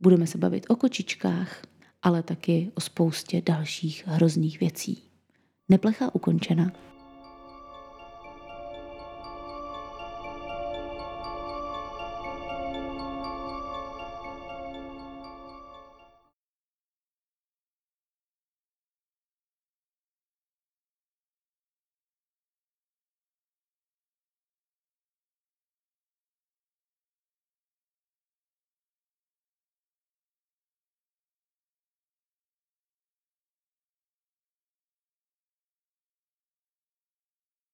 Budeme 0.00 0.26
se 0.26 0.38
bavit 0.38 0.66
o 0.68 0.76
kočičkách, 0.76 1.62
ale 2.02 2.22
taky 2.22 2.70
o 2.74 2.80
spoustě 2.80 3.42
dalších 3.46 4.04
hrozných 4.06 4.60
věcí. 4.60 5.02
Neplecha 5.68 6.14
ukončena 6.14 6.72